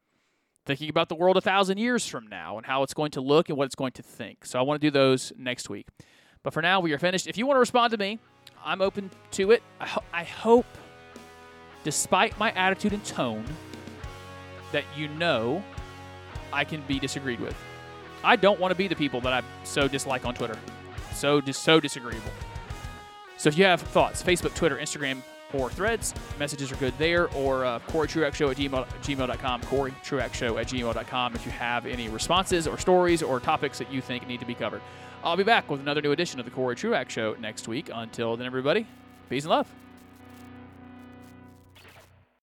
thinking 0.65 0.89
about 0.89 1.09
the 1.09 1.15
world 1.15 1.38
a 1.38 1.41
thousand 1.41 1.77
years 1.77 2.07
from 2.07 2.27
now 2.27 2.57
and 2.57 2.65
how 2.65 2.84
it's 2.84 2.93
going 2.93 3.11
to 3.11 3.21
look 3.21 3.49
and 3.49 3.57
what 3.57 3.65
it's 3.65 3.75
going 3.75 3.91
to 3.93 4.03
think. 4.03 4.45
So 4.45 4.59
I 4.59 4.61
want 4.61 4.82
to 4.82 4.88
do 4.88 4.91
those 4.91 5.34
next 5.38 5.69
week. 5.69 5.88
But 6.43 6.53
for 6.53 6.61
now, 6.61 6.79
we 6.79 6.93
are 6.93 6.97
finished. 6.97 7.27
If 7.27 7.37
you 7.37 7.45
want 7.45 7.57
to 7.57 7.59
respond 7.59 7.91
to 7.91 7.97
me, 7.97 8.19
I'm 8.63 8.81
open 8.81 9.09
to 9.31 9.51
it. 9.51 9.61
I, 9.79 9.87
ho- 9.87 10.03
I 10.13 10.23
hope, 10.23 10.65
despite 11.83 12.37
my 12.39 12.51
attitude 12.53 12.93
and 12.93 13.03
tone, 13.05 13.45
that 14.71 14.83
you 14.95 15.07
know 15.09 15.63
I 16.51 16.63
can 16.63 16.81
be 16.87 16.99
disagreed 16.99 17.39
with. 17.39 17.55
I 18.23 18.35
don't 18.35 18.59
want 18.59 18.71
to 18.71 18.75
be 18.75 18.87
the 18.87 18.95
people 18.95 19.21
that 19.21 19.33
I 19.33 19.43
so 19.63 19.87
dislike 19.87 20.25
on 20.25 20.33
Twitter. 20.33 20.57
So 21.13 21.41
just 21.41 21.63
so 21.63 21.79
disagreeable. 21.79 22.31
So 23.37 23.49
if 23.49 23.57
you 23.57 23.65
have 23.65 23.81
thoughts, 23.81 24.21
Facebook, 24.21 24.53
Twitter, 24.55 24.77
Instagram, 24.77 25.21
or 25.53 25.69
threads. 25.69 26.13
Messages 26.39 26.71
are 26.71 26.75
good 26.77 26.93
there, 26.97 27.29
or 27.33 27.65
uh, 27.65 27.79
Corey 27.87 28.07
Truax 28.07 28.37
Show 28.37 28.49
at 28.49 28.57
gmail, 28.57 28.87
gmail.com, 29.01 29.61
Corey 29.63 29.93
Truax 30.03 30.37
Show 30.37 30.57
at 30.57 30.67
gmail.com 30.67 31.35
if 31.35 31.45
you 31.45 31.51
have 31.51 31.85
any 31.85 32.09
responses 32.09 32.67
or 32.67 32.77
stories 32.77 33.21
or 33.21 33.39
topics 33.39 33.77
that 33.79 33.91
you 33.91 34.01
think 34.01 34.27
need 34.27 34.39
to 34.39 34.45
be 34.45 34.55
covered. 34.55 34.81
I'll 35.24 35.38
be 35.38 35.43
back 35.43 35.69
with 35.69 35.80
another 35.80 36.01
new 36.01 36.11
edition 36.11 36.39
of 36.39 36.45
the 36.45 36.51
Corey 36.51 36.76
Truax 36.76 37.13
Show 37.13 37.36
next 37.39 37.67
week. 37.67 37.91
Until 37.93 38.36
then, 38.38 38.47
everybody, 38.47 38.88
peace 39.30 39.43
and 39.43 39.51
love. 39.51 39.67